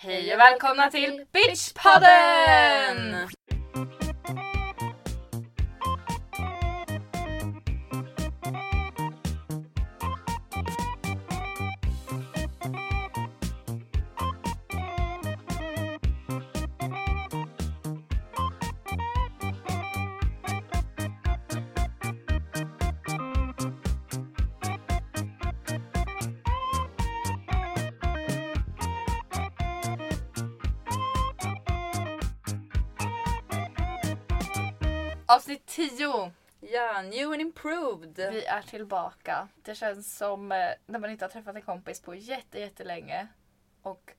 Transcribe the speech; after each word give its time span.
Hej 0.00 0.34
och 0.34 0.40
välkomna 0.40 0.90
till 0.90 1.24
Bitchpodden! 1.32 3.28
10. 35.98 36.32
Ja, 36.60 37.02
new 37.02 37.32
and 37.32 37.40
improved. 37.40 38.16
Vi 38.16 38.44
är 38.44 38.62
tillbaka. 38.62 39.48
Det 39.62 39.74
känns 39.74 40.16
som 40.16 40.52
eh, 40.52 40.70
när 40.86 40.98
man 40.98 41.10
inte 41.10 41.24
har 41.24 41.30
träffat 41.30 41.56
en 41.56 41.62
kompis 41.62 42.00
på 42.00 42.14
jätte, 42.14 42.60
jättelänge 42.60 43.26
och 43.82 44.12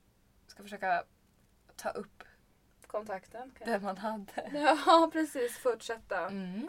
ska 0.46 0.62
försöka 0.62 1.04
ta 1.76 1.88
upp 1.90 2.22
Kontakten. 2.86 3.52
det 3.64 3.78
man 3.80 3.96
hade. 3.98 4.50
Ja, 4.86 5.10
precis. 5.12 5.58
Fortsätta. 5.58 6.26
Mm. 6.26 6.68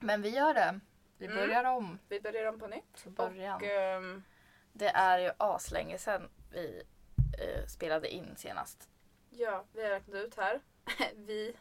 Men 0.00 0.22
vi 0.22 0.28
gör 0.28 0.54
det. 0.54 0.80
Vi 1.18 1.26
Mm. 1.26 1.38
börjar 1.38 1.64
om 1.64 1.98
Vi 2.08 2.20
börjar 2.20 2.46
om 2.48 2.58
på 2.58 2.66
nytt. 2.66 3.04
början. 3.06 3.56
Och, 3.56 3.62
ehm, 3.62 4.22
Det 4.72 4.88
är 4.88 5.18
ju 5.18 5.30
aslänge 5.38 5.98
sedan 5.98 6.28
vi 6.52 6.82
eh, 7.38 7.66
spelade 7.66 8.08
in 8.08 8.34
senast. 8.36 8.88
ja, 9.30 9.64
vi 9.72 9.82
har 9.82 9.90
räknat 9.90 10.16
ut 10.16 10.36
här. 10.36 10.60
vi 11.16 11.54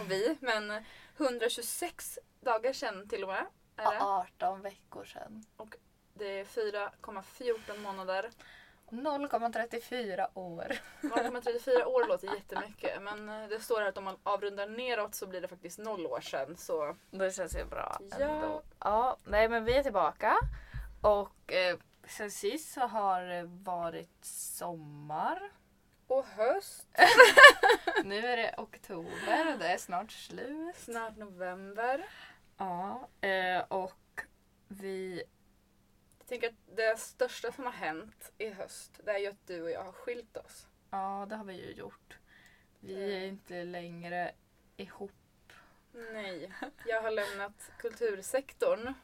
och 0.00 0.10
vi. 0.10 0.36
Men 0.40 0.84
126 1.16 2.18
dagar 2.40 2.72
sedan 2.72 3.08
till 3.08 3.22
och 3.22 3.28
med. 3.28 3.46
Är 3.76 3.90
det. 3.92 4.00
18 4.02 4.62
veckor 4.62 5.04
sedan. 5.04 5.44
det 6.14 6.40
är 6.40 6.44
4,14 6.44 7.78
månader. 7.78 8.30
0,34 8.90 10.26
år. 10.34 10.78
0,34 11.02 11.84
år 11.84 12.08
låter 12.08 12.34
jättemycket. 12.34 13.02
Men 13.02 13.28
eh, 13.28 13.48
det 13.48 13.60
står 13.60 13.80
här 13.80 13.88
att 13.88 13.98
om 13.98 14.04
man 14.04 14.16
avrundar 14.22 14.66
neråt 14.68 15.14
så 15.14 15.26
blir 15.26 15.40
det 15.40 15.48
faktiskt 15.48 15.78
noll 15.78 16.06
år 16.06 16.20
sedan. 16.20 16.56
Så 16.56 16.96
Det 17.10 17.30
känns 17.30 17.56
ju 17.56 17.64
bra 17.64 17.96
Ja. 18.10 18.16
ändå. 18.26 18.62
Ja, 18.78 19.16
nej 19.24 19.48
men 19.48 19.64
vi 19.64 19.76
är 19.76 19.82
tillbaka. 19.82 20.36
Och 21.00 21.52
eh, 21.52 21.76
sen 22.08 22.30
sist 22.30 22.72
så 22.74 22.80
har 22.80 23.20
det 23.22 23.42
varit 23.44 24.24
sommar. 24.24 25.50
Och 26.06 26.26
höst. 26.26 26.88
Nu 28.04 28.18
är 28.18 28.36
det 28.36 28.54
oktober 28.56 29.52
och 29.52 29.58
det 29.58 29.68
är 29.68 29.78
snart 29.78 30.10
slut. 30.10 30.76
Snart 30.76 31.16
november. 31.16 32.08
Ja, 32.56 33.08
eh, 33.20 33.60
och 33.68 34.20
vi... 34.68 35.22
Jag 36.18 36.28
tänker 36.28 36.48
att 36.48 36.76
det 36.76 36.98
största 36.98 37.52
som 37.52 37.64
har 37.64 37.72
hänt 37.72 38.32
i 38.38 38.50
höst 38.50 39.00
det 39.04 39.12
är 39.12 39.18
ju 39.18 39.26
att 39.26 39.46
du 39.46 39.62
och 39.62 39.70
jag 39.70 39.84
har 39.84 39.92
skilt 39.92 40.36
oss. 40.36 40.66
Ja, 40.90 41.26
det 41.28 41.36
har 41.36 41.44
vi 41.44 41.54
ju 41.54 41.72
gjort. 41.72 42.18
Vi 42.80 43.14
är 43.14 43.26
inte 43.26 43.64
längre 43.64 44.32
ihop. 44.76 45.12
Nej, 45.92 46.52
jag 46.86 47.02
har 47.02 47.10
lämnat 47.10 47.70
kultursektorn 47.78 48.94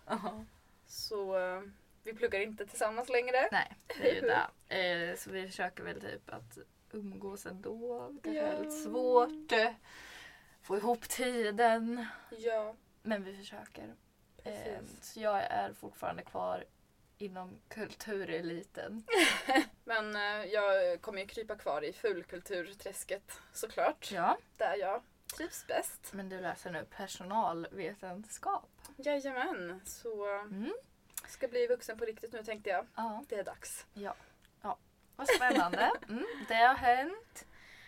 så 0.87 1.39
eh, 1.39 1.63
vi 2.03 2.15
pluggar 2.15 2.41
inte 2.41 2.67
tillsammans 2.67 3.09
längre. 3.09 3.49
Nej, 3.53 3.77
det 3.87 4.11
är 4.11 4.15
ju 4.15 4.21
det. 4.21 5.11
Eh, 5.11 5.17
så 5.17 5.31
vi 5.31 5.47
försöker 5.47 5.85
väl 5.85 6.01
typ 6.01 6.31
att 6.31 6.59
umgås 6.93 7.47
ändå. 7.47 8.09
Det 8.13 8.21
kanske 8.23 8.41
är 8.43 8.53
Ja. 8.53 8.59
lite 8.59 8.71
svårt. 8.77 9.53
Få 10.63 10.77
ihop 10.77 11.09
tiden. 11.09 12.07
Ja, 12.31 12.75
Men 13.03 13.25
vi 13.25 13.37
försöker. 13.37 13.95
Eh, 14.45 14.79
så 15.01 15.21
jag 15.21 15.39
är 15.43 15.73
fortfarande 15.73 16.23
kvar 16.23 16.65
inom 17.19 17.59
kultureliten. 17.69 19.03
Men 19.85 20.17
eh, 20.17 20.45
jag 20.53 21.01
kommer 21.03 21.21
ju 21.21 21.27
krypa 21.27 21.57
kvar 21.57 21.83
i 21.83 21.93
fulkulturträsket 21.93 23.41
såklart. 23.53 24.11
Ja. 24.13 24.39
Där 24.57 24.77
jag 24.77 25.03
trivs 25.37 25.67
bäst. 25.67 26.13
Men 26.13 26.29
du 26.29 26.41
läser 26.41 26.71
nu 26.71 26.87
personalvetenskap. 26.91 28.69
Jajamän, 28.97 29.81
så 29.85 30.25
Mm. 30.41 30.73
ska 31.29 31.49
bli 31.49 31.67
vuxen 31.67 31.99
på 31.99 32.05
riktigt 32.05 32.33
nu 32.33 32.45
tänkte 32.45 32.71
jag. 32.71 32.87
Ja, 32.95 33.25
Det 33.29 33.35
är 33.37 33.45
dags. 33.45 33.87
Vad 35.21 35.29
spännande. 35.37 35.91
Mm. 36.09 36.25
Det 36.49 36.55
har 36.55 36.75
hänt. 36.75 37.47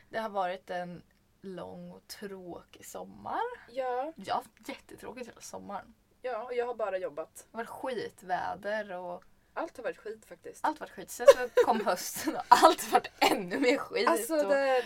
Det 0.09 0.19
har 0.19 0.29
varit 0.29 0.71
en 0.71 1.03
lång 1.41 1.91
och 1.93 2.07
tråkig 2.09 2.87
sommar. 2.87 3.41
Ja, 3.71 4.13
Jag 4.17 4.35
har 4.35 4.41
haft 4.43 4.69
jättetråkigt 4.69 5.29
hela 5.29 5.41
sommaren. 5.41 5.95
ja, 6.23 6.43
och 6.45 6.55
jag 6.55 6.67
har 6.67 6.75
bara 6.75 6.99
jobbat. 6.99 7.35
Det 7.35 7.57
har 7.59 7.65
varit 7.65 7.69
skitväder 7.69 8.93
och 8.93 9.25
Allt 9.55 9.77
har 9.77 9.85
varit 9.85 9.97
skit 9.99 10.25
faktiskt. 10.27 10.65
allt 10.65 10.79
har 10.79 10.87
varit 10.87 10.95
skit. 10.95 11.11
Sen 11.11 11.27
så 11.27 11.65
kom 11.65 11.81
hösten 11.87 12.37
och 12.37 12.43
allt 12.49 12.83
har 12.85 12.91
varit 12.93 13.11
ännu 13.19 13.59
mer 13.61 13.77
skit. 13.79 14.09
Alltså 14.09 14.35
och 14.37 14.49
det, 14.49 14.85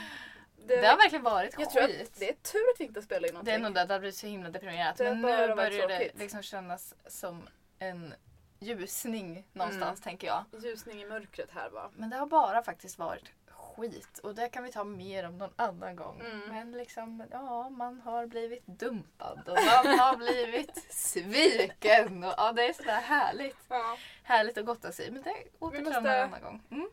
det, 0.66 0.76
det 0.80 0.86
har 0.86 0.96
verkligen 0.96 1.22
varit 1.24 1.54
jag 1.58 1.62
skit. 1.62 1.72
tror 1.72 1.84
att 1.84 2.14
det 2.18 2.28
är 2.28 2.34
tur 2.34 2.70
att 2.74 2.80
vi 2.80 2.84
inte 2.84 3.02
spelar 3.02 3.28
in 3.28 3.34
någonting. 3.34 3.52
Det 3.52 3.58
är 3.60 3.62
nog 3.62 3.74
det, 3.74 3.84
det 3.84 3.94
har 3.94 4.00
blivit 4.00 4.16
så 4.16 4.26
himla 4.26 4.50
deprimerat. 4.50 4.98
Men 4.98 5.22
nu 5.22 5.54
börjar 5.54 5.88
det 5.88 6.10
liksom 6.18 6.42
kännas 6.42 6.94
som 7.06 7.48
en 7.78 8.14
ljusning 8.58 9.44
någonstans 9.52 10.00
tänker 10.00 10.26
jag. 10.26 10.44
Ljusning 10.62 11.02
i 11.02 11.06
mörkret 11.06 11.50
här 11.50 11.70
va. 11.70 11.90
Men 11.96 12.10
det 12.10 12.16
har 12.16 12.26
bara 12.26 12.62
faktiskt 12.62 12.98
varit 12.98 13.24
skit 13.50 14.18
och 14.18 14.34
det 14.34 14.48
kan 14.48 14.64
vi 14.64 14.72
ta 14.72 14.84
mer 14.84 15.26
om 15.28 15.38
någon 15.38 15.50
annan 15.56 15.96
gång. 15.96 16.20
Mm. 16.20 16.40
Men 16.48 16.72
liksom, 16.72 17.24
ja, 17.30 17.68
man 17.70 18.00
har 18.00 18.26
blivit 18.26 18.66
dumpad 18.66 19.48
och 19.48 19.58
man 19.66 19.98
har 19.98 20.16
blivit 20.26 20.86
sviken 20.94 22.24
och 22.24 22.34
ja, 22.36 22.52
det 22.52 22.68
är 22.68 22.72
sådär 22.72 23.00
härligt. 23.00 23.56
Ja. 23.68 23.96
Härligt 24.22 24.58
att 24.58 24.66
gotta 24.66 24.92
sig 24.92 25.10
men 25.10 25.22
det 25.22 25.34
återkommer 25.58 25.90
måste- 26.00 26.10
en 26.10 26.22
annan 26.34 26.42
gång. 26.42 26.62
Mm. 26.70 26.88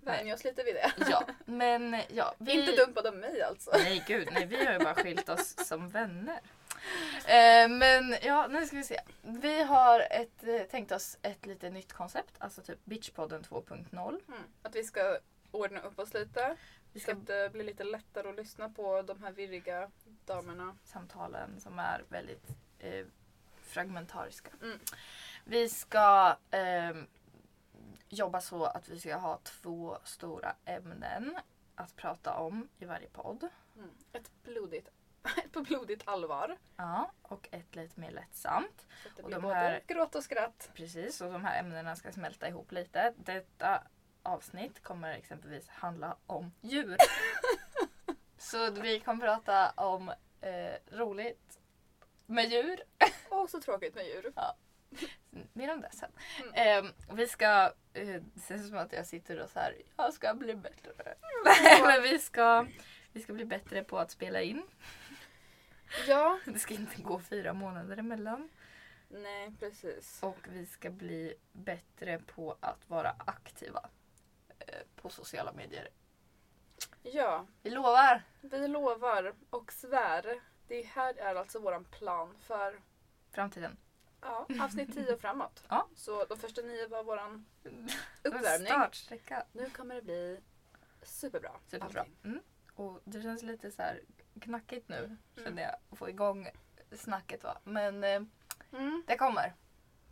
Vänja 0.01 0.33
oss 0.33 0.43
lite 0.43 0.63
vid 0.63 0.75
det. 0.75 0.91
Ja, 1.09 1.23
men 1.45 1.97
ja. 2.09 2.33
Vi... 2.37 2.51
Inte 2.51 2.85
dumpad 2.85 3.07
av 3.07 3.15
mig 3.15 3.41
alltså. 3.41 3.71
Nej 3.73 4.03
gud, 4.07 4.27
nej 4.31 4.45
vi 4.45 4.65
har 4.65 4.73
ju 4.73 4.79
bara 4.79 4.95
skilt 4.95 5.29
oss 5.29 5.67
som 5.67 5.89
vänner. 5.89 6.39
Eh, 7.27 7.69
men 7.69 8.15
ja, 8.21 8.47
nu 8.47 8.65
ska 8.65 8.77
vi 8.77 8.83
se. 8.83 8.99
Vi 9.21 9.63
har 9.63 9.99
ett, 9.99 10.43
eh, 10.43 10.61
tänkt 10.61 10.91
oss 10.91 11.17
ett 11.21 11.45
lite 11.45 11.69
nytt 11.69 11.93
koncept, 11.93 12.35
alltså 12.37 12.61
typ 12.61 12.85
Bitchpodden 12.85 13.43
2.0. 13.43 14.19
Mm. 14.27 14.39
Att 14.61 14.75
vi 14.75 14.83
ska 14.83 15.17
ordna 15.51 15.79
upp 15.79 15.99
oss 15.99 16.13
lite. 16.13 16.57
Vi 16.93 16.99
Så 16.99 17.03
ska 17.03 17.11
att 17.11 17.27
det 17.27 17.51
blir 17.51 17.63
lite 17.63 17.83
lättare 17.83 18.29
att 18.29 18.35
lyssna 18.35 18.69
på 18.69 19.01
de 19.01 19.23
här 19.23 19.31
virriga 19.31 19.91
damerna. 20.25 20.77
samtalen 20.83 21.59
som 21.59 21.79
är 21.79 22.03
väldigt 22.09 22.47
eh, 22.79 23.05
fragmentariska. 23.61 24.49
Mm. 24.61 24.79
Vi 25.45 25.69
ska 25.69 26.37
ehm, 26.51 27.07
jobba 28.09 28.41
så 28.41 28.65
att 28.65 28.89
vi 28.89 28.99
ska 28.99 29.15
ha 29.15 29.39
två 29.43 29.97
stora 30.03 30.55
ämnen 30.65 31.37
att 31.75 31.95
prata 31.95 32.33
om 32.37 32.69
i 32.79 32.85
varje 32.85 33.07
podd. 33.07 33.47
Mm. 33.77 33.89
Ett 34.13 34.31
blodigt, 34.43 34.89
ett 35.23 35.51
på 35.51 35.61
blodigt 35.61 36.07
allvar. 36.07 36.57
Ja, 36.77 37.11
och 37.21 37.47
ett 37.51 37.75
lite 37.75 37.99
mer 37.99 38.11
lättsamt. 38.11 38.87
Så 39.17 39.23
Och 39.23 39.29
de 39.31 39.43
här- 39.43 39.81
gråt 39.87 40.15
och 40.15 40.23
skratt. 40.23 40.69
Precis, 40.73 41.21
och 41.21 41.31
de 41.31 41.45
här 41.45 41.59
ämnena 41.59 41.95
ska 41.95 42.11
smälta 42.11 42.47
ihop 42.47 42.71
lite. 42.71 43.13
Detta 43.17 43.83
avsnitt 44.23 44.83
kommer 44.83 45.13
exempelvis 45.13 45.67
handla 45.69 46.17
om 46.25 46.53
djur. 46.61 46.97
så 48.37 48.71
vi 48.71 48.99
kommer 48.99 49.25
prata 49.25 49.69
om 49.69 50.09
eh, 50.41 50.95
roligt 50.97 51.59
med 52.25 52.45
djur. 52.51 52.79
Och 53.29 53.49
så 53.49 53.61
tråkigt 53.61 53.95
med 53.95 54.05
djur. 54.05 54.33
Mer 55.53 55.73
om 55.73 55.81
det 55.81 55.91
sen. 55.91 56.11
Mm. 56.53 56.85
Eh, 56.85 56.91
vi 57.15 57.27
ska, 57.27 57.73
eh, 57.93 58.07
det 58.33 58.41
känns 58.47 58.67
som 58.67 58.77
att 58.77 58.93
jag 58.93 59.05
sitter 59.05 59.39
och 59.43 59.49
så 59.49 59.59
här, 59.59 59.75
jag 59.97 60.13
ska 60.13 60.33
bli 60.33 60.55
bättre. 60.55 61.15
Nej 61.45 61.81
men 61.83 62.01
vi 62.03 62.19
ska, 62.19 62.67
vi 63.11 63.21
ska 63.21 63.33
bli 63.33 63.45
bättre 63.45 63.83
på 63.83 63.97
att 63.99 64.11
spela 64.11 64.41
in. 64.41 64.63
Ja, 66.07 66.39
Det 66.45 66.59
ska 66.59 66.73
inte 66.73 67.01
gå 67.01 67.19
fyra 67.19 67.53
månader 67.53 67.97
emellan. 67.97 68.49
nej 69.09 69.53
precis. 69.59 70.23
Och 70.23 70.37
vi 70.49 70.65
ska 70.65 70.89
bli 70.89 71.33
bättre 71.51 72.19
på 72.19 72.57
att 72.59 72.89
vara 72.89 73.15
aktiva 73.17 73.89
eh, 74.59 74.79
på 74.95 75.09
sociala 75.09 75.53
medier. 75.53 75.89
Ja, 77.03 77.45
Vi 77.61 77.69
lovar! 77.69 78.23
vi 78.41 78.67
lovar 78.67 79.33
och 79.49 79.71
svär. 79.73 80.39
Det 80.67 80.81
här 80.81 81.17
är 81.17 81.35
alltså 81.35 81.59
våran 81.59 81.83
plan 81.85 82.35
för 82.39 82.79
Framtiden. 83.31 83.77
ja, 84.21 84.47
avsnitt 84.61 84.93
10 84.93 85.13
och 85.13 85.21
framåt. 85.21 85.63
Ja. 85.69 85.87
Så 85.95 86.25
de 86.25 86.37
första 86.37 86.61
nio 86.61 86.87
var 86.87 87.03
våran 87.03 87.45
uppvärmning. 88.23 88.67
Startsträcka. 88.67 89.45
Nu 89.51 89.69
kommer 89.69 89.95
det 89.95 90.01
bli 90.01 90.39
superbra. 91.03 91.51
Superbra. 91.67 92.05
Mm. 92.23 92.39
Och 92.75 92.99
det 93.03 93.21
känns 93.21 93.43
lite 93.43 93.71
så 93.71 93.81
här 93.81 94.01
knackigt 94.43 94.89
nu 94.89 94.97
Mm. 94.97 95.17
känner 95.43 95.63
jag. 95.63 95.75
Att 95.91 95.97
få 95.97 96.09
igång 96.09 96.49
snacket 96.91 97.43
va. 97.43 97.57
Men 97.63 98.03
eh, 98.03 98.21
Mm, 98.73 99.03
det 99.07 99.17
kommer. 99.17 99.53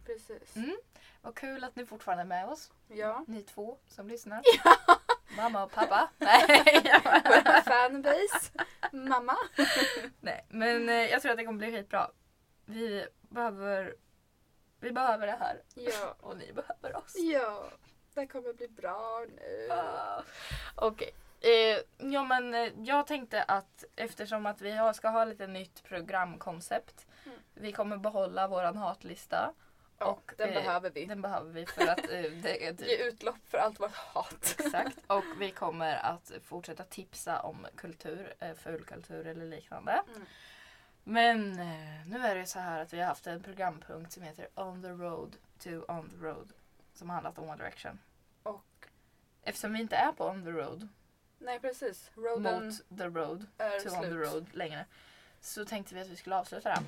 precis. 0.06 0.56
Mm. 0.56 0.78
Vad 1.22 1.36
kul 1.36 1.64
att 1.64 1.76
ni 1.76 1.86
fortfarande 1.86 2.22
är 2.24 2.28
med 2.28 2.48
oss. 2.48 2.72
Ja. 2.88 3.26
Ni 3.28 3.44
två 3.44 3.78
som 3.88 4.08
lyssnar. 4.08 4.42
Mamma 5.38 5.50
mamma 5.50 5.64
och 5.64 5.72
pappa. 5.72 6.10
Nej, 6.18 6.82
jag 6.84 7.04
bara- 7.04 7.22
Vår 7.26 7.62
fanbase. 7.62 8.52
Mamma. 8.92 9.38
Nej, 10.20 10.46
men 10.50 10.90
eh, 10.90 10.96
jag 10.96 11.22
tror 11.22 11.32
att 11.32 11.38
det 11.38 11.46
kommer 11.46 11.60
bli 11.60 11.72
skitbra. 11.72 12.12
Vi 12.66 13.08
behöver, 13.22 13.96
vi 14.80 14.92
behöver 14.92 15.28
det 15.28 15.38
här 15.40 15.62
Ja. 15.74 16.16
och 16.20 16.38
ni 16.38 16.54
behöver 16.54 16.96
oss. 16.98 17.16
Ja. 17.16 17.64
Det 18.14 18.28
kommer 18.28 18.54
bli 18.54 18.68
bra 18.68 19.26
nu. 19.36 19.68
Ah, 19.72 20.24
Okej. 20.76 21.12
Eh, 21.42 21.78
ja 22.12 22.24
men 22.24 22.54
eh, 22.54 22.72
jag 22.84 23.08
tänkte 23.08 23.44
att 23.44 23.84
eftersom 23.96 24.46
att 24.46 24.62
vi 24.62 24.72
har, 24.72 24.94
ska 24.94 25.10
ha 25.10 25.26
lite 25.26 25.48
nytt 25.48 25.84
programkoncept. 25.84 27.08
Mm. 27.26 27.38
Vi 27.54 27.72
kommer 27.72 27.98
behålla 27.98 28.48
våran 28.48 28.78
hatlista. 28.78 29.54
Ja, 29.98 30.06
och, 30.06 30.34
den 30.38 30.50
eh, 30.50 30.56
behöver 30.56 30.90
vi. 30.90 31.06
Den 31.06 31.22
behöver 31.22 31.52
vi 31.52 31.66
för 31.66 31.88
att 31.88 32.00
eh, 32.00 32.22
det 32.22 32.66
är 32.66 32.72
Ge 32.84 32.98
typ, 32.98 33.14
utlopp 33.14 33.48
för 33.48 33.58
allt 33.58 33.80
vårt 33.80 33.96
hat. 33.96 34.56
Exakt. 34.60 34.98
Och 35.08 35.24
vi 35.40 35.52
kommer 35.52 35.96
att 35.96 36.32
fortsätta 36.44 36.84
tipsa 36.84 37.42
om 37.42 37.68
kultur, 37.76 38.34
eh, 38.40 38.54
fulkultur 38.54 39.28
eller 39.28 39.46
liknande. 39.46 40.04
Mm. 40.16 40.26
Men 41.04 41.60
eh, 41.60 42.08
nu 42.08 42.18
är 42.18 42.36
det 42.36 42.46
så 42.46 42.60
här 42.60 42.82
att 42.82 42.94
vi 42.94 43.00
har 43.00 43.08
haft 43.08 43.28
en 43.28 43.44
programpunkt 43.44 44.12
som 44.12 44.24
heter 44.24 44.48
On 44.56 44.82
the 44.82 44.90
road 44.90 45.38
to 45.60 45.70
On 45.70 46.10
the 46.10 46.26
road. 46.26 46.54
Som 46.94 47.10
handlat 47.10 47.38
om 47.38 47.50
One 47.50 47.58
Direction. 47.58 48.00
Och 48.44 48.88
Eftersom 49.44 49.74
vi 49.74 49.80
inte 49.80 49.96
är 49.96 50.12
på 50.12 50.26
On 50.26 50.44
the 50.44 50.52
road 50.52 50.88
nej 51.42 51.60
precis. 51.60 52.12
Roaden 52.16 52.66
mot 52.66 52.98
the 52.98 53.08
road 53.08 53.46
är 53.58 53.80
to 53.80 53.96
On 53.96 54.02
the 54.02 54.10
road 54.10 54.46
längre. 54.52 54.86
Så 55.42 55.66
tänkte 55.66 55.96
vi 55.96 56.02
att 56.02 56.08
vi 56.10 56.16
skulle 56.16 56.36
avsluta 56.36 56.70
den. 56.70 56.84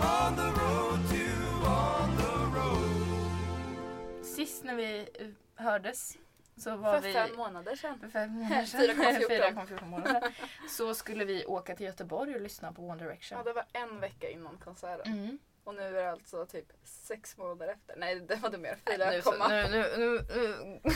On 0.00 0.36
the 0.36 0.42
road 0.60 1.08
to 1.08 1.68
on 1.68 2.16
the 2.16 2.58
road. 2.58 4.26
Sist 4.26 4.64
när 4.64 4.74
vi 4.74 5.08
eh, 5.14 5.26
hördes 5.64 6.16
så 6.56 6.76
var 6.76 6.94
För 7.00 7.08
vi... 7.08 7.12
fem 7.12 7.36
månader 7.36 7.76
sedan. 7.76 7.98
För 8.00 8.08
fem 8.08 8.30
månader 8.34 8.64
sedan. 8.64 8.80
4,14. 8.80 9.66
4,14 9.66 9.84
månader 9.90 10.20
sedan. 10.20 10.32
Så 10.68 10.94
skulle 10.94 11.24
vi 11.24 11.44
åka 11.46 11.76
till 11.76 11.86
Göteborg 11.86 12.34
och 12.34 12.40
lyssna 12.40 12.72
på 12.72 12.82
One 12.82 13.04
Direction. 13.04 13.38
Ja, 13.38 13.44
det 13.44 13.52
var 13.52 13.64
en 13.72 14.00
vecka 14.00 14.30
innan 14.30 14.58
konserten. 14.58 15.12
Mm. 15.12 15.38
Och 15.64 15.74
nu 15.74 15.82
är 15.82 15.92
det 15.92 16.10
alltså 16.10 16.46
typ 16.46 16.72
sex 16.84 17.36
månader 17.36 17.68
efter. 17.68 17.96
Nej, 17.96 18.20
det 18.20 18.36
var 18.36 18.50
det 18.50 18.58
mer. 18.58 18.78
Nej, 18.86 18.96
Fyra 18.96 19.10
Nu, 19.10 19.22
så, 19.22 19.30
komma. 19.30 19.48
nu, 19.48 19.62
nu, 19.70 19.96
nu, 19.98 20.26
nu. 20.34 20.80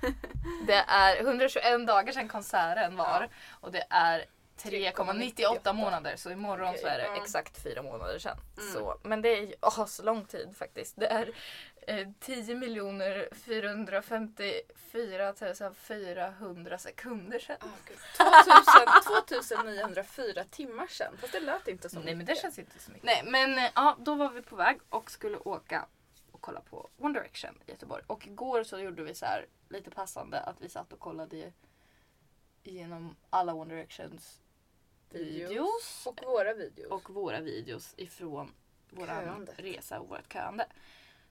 Det 0.66 0.84
är 0.88 1.20
121 1.20 1.86
dagar 1.86 2.12
sedan 2.12 2.28
konserten 2.28 2.96
var 2.96 3.28
och 3.60 3.72
det 3.72 3.84
är 3.90 4.24
3,98 4.62 4.94
3,98 4.94 5.72
månader 5.72 6.16
så 6.16 6.30
imorgon 6.30 6.68
Okej, 6.68 6.80
så 6.80 6.86
är 6.86 6.98
det 6.98 7.08
exakt 7.22 7.62
fyra 7.62 7.82
månader 7.82 8.18
sedan. 8.18 8.36
Mm. 8.58 8.72
Så, 8.72 8.96
men 9.02 9.22
det 9.22 9.28
är 9.28 9.42
ju 9.42 9.54
oh, 9.60 9.86
så 9.86 10.02
lång 10.02 10.24
tid 10.24 10.56
faktiskt. 10.56 10.94
Det 10.96 11.06
är 11.06 11.32
eh, 11.86 12.08
10 12.20 12.54
miljoner 12.54 13.28
454 13.32 15.34
400 15.74 16.78
sekunder 16.78 17.38
sedan. 17.38 17.56
Ah. 18.18 18.42
2000, 18.44 19.24
2904 19.24 20.44
timmar 20.50 20.86
sedan. 20.86 21.16
Fast 21.20 21.32
det 21.32 21.40
lät 21.40 21.68
inte 21.68 21.88
så 21.88 21.96
Nej 21.96 22.04
men 22.04 22.18
mycket. 22.18 22.36
det 22.36 22.40
känns 22.40 22.58
inte 22.58 22.78
så 22.78 22.90
mycket. 22.90 23.04
Nej 23.04 23.22
men 23.24 23.58
eh, 23.58 23.70
ja, 23.74 23.96
då 23.98 24.14
var 24.14 24.30
vi 24.30 24.42
på 24.42 24.56
väg 24.56 24.80
och 24.88 25.10
skulle 25.10 25.36
åka 25.36 25.86
och 26.40 26.44
kolla 26.44 26.60
på 26.60 26.90
One 26.98 27.18
Direction 27.18 27.62
i 27.66 27.70
Göteborg. 27.70 28.02
Och 28.06 28.26
igår 28.26 28.62
så 28.62 28.78
gjorde 28.78 29.02
vi 29.02 29.14
så 29.14 29.26
här 29.26 29.46
lite 29.68 29.90
passande 29.90 30.40
att 30.40 30.60
vi 30.60 30.68
satt 30.68 30.92
och 30.92 30.98
kollade 31.00 31.52
igenom 32.62 33.16
alla 33.30 33.54
One 33.54 33.74
Directions 33.74 34.40
Videos. 35.10 35.50
videos 35.50 36.06
Och 36.06 36.22
våra 36.26 36.54
videos. 36.54 36.90
och 36.90 37.10
våra 37.10 37.40
videos 37.40 37.94
ifrån 37.96 38.54
Köandet. 38.96 39.58
resa 39.58 40.00
och 40.00 40.08
vårt 40.08 40.32
köande. 40.32 40.66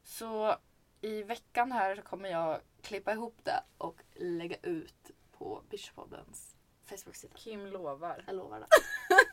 Så 0.03 0.55
i 1.01 1.23
veckan 1.23 1.71
här 1.71 1.95
så 1.95 2.01
kommer 2.01 2.29
jag 2.29 2.61
klippa 2.81 3.11
ihop 3.11 3.37
det 3.43 3.63
och 3.77 4.01
lägga 4.15 4.57
ut 4.61 5.11
på 5.31 5.63
Bishoppoddens 5.69 6.55
Facebook-sida. 6.85 7.33
Kim 7.35 7.65
lovar. 7.67 8.23
Jag 8.27 8.35
lovar 8.35 8.59
det. 8.59 8.67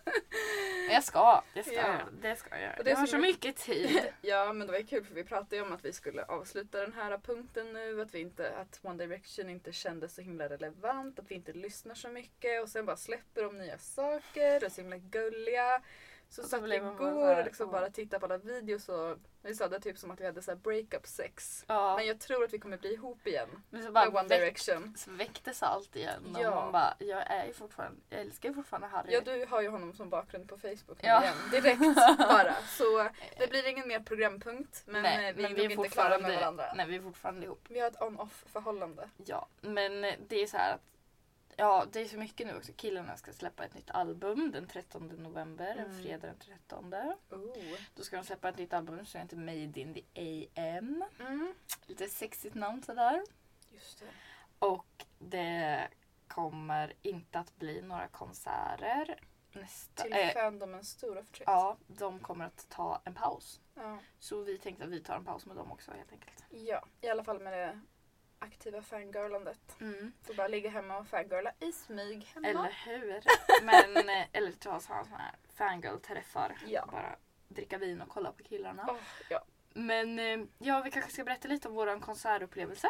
Jag 0.90 1.04
ska. 1.04 1.42
Det 1.54 1.62
ska, 1.62 1.72
Ja. 1.74 1.80
jag, 1.80 2.12
det 2.22 2.36
ska 2.36 2.60
jag. 2.60 2.78
Och 2.78 2.84
det 2.84 2.90
Jag 2.90 2.96
har 2.96 3.06
så 3.06 3.18
mycket 3.18 3.56
tid. 3.56 4.00
Ja 4.20 4.52
men 4.52 4.66
det 4.66 4.72
var 4.72 4.78
ju 4.78 4.86
kul 4.86 5.04
för 5.04 5.14
vi 5.14 5.24
pratade 5.24 5.56
ju 5.56 5.62
om 5.62 5.72
att 5.72 5.84
vi 5.84 5.92
skulle 5.92 6.24
avsluta 6.24 6.80
den 6.80 6.92
här 6.92 7.18
punkten 7.18 7.72
nu. 7.72 8.02
Att, 8.02 8.14
vi 8.14 8.20
inte, 8.20 8.56
att 8.56 8.80
One 8.82 9.06
Direction 9.06 9.50
inte 9.50 9.72
kändes 9.72 10.14
så 10.14 10.22
himla 10.22 10.48
relevant. 10.48 11.18
Att 11.18 11.30
vi 11.30 11.34
inte 11.34 11.52
lyssnar 11.52 11.94
så 11.94 12.08
mycket. 12.08 12.62
Och 12.62 12.68
sen 12.68 12.86
bara 12.86 12.96
släpper 12.96 13.42
de 13.42 13.58
nya 13.58 13.78
saker. 13.78 14.56
Och 14.56 14.62
är 14.62 14.68
så 14.68 14.80
himla 14.80 14.96
gulliga. 14.96 15.82
Så 16.36 16.42
Och 16.42 16.48
så 16.48 16.56
satt 16.56 16.62
vi 16.70 16.76
igår 16.76 17.38
och 17.38 17.44
liksom 17.44 17.70
bara 17.70 17.90
tittade 17.90 18.20
på 18.20 18.26
alla 18.26 18.38
videos 18.38 18.88
och 18.88 19.16
vi 19.42 19.54
sa 19.54 19.68
det 19.68 19.80
typ 19.80 19.98
som 19.98 20.10
att 20.10 20.20
vi 20.20 20.26
hade 20.26 20.42
så 20.42 20.56
breakup 20.56 21.06
sex. 21.06 21.64
Ja, 21.68 21.96
Men 21.96 22.06
jag 22.06 22.20
tror 22.20 22.44
att 22.44 22.52
vi 22.52 22.58
kommer 22.58 22.76
bli 22.76 22.92
ihop 22.94 23.26
igen 23.26 23.48
men 23.70 23.80
så 23.82 23.84
med 23.86 23.92
bara 23.92 24.08
One 24.20 24.28
väck, 24.28 24.40
Direction. 24.40 24.94
så 24.96 25.10
väcktes 25.10 25.62
allt 25.62 25.96
igen. 25.96 26.36
Ja. 26.38 26.48
Och 26.48 26.54
man 26.56 26.72
bara, 26.72 26.94
jag 26.98 27.30
är 27.30 27.46
ju 27.46 27.52
fortfarande, 27.52 28.00
jag 28.10 28.20
älskar 28.20 28.48
ju 28.48 28.54
fortfarande 28.54 28.86
Harry. 28.86 29.12
Ja 29.12 29.20
du 29.20 29.46
har 29.46 29.62
ju 29.62 29.68
honom 29.68 29.92
som 29.92 30.10
bakgrund 30.10 30.48
på 30.48 30.58
Facebook 30.58 30.98
Ja. 31.02 31.22
igen. 31.22 31.34
Direkt 31.50 31.80
bara. 32.18 32.54
Så 32.68 33.08
det 33.38 33.46
blir 33.50 33.68
ingen 33.68 33.88
mer 33.88 34.00
programpunkt. 34.00 34.82
Men 34.86 35.02
nej, 35.02 35.28
eh, 35.28 35.36
vi 35.36 35.42
men 35.42 35.52
är 35.52 35.62
nog 35.62 35.70
inte 35.72 35.88
klara 35.88 36.18
med 36.18 36.34
varandra. 36.40 36.72
nej, 36.76 36.86
vi 36.86 36.96
är 36.96 37.00
fortfarande 37.00 37.46
ihop. 37.46 37.64
Vi 37.68 37.80
har 37.80 37.88
ett 37.88 38.02
on-off 38.02 38.44
förhållande. 38.52 39.08
Ja, 39.24 39.48
men 39.60 40.04
eh, 40.04 40.14
det 40.28 40.42
är 40.42 40.46
så 40.46 40.56
här 40.56 40.74
att 40.74 40.80
Ja, 41.56 41.87
det 41.93 42.00
är 42.00 42.05
så 42.08 42.19
mycket 42.19 42.47
nu 42.47 42.56
också. 42.56 42.73
Killarna 42.76 43.17
ska 43.17 43.32
släppa 43.32 43.64
ett 43.64 43.75
nytt 43.75 43.91
album 43.91 44.50
den 44.53 44.67
13 44.67 45.08
november, 45.08 45.67
en 45.76 45.85
Mm. 45.91 46.03
fredag 46.03 46.26
den 46.26 46.38
13. 46.38 46.94
Oh. 47.31 47.79
Då 47.94 48.03
ska 48.03 48.17
de 48.17 48.25
släppa 48.25 48.49
ett 48.49 48.58
nytt 48.58 48.73
album 48.73 49.06
som 49.06 49.20
heter 49.20 49.37
Made 49.37 49.81
in 49.81 49.94
the 49.94 50.05
AM. 50.14 51.05
Mm. 51.20 51.55
Lite 51.87 52.08
sexigt 52.08 52.55
namn 52.55 52.82
sådär. 52.82 53.23
Just 53.70 53.99
det. 53.99 54.06
Och 54.58 55.05
det 55.19 55.88
kommer 56.29 56.93
inte 57.03 57.38
att 57.38 57.56
bli 57.56 57.82
några 57.82 58.08
konserter 58.08 59.20
nästa... 59.53 60.03
Till 60.03 60.12
eh, 60.12 60.29
fandomens 60.29 60.88
stora 60.91 61.23
förtret. 61.23 61.47
ja, 61.47 61.76
de 61.87 62.19
kommer 62.20 62.44
att 62.44 62.67
ta 62.69 63.00
en 63.05 63.14
paus. 63.14 63.61
Ja. 63.75 63.99
Så 64.19 64.43
vi 64.43 64.58
tänkte 64.58 64.85
att 64.85 64.91
vi 64.91 65.00
tar 65.00 65.17
en 65.17 65.25
paus 65.25 65.47
med 65.47 65.56
dem 65.56 65.73
också 65.73 65.93
helt 65.93 66.12
enkelt. 66.12 66.44
ja, 66.50 66.85
i 67.00 67.08
alla 67.08 67.25
fall 67.25 67.41
med 67.41 67.53
det 67.53 67.81
aktiva 68.38 68.82
fangirlandet. 68.82 69.80
Mm. 69.80 70.12
Får 70.22 70.34
bara 70.34 70.48
ligga 70.48 70.70
hemma 70.70 70.98
och 70.98 71.06
fangirla 71.06 71.52
i 71.60 71.72
smyg 71.72 72.24
hemma. 72.24 72.48
Eller 72.48 72.76
hur? 72.84 73.22
Men, 73.64 74.08
eh, 74.08 74.26
eller 74.32 74.52
ta 74.52 74.80
sådana 74.80 75.16
här 75.16 75.34
fangirl-träffar. 75.54 76.56
Ja. 76.66 76.86
Bara 76.92 77.16
dricka 77.48 77.78
vin 77.78 78.00
och 78.02 78.08
kolla 78.08 78.32
på 78.32 78.42
killarna. 78.42 78.86
Åh, 78.88 78.96
ja. 79.30 79.44
Men 79.74 80.18
eh, 80.18 80.40
ja, 80.58 80.82
vi 80.84 80.90
kanske 80.90 81.10
ska 81.12 81.24
berätta 81.24 81.48
lite 81.48 81.68
om 81.68 81.74
vår 81.74 82.00
konsertupplevelse. 82.00 82.88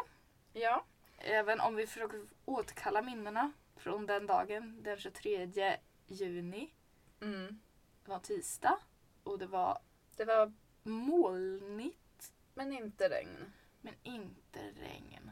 ja. 0.53 0.85
Även 1.19 1.59
om 1.59 1.75
vi 1.75 1.87
försöker 1.87 2.25
återkalla 2.45 3.01
minnena 3.01 3.51
från 3.75 4.05
den 4.05 4.25
dagen, 4.27 4.83
den 4.83 4.97
23 4.97 5.77
juni. 6.07 6.73
Mm. 7.21 7.59
Det 8.03 8.09
var 8.11 8.19
tisdag 8.19 8.77
och 9.23 9.39
det 9.39 9.45
var 9.47 9.79
Det 10.15 10.25
var, 10.25 10.53
molnigt 10.83 12.33
men 12.53 12.73
inte 12.73 13.09
regn. 13.09 13.53
Men 14.03 14.13
inte 14.13 14.59
regn. 14.59 15.31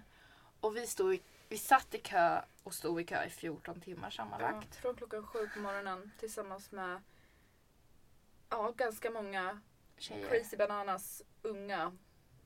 Och 0.59 0.75
vi, 0.77 0.87
stod 0.87 1.13
i, 1.15 1.21
vi 1.49 1.57
satt 1.57 1.93
i 1.95 1.97
kö 1.97 2.41
och 2.63 2.73
stod 2.73 3.01
i 3.01 3.03
kö 3.03 3.23
i 3.23 3.29
14 3.29 3.81
timmar 3.81 4.07
Ja, 4.07 4.11
sammanlagt. 4.11 4.75
från 4.75 4.95
klockan 4.95 5.27
sju 5.27 5.49
på 5.53 5.59
morgonen 5.59 6.11
tillsammans 6.19 6.71
med 6.71 7.01
ja, 8.49 8.71
ganska 8.77 9.09
många 9.09 9.61
Tjejer. 9.97 10.29
Crazy 10.29 10.57
Bananas 10.57 11.23
unga 11.41 11.97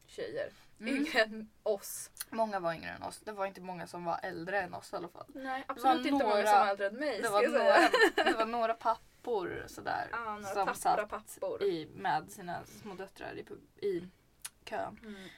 tjejer. 0.05 0.51
Mm. 0.79 0.95
Yngre 0.95 1.19
än 1.21 1.49
oss. 1.63 2.11
Många 2.29 2.59
var 2.59 2.73
yngre 2.73 2.89
än 2.89 3.03
oss. 3.03 3.19
Det 3.19 3.31
var 3.31 3.45
inte 3.45 3.61
många 3.61 3.87
som 3.87 4.05
var 4.05 4.19
äldre 4.23 4.61
än 4.61 4.73
oss 4.73 4.93
i 4.93 4.95
alla 4.95 5.07
fall. 5.07 5.25
Nej, 5.35 5.63
var 5.67 5.75
absolut 5.75 6.05
inte 6.05 6.11
många 6.25 6.35
några- 6.35 6.47
som 6.47 6.57
är 6.61 6.69
äldre 6.69 6.87
än 6.87 6.95
mig. 6.95 7.21
Det 7.21 7.29
var, 7.29 7.47
några, 7.47 7.89
det 8.31 8.37
var 8.37 8.45
några 8.45 8.73
pappor 8.73 9.63
sådär. 9.67 10.07
Ja, 10.11 10.37
några 10.37 10.53
som 10.53 10.75
satt 10.75 11.09
pappor. 11.09 11.63
i, 11.63 11.89
med 11.95 12.31
sina 12.31 12.65
små 12.65 12.93
döttrar 12.93 13.33
i, 13.33 13.45
i 13.87 14.09
kön. 14.65 14.99
Mm. 15.03 15.29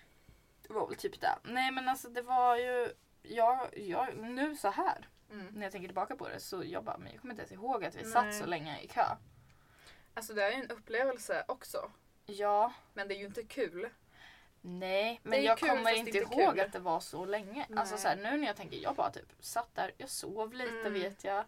Var 0.71 0.87
väl 0.87 0.95
typ 0.97 1.21
det. 1.21 1.35
Nej 1.43 1.71
men 1.71 1.89
alltså 1.89 2.09
det 2.09 2.21
var 2.21 2.55
ju... 2.57 2.93
Jag, 3.23 3.77
jag, 3.77 4.17
nu 4.17 4.55
så 4.55 4.69
här 4.69 5.07
Mm. 5.31 5.47
när 5.53 5.63
jag 5.63 5.71
tänker 5.71 5.87
tillbaka 5.87 6.15
på 6.15 6.29
det 6.29 6.39
så 6.39 6.63
jag 6.65 6.83
bara, 6.83 6.97
men 6.97 7.11
jag 7.11 7.21
kommer 7.21 7.33
inte 7.33 7.41
ens 7.41 7.51
ihåg 7.51 7.85
att 7.85 7.95
vi 7.95 8.01
Nej. 8.03 8.11
satt 8.11 8.35
så 8.35 8.45
länge 8.45 8.79
i 8.81 8.87
kö. 8.87 9.05
Alltså 10.13 10.33
det 10.33 10.43
är 10.43 10.49
ju 10.49 10.55
en 10.63 10.71
upplevelse 10.71 11.43
också. 11.47 11.91
Ja, 12.25 12.73
Men 12.93 13.07
det 13.07 13.15
är 13.15 13.17
ju 13.17 13.25
inte 13.25 13.43
kul. 13.43 13.89
nej, 14.61 15.19
men 15.23 15.43
jag 15.43 15.57
kul, 15.57 15.69
kommer 15.69 15.93
inte 15.93 16.17
ihåg 16.17 16.51
kul. 16.53 16.59
att 16.59 16.73
det 16.73 16.79
var 16.79 16.99
så 16.99 17.25
länge. 17.25 17.65
Alltså 17.75 17.95
Nej. 17.95 18.01
så 18.01 18.07
här, 18.07 18.15
nu 18.15 18.37
när 18.37 18.47
jag 18.47 18.55
tänker, 18.55 18.77
jag 18.77 18.95
bara 18.95 19.11
typ 19.11 19.33
satt 19.39 19.75
där, 19.75 19.91
jag 19.97 20.09
sov 20.09 20.53
lite 20.53 20.79
Mm. 20.79 20.93
vet 20.93 21.23
jag. 21.23 21.45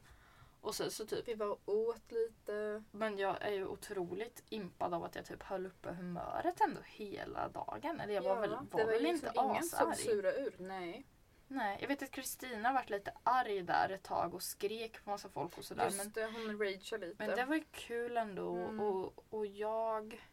Och 0.63 0.75
så, 0.75 0.91
så 0.91 1.05
typ, 1.05 1.27
Vi 1.27 1.33
var 1.33 1.47
och 1.47 1.61
åt 1.65 2.11
lite. 2.11 2.83
men 2.91 3.17
jag 3.17 3.41
är 3.41 3.51
ju 3.51 3.65
otroligt 3.65 4.43
impad 4.49 4.93
av 4.93 5.03
att 5.03 5.15
jag 5.15 5.25
typ 5.25 5.43
höll 5.43 5.65
uppe 5.65 5.91
humöret 5.91 6.61
ändå 6.61 6.81
hela 6.85 7.49
dagen. 7.49 7.99
Eller 7.99 8.13
jag 8.13 8.21
var 8.23 8.35
väl, 8.41 8.49
var 8.49 8.65
det 8.71 8.83
var 8.85 8.91
väl 8.91 9.01
ju 9.01 9.07
inte 9.07 9.25
liksom 9.27 9.45
ingen 9.49 9.63
som 9.63 9.93
surade 9.93 10.39
ur. 10.39 10.55
Nej. 10.57 11.07
Nej, 11.47 11.77
jag 11.81 11.87
vet 11.87 12.03
att 12.03 12.11
Kristina 12.11 12.73
varit 12.73 12.89
lite 12.89 13.13
arg 13.23 13.61
där 13.61 13.89
ett 13.89 14.03
tag 14.03 14.33
och 14.33 14.43
skrek 14.43 15.03
på 15.03 15.09
massa 15.09 15.29
folk 15.29 15.57
och 15.57 15.65
sådär. 15.65 15.85
Just 15.85 15.97
Men, 15.97 16.11
det, 16.11 16.25
hon 16.25 16.59
rageade 16.59 17.07
lite. 17.07 17.27
men 17.27 17.35
det 17.35 17.45
var 17.45 17.55
ju 17.55 17.63
kul 17.71 18.17
ändå 18.17 18.55
Mm. 18.55 18.79
och, 18.79 19.25
och 19.29 19.45
jag, 19.45 20.27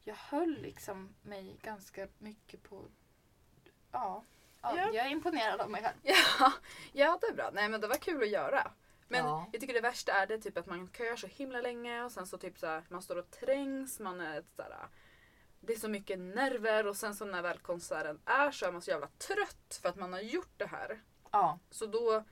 jag 0.00 0.14
höll 0.14 0.58
liksom 0.62 1.14
mig 1.22 1.58
ganska 1.62 2.08
mycket 2.18 2.62
på, 2.62 2.84
ja, 3.92 4.24
Ja, 4.62 4.76
Ja. 4.76 4.90
Jag 4.92 5.06
är 5.06 5.10
imponerad 5.10 5.60
av 5.60 5.70
mig 5.70 5.82
själv. 5.82 5.96
Ja, 6.38 6.52
ja, 6.92 7.18
det 7.20 7.26
är 7.26 7.32
bra. 7.34 7.50
Nej 7.52 7.68
men 7.68 7.80
det 7.80 7.88
var 7.88 7.94
kul 7.96 8.22
att 8.22 8.28
göra. 8.28 8.72
Men 9.10 9.24
Ja. 9.24 9.46
jag 9.52 9.60
tycker 9.60 9.74
det 9.74 9.80
värsta 9.80 10.12
är 10.12 10.26
det 10.26 10.38
typ 10.38 10.58
att 10.58 10.66
man 10.66 10.88
köar 10.92 11.16
så 11.16 11.26
himla 11.26 11.60
länge 11.60 12.04
och 12.04 12.12
sen 12.12 12.26
så 12.26 12.38
typ 12.38 12.58
så 12.58 12.66
här, 12.66 12.84
man 12.88 13.02
står 13.02 13.16
och 13.16 13.30
trängs, 13.30 14.00
man 14.00 14.20
är 14.20 14.44
så 14.56 14.62
här, 14.62 14.88
det 15.60 15.72
är 15.72 15.78
så 15.78 15.88
mycket 15.88 16.18
nerver 16.18 16.86
och 16.86 16.96
sen 16.96 17.14
så 17.14 17.24
när 17.24 17.42
väl 17.42 17.58
konserten 17.58 18.20
är 18.24 18.50
så 18.50 18.66
är 18.66 18.72
man 18.72 18.82
så 18.82 18.90
jävla 18.90 19.06
trött 19.06 19.78
för 19.82 19.88
att 19.88 19.96
man 19.96 20.12
har 20.12 20.20
gjort 20.20 20.52
det 20.56 20.66
här. 20.66 21.02
Ja. 21.30 21.58
Så 21.70 21.86
då, 21.86 22.24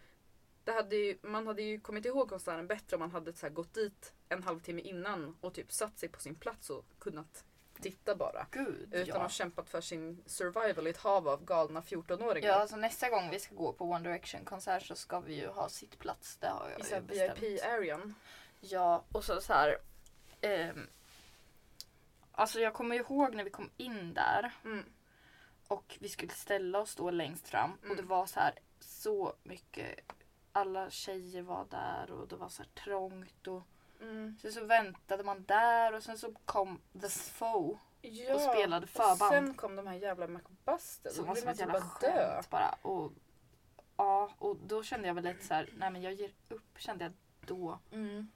det 0.64 0.72
hade 0.72 0.96
ju, 0.96 1.18
man 1.22 1.46
hade 1.46 1.62
ju 1.62 1.80
kommit 1.80 2.04
ihåg 2.04 2.28
konserten 2.28 2.66
bättre 2.66 2.96
om 2.96 3.00
man 3.00 3.10
hade 3.10 3.32
så 3.32 3.48
gått 3.48 3.74
dit 3.74 4.12
en 4.28 4.42
halvtimme 4.42 4.82
innan 4.82 5.36
och 5.40 5.54
typ 5.54 5.72
satt 5.72 5.98
sig 5.98 6.08
på 6.08 6.20
sin 6.20 6.34
plats 6.34 6.70
och 6.70 6.84
kunnat 6.98 7.44
titta 7.82 8.14
bara. 8.16 8.46
Gud 8.50 8.88
Utan 8.94 9.06
ja. 9.06 9.14
att 9.14 9.20
ha 9.22 9.28
kämpat 9.28 9.70
för 9.70 9.80
sin 9.80 10.22
survival 10.26 10.86
i 10.86 10.90
ett 10.90 10.96
hav 10.96 11.28
av 11.28 11.44
galna 11.44 11.80
14-åringar. 11.80 12.48
Ja, 12.48 12.54
alltså 12.54 12.76
nästa 12.76 13.10
gång 13.10 13.30
vi 13.30 13.38
ska 13.40 13.54
gå 13.54 13.72
på 13.72 13.84
One 13.84 14.08
Direction 14.08 14.44
konsert 14.44 14.86
så 14.86 14.94
ska 14.94 15.20
vi 15.20 15.34
ju 15.34 15.46
ha 15.48 15.68
sittplats. 15.68 16.36
Det 16.36 16.46
har 16.48 16.70
jag 16.70 16.80
I 16.80 16.94
ju 16.94 17.00
bestämt. 17.00 17.42
VIP-arean. 17.42 18.14
Ja, 18.60 19.04
och 19.12 19.24
så 19.24 19.40
så 19.40 19.52
här. 19.52 19.78
ehm, 20.40 20.86
alltså 22.32 22.60
jag 22.60 22.74
kommer 22.74 22.96
ihåg 22.96 23.34
när 23.34 23.44
vi 23.44 23.50
kom 23.50 23.70
in 23.76 24.14
där 24.14 24.52
Mm. 24.64 24.84
och 25.68 25.96
vi 26.00 26.08
skulle 26.08 26.32
ställa 26.32 26.78
oss 26.80 26.94
då 26.94 27.10
längst 27.10 27.48
fram 27.48 27.72
och 27.78 27.84
Mm. 27.84 27.96
det 27.96 28.02
var 28.02 28.26
så 28.26 28.40
här 28.40 28.54
så 28.80 29.34
mycket. 29.42 30.00
Alla 30.52 30.90
tjejer 30.90 31.42
var 31.42 31.66
där 31.70 32.10
och 32.10 32.28
det 32.28 32.36
var 32.36 32.48
så 32.48 32.62
här 32.62 32.70
trångt 32.84 33.46
och 33.46 33.62
Mm. 34.00 34.36
sen 34.42 34.52
så 34.52 34.64
väntade 34.64 35.22
man 35.24 35.44
där 35.44 35.92
och 35.94 36.02
sen 36.02 36.18
så 36.18 36.32
kom 36.44 36.80
The 37.00 37.08
Foe 37.08 37.78
Ja, 38.00 38.34
och 38.34 38.40
spelade 38.40 38.84
och 38.84 38.90
förband. 38.90 39.18
sen 39.32 39.54
kom 39.54 39.76
de 39.76 39.86
här 39.86 39.94
jävla 39.94 40.26
Macbusters. 40.26 41.12
som 41.12 41.26
var 41.26 41.34
som 41.34 41.48
ett 41.48 41.58
typ 41.58 41.60
jävla 41.68 41.80
bara 41.80 42.12
dö. 42.12 42.42
bara. 42.50 42.78
Och, 42.82 43.12
ja, 43.96 44.30
och 44.38 44.56
då 44.56 44.82
kände 44.82 45.06
jag 45.08 45.14
väl 45.14 45.24
lite 45.24 45.44
så 45.46 45.54
här, 45.54 45.68
nej 45.76 45.90
men 45.90 46.02
jag 46.02 46.12
ger 46.12 46.30
upp 46.48 46.78
kände 46.80 47.04
jag 47.04 47.12
då. 47.46 47.78
Mm. 47.92 48.28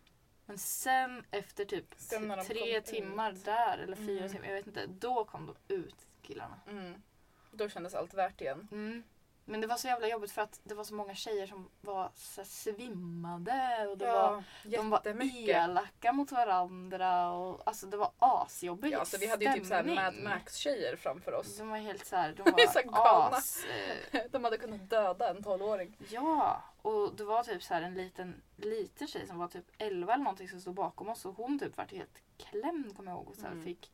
Men 0.46 0.58
sen 0.58 1.24
efter 1.30 1.64
typ 1.64 1.94
Sen 1.96 2.44
tre 2.46 2.80
timmar 2.80 3.32
ut. 3.32 3.44
där 3.44 3.78
eller 3.78 3.96
fyra 3.96 4.18
Mm. 4.20 4.32
timmar, 4.32 4.46
jag 4.46 4.54
vet 4.54 4.66
inte. 4.66 4.86
Då 4.86 5.24
kom 5.24 5.46
de 5.68 5.74
ut 5.74 6.06
killarna. 6.22 6.60
Mm. 6.68 7.02
Då 7.50 7.68
kändes 7.68 7.94
allt 7.94 8.14
värt 8.14 8.40
igen. 8.40 8.68
Mm. 8.72 9.02
Men 9.44 9.60
det 9.60 9.66
var 9.66 9.76
så 9.76 9.86
jävla 9.86 10.08
jobbigt 10.08 10.30
för 10.32 10.42
att 10.42 10.60
det 10.64 10.74
var 10.74 10.84
så 10.84 10.94
många 10.94 11.14
tjejer 11.14 11.46
som 11.46 11.68
var 11.80 12.10
så 12.14 12.40
här 12.40 12.48
svimmade 12.48 13.86
och 13.90 13.98
det 13.98 14.06
var, 14.06 14.44
de 14.64 14.90
var 14.90 15.02
elaka 15.48 16.12
mot 16.12 16.32
varandra 16.32 17.32
och 17.32 17.62
alltså 17.68 17.86
det 17.86 17.96
var 17.96 18.10
asjobbig 18.18 18.92
Ja, 18.92 18.98
alltså 18.98 19.16
vi 19.20 19.26
hade 19.26 19.44
ju 19.44 19.52
typ 19.52 19.66
såhär 19.66 19.84
Mad. 19.84 20.14
Max-tjejer 20.22 20.96
framför 20.96 21.32
oss. 21.34 21.58
De 21.58 21.68
var 21.68 21.76
helt 21.78 22.06
såhär, 22.06 22.32
de 22.36 22.42
är 22.62 22.66
så 22.66 22.90
var 22.90 22.92
galna. 23.04 23.36
as... 23.36 23.64
Eh, 24.12 24.20
De 24.30 24.44
hade 24.44 24.58
kunnat 24.58 24.90
döda 24.90 25.30
en 25.30 25.36
12-åring. 25.42 25.96
ja, 26.10 26.62
och 26.82 27.14
det 27.16 27.24
var 27.24 27.42
typ 27.42 27.62
så 27.62 27.74
här 27.74 27.82
en 27.82 27.94
liten, 27.94 28.42
liten 28.56 29.06
tjej 29.08 29.26
som 29.26 29.38
var 29.38 29.48
typ 29.48 29.64
11 29.78 30.12
eller 30.14 30.24
någonting 30.24 30.48
som 30.48 30.60
stod 30.60 30.74
bakom 30.74 31.08
oss 31.08 31.24
och 31.24 31.34
hon 31.36 31.58
typ 31.58 31.76
vart 31.76 31.92
helt 31.92 32.18
klämd 32.38 32.96
kommer 32.96 33.10
jag 33.10 33.16
ihåg 33.18 33.28
och 33.28 33.36
så 33.36 33.42
här, 33.42 33.52
Mm. 33.52 33.64
fick 33.64 33.92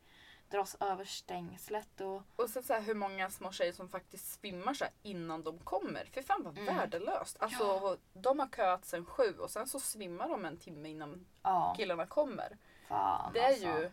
dras 0.50 0.76
över 0.80 1.04
stängslet 1.04 2.00
och 2.00 2.22
Och 2.36 2.50
sen 2.50 2.62
så 2.62 2.72
här, 2.72 2.80
hur 2.80 2.94
många 2.94 3.30
små 3.30 3.52
tjejer 3.52 3.72
som 3.72 3.88
faktiskt 3.88 4.32
svimmar 4.40 4.74
så 4.74 4.84
innan 5.02 5.42
de 5.42 5.58
kommer. 5.58 6.04
För 6.04 6.22
fan 6.22 6.42
vad 6.42 6.58
Mm. 6.58 6.76
värdelöst. 6.76 7.36
Alltså 7.40 7.98
de 8.12 8.38
har 8.38 8.46
köat 8.48 8.84
sen 8.84 9.04
sju 9.04 9.34
och 9.38 9.50
sen 9.50 9.66
så 9.66 9.80
svimmar 9.80 10.28
de 10.28 10.44
en 10.44 10.56
timme 10.56 10.88
innan 10.88 11.26
ja, 11.42 11.74
killarna 11.76 12.06
kommer. 12.06 12.58
fan 12.88 13.32
Det 13.32 13.40
är 13.40 13.48
alltså. 13.48 13.64
ju 13.66 13.90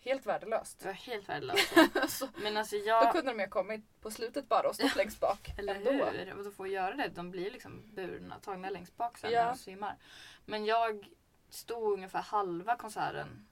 helt 0.00 0.26
värdelöst. 0.26 0.78
Det 0.78 0.86
var 0.86 0.92
helt 0.92 1.28
värdelöst. 1.28 1.72
Alltså, 2.02 2.28
Men 2.42 2.56
alltså 2.56 2.76
Då 2.76 2.82
jag... 2.86 3.12
kunde 3.12 3.30
de 3.30 3.38
ju 3.38 3.44
ha 3.44 3.50
kommit 3.50 4.00
på 4.00 4.10
slutet 4.10 4.48
bara 4.48 4.68
och 4.68 4.74
stått 4.74 4.96
längst 4.96 5.20
bak. 5.20 5.48
Eller 5.58 5.74
ändå. 5.74 5.90
hur? 5.90 6.34
Och 6.38 6.44
då 6.44 6.50
får 6.50 6.68
göra 6.68 6.94
det. 6.94 7.08
De 7.08 7.30
blir 7.30 7.50
liksom 7.50 7.94
burna, 7.94 8.38
tagna 8.40 8.70
längst 8.70 8.96
bak 8.96 9.18
sen 9.18 9.30
Ja. 9.30 9.42
när 9.44 9.50
de 9.52 9.58
svimmar. 9.58 9.96
Men 10.44 10.64
jag 10.64 11.08
stod 11.50 11.92
ungefär 11.92 12.22
halva 12.22 12.76
konserten 12.76 13.47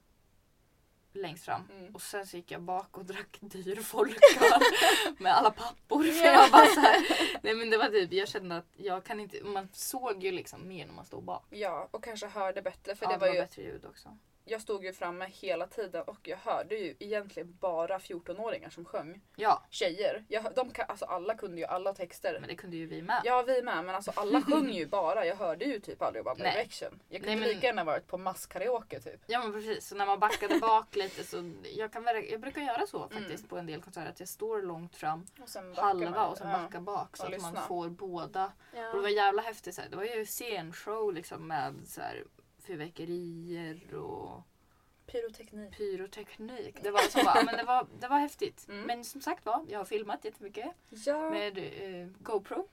längst 1.21 1.45
fram. 1.45 1.61
Mm. 1.79 1.95
Och 1.95 2.01
sen 2.01 2.27
så 2.27 2.37
gick 2.37 2.51
jag 2.51 2.61
bak 2.61 2.97
och 2.97 3.05
drack 3.05 3.37
dyr 3.41 3.75
folköl 3.75 4.61
med 5.17 5.37
alla 5.37 5.51
pappor. 5.51 6.03
För 6.03 6.25
Ja. 6.25 6.31
jag, 6.33 6.51
bara 6.51 6.65
så 6.65 6.79
här, 6.79 7.05
nej 7.41 7.55
men 7.55 7.69
det 7.69 7.77
var 7.77 7.87
typ, 7.87 8.13
jag 8.13 8.27
kände 8.27 8.57
att 8.57 8.67
jag 8.77 9.03
kan 9.03 9.19
inte, 9.19 9.43
man 9.43 9.69
såg 9.73 10.23
ju 10.23 10.31
liksom 10.31 10.67
mer 10.67 10.85
när 10.85 10.93
man 10.93 11.05
stod 11.05 11.23
bak. 11.23 11.45
Ja, 11.49 11.87
och 11.91 12.03
kanske 12.03 12.27
hörde 12.27 12.61
bättre. 12.61 12.95
För 12.95 13.05
ja, 13.05 13.11
det 13.11 13.17
var 13.17 13.27
ju, 13.27 13.33
bättre 13.41 13.61
ljud 13.61 13.85
också. 13.85 14.17
Jag 14.47 14.61
stod 14.61 14.83
ju 14.85 14.93
framme 14.93 15.25
hela 15.31 15.67
tiden 15.67 16.03
och 16.03 16.19
jag 16.27 16.37
hörde 16.37 16.75
ju 16.75 16.95
egentligen 16.99 17.57
bara 17.61 17.97
14-åringar 17.97 18.69
som 18.69 18.85
sjöng. 18.85 19.21
Ja, 19.35 19.63
Tjejer. 19.69 20.25
Jag, 20.27 20.43
de 20.55 20.71
alltså 20.87 21.05
alla 21.05 21.35
kunde 21.35 21.57
ju 21.57 21.65
alla 21.65 21.93
texter. 21.93 22.37
men 22.39 22.49
det 22.49 22.55
kunde 22.55 22.77
ju 22.77 22.85
vi 22.85 23.01
med. 23.01 23.21
Ja 23.25 23.41
vi 23.41 23.61
med 23.61 23.85
men 23.85 23.95
alltså 23.95 24.11
alla 24.15 24.41
sjöng 24.41 24.69
ju 24.69 24.85
bara. 24.85 25.25
Jag 25.25 25.35
hörde 25.35 25.65
ju 25.65 25.79
typ 25.79 26.01
aldrig 26.01 26.27
One. 26.27 26.35
Direction. 26.51 26.99
Jag 27.09 27.21
kunde 27.21 27.35
Nej, 27.35 27.39
men- 27.39 27.49
lika 27.49 27.67
gärna 27.67 27.83
varit 27.83 28.07
på 28.07 28.17
masskaraoke 28.17 28.99
typ. 28.99 29.21
Ja 29.27 29.39
men 29.43 29.53
precis, 29.53 29.87
så 29.87 29.95
när 29.95 30.05
man 30.05 30.19
backade 30.19 30.59
bak 30.61 30.95
lite 30.95 31.23
så 31.23 31.51
jag, 31.75 31.93
kan 31.93 32.05
jag 32.29 32.41
brukar 32.41 32.61
göra 32.61 32.87
så 32.87 32.97
Mm. 33.03 33.09
faktiskt 33.23 33.49
på 33.49 33.57
en 33.57 33.65
del 33.65 33.81
konserter 33.81 34.09
att 34.09 34.19
jag 34.19 34.29
står 34.29 34.61
långt 34.61 34.95
fram 34.95 35.25
Och 35.41 35.49
backar 35.75 35.81
halva 35.83 36.09
man. 36.11 36.29
och 36.31 36.37
sen 36.37 36.49
Ja. 36.49 36.57
backa 36.57 36.79
bak 36.81 37.17
så 37.17 37.23
Och 37.27 37.33
att 37.33 37.41
man 37.41 37.51
lyssna. 37.53 37.67
får 37.67 37.89
båda. 37.89 38.51
Ja. 38.75 38.89
Och 38.89 38.95
det 38.95 39.01
var 39.01 39.09
jävla 39.09 39.41
häftigt. 39.41 39.75
Så 39.75 39.81
här. 39.81 39.89
Det 39.89 39.95
var 39.95 40.03
ju 40.03 40.25
scenshow 40.25 41.13
liksom 41.13 41.47
med 41.47 41.75
så 41.87 42.01
här, 42.01 42.23
fyrverkerier 42.67 43.95
och 43.95 44.41
Pyroteknik. 45.11 45.77
pyroteknik. 45.77 46.83
Det 46.83 46.91
var, 46.91 47.23
bara, 47.23 47.43
men 47.43 47.57
det 47.57 47.63
var, 47.63 47.87
det 47.99 48.07
var 48.07 48.17
häftigt. 48.19 48.65
Mm. 48.69 48.81
Men 48.81 49.03
som 49.05 49.21
sagt 49.21 49.45
var, 49.45 49.65
jag 49.69 49.79
har 49.79 49.85
filmat 49.85 50.25
jättemycket 50.25 50.71
Ja, 50.89 51.29
med 51.29 51.57
eh, 51.57 52.07
GoPro. 52.19 52.67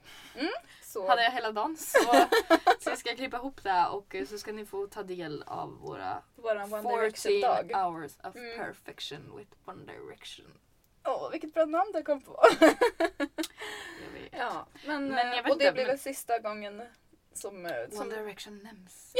så. 0.83 1.07
Hade 1.07 1.23
jag 1.23 1.31
hela 1.31 1.51
dagen. 1.51 1.77
Så, 1.77 1.99
så 2.79 2.89
jag 2.89 2.97
ska 2.97 3.15
klippa 3.15 3.37
ihop 3.37 3.63
det 3.63 3.85
och 3.91 4.15
eh, 4.15 4.25
så 4.25 4.37
ska 4.37 4.51
ni 4.51 4.65
få 4.65 4.87
ta 4.87 5.03
del 5.03 5.43
av 5.47 5.69
våra 5.79 6.23
Våran 6.35 6.73
One 6.73 6.81
14 6.83 6.99
Direction-dag. 6.99 7.71
hours 7.85 8.17
of 8.23 8.35
Mm. 8.35 8.57
perfection 8.57 9.37
with 9.37 9.51
One 9.65 9.85
Direction. 9.93 10.45
Åh, 11.07 11.29
vilket 11.31 11.53
bra 11.53 11.65
namn 11.65 11.91
du 11.93 12.03
kom 12.03 12.21
på. 12.21 12.39
Jag 12.59 12.67
vet. 14.21 14.29
ja, 14.31 14.67
men, 14.85 15.07
Men 15.07 15.27
jag 15.27 15.43
vet 15.43 15.51
och 15.51 15.57
det 15.59 15.63
inte, 15.63 15.73
blir 15.73 15.83
men- 15.83 15.87
väl 15.91 15.99
sista 15.99 16.39
gången 16.39 16.81
som, 17.35 17.65
eh, 17.65 17.71
som 17.91 18.01
One 18.01 18.15
Direction 18.15 18.59
nämns. 18.63 19.13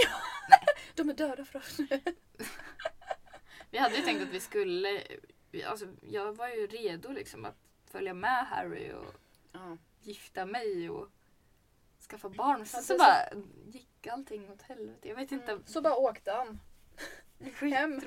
de 0.96 1.10
är 1.10 1.14
döda 1.14 1.46
för 1.46 1.60
oss. 1.60 1.78
Vi 3.72 3.78
hade 3.78 3.96
ju 3.96 4.02
tänkt 4.02 4.22
att 4.24 4.30
vi 4.30 4.40
skulle, 4.40 5.02
alltså 5.68 5.86
jag 6.10 6.34
var 6.34 6.48
ju 6.48 6.68
redo 6.68 7.10
liksom 7.12 7.46
att 7.46 7.58
följa 7.92 8.14
med 8.14 8.46
Harry 8.48 8.92
och 8.94 9.16
Ja. 9.52 9.78
gifta 10.02 10.46
mig 10.46 10.90
och 10.90 11.10
skaffa 12.10 12.30
barn. 12.30 12.60
Ja, 12.60 12.66
Så, 12.66 12.82
så 12.82 12.98
bara 12.98 13.30
gick 13.66 14.08
allting 14.08 14.52
åt 14.52 14.62
helvete. 14.62 15.08
Jag 15.10 15.16
vet 15.16 15.32
inte. 15.32 15.52
Mm. 15.52 15.64
Så 15.66 15.82
bara 15.82 15.96
åkte 15.96 16.32
han. 16.32 16.60
hem. 17.72 18.02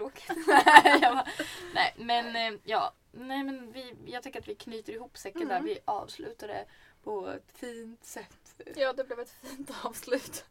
Bara, 1.03 1.27
nej 1.75 1.95
men 1.97 2.37
eh, 2.55 2.61
ja, 2.65 2.93
nej 3.13 3.45
men 3.45 3.73
vi, 3.73 3.95
jag 4.07 4.23
tycker 4.23 4.41
att 4.41 4.49
vi 4.49 4.55
knyter 4.55 4.93
ihop 4.93 5.17
säcken 5.19 5.43
Mm. 5.43 5.49
där. 5.55 5.61
Vi 5.63 5.79
avslutar 5.85 6.49
det 6.49 6.65
på 7.03 7.29
ett 7.29 7.53
fint 7.53 8.05
sätt. 8.05 8.48
Ja, 8.77 8.93
det 8.93 9.05
blev 9.05 9.21
ett 9.21 9.31
fint 9.31 9.71
avslut. 9.85 10.45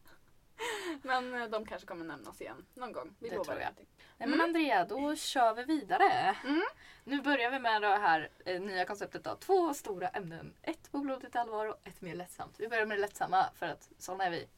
Men 1.02 1.34
eh, 1.34 1.48
de 1.48 1.66
kanske 1.66 1.86
kommer 1.86 2.04
nämnas 2.04 2.40
igen 2.40 2.66
någon 2.74 2.92
gång. 2.92 3.14
Vi 3.18 3.28
Det 3.28 3.36
lovar 3.36 3.44
tror 3.44 3.60
jag. 3.60 3.72
Nej 4.18 4.28
men 4.28 4.40
Andrea, 4.40 4.84
då 4.84 5.16
kör 5.16 5.54
vi 5.54 5.62
vidare. 5.64 6.36
Mm. 6.44 6.62
Nu 7.04 7.22
börjar 7.22 7.50
vi 7.50 7.58
med 7.58 7.82
det 7.82 7.88
här 7.88 8.30
eh, 8.44 8.60
nya 8.60 8.84
konceptet 8.84 9.24
då. 9.24 9.36
Två 9.36 9.74
stora 9.74 10.08
ämnen. 10.08 10.54
Ett 10.62 10.92
på 10.92 10.98
blodigt 10.98 11.36
allvar 11.36 11.66
och 11.66 11.80
ett 11.84 12.00
mer 12.00 12.14
lättsamt. 12.14 12.54
Vi 12.60 12.68
börjar 12.68 12.86
med 12.86 12.98
det 12.98 13.00
lättsamma 13.00 13.46
för 13.54 13.66
att 13.66 13.88
sådana 13.98 14.24
är 14.24 14.30
vi. 14.30 14.48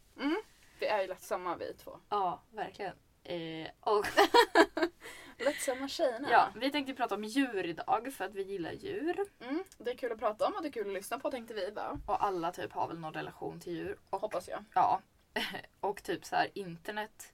Vi 0.79 0.87
är 0.87 1.01
ju 1.01 1.07
lättsamma 1.07 1.57
vi 1.57 1.75
två. 1.75 1.99
Ja, 2.09 2.43
verkligen. 2.51 2.95
Eh, 3.25 3.69
och 3.81 4.07
Lättsamma 5.39 5.89
tjejerna. 5.89 6.29
ja, 6.31 6.49
vi 6.57 6.71
tänkte 6.71 6.95
prata 6.95 7.15
om 7.15 7.25
djur 7.25 7.67
idag 7.67 8.13
för 8.13 8.25
att 8.25 8.35
vi 8.35 8.43
gillar 8.43 8.73
djur. 8.73 9.19
Mm, 9.41 9.65
det 9.79 9.91
är 9.91 9.97
kul 9.97 10.13
att 10.13 10.19
prata 10.19 10.47
om 10.47 10.55
och 10.55 10.63
det 10.63 10.69
är 10.69 10.73
kul 10.73 10.87
att 10.87 10.93
lyssna 10.95 11.19
på 11.19 11.31
tänkte 11.31 11.55
vi 11.55 11.71
va? 11.71 11.99
Och 12.07 12.25
alla 12.25 12.53
typ 12.53 12.73
har 12.73 12.89
väl 12.89 12.99
någon 12.99 13.15
relation 13.15 13.61
till 13.61 13.73
djur. 13.73 13.99
Och, 14.11 14.21
Hoppas 14.21 14.49
jag. 14.49 14.65
ja. 14.75 15.01
och 15.81 16.03
typ 16.03 16.25
så 16.25 16.37
här 16.37 16.49
internet. 16.55 17.33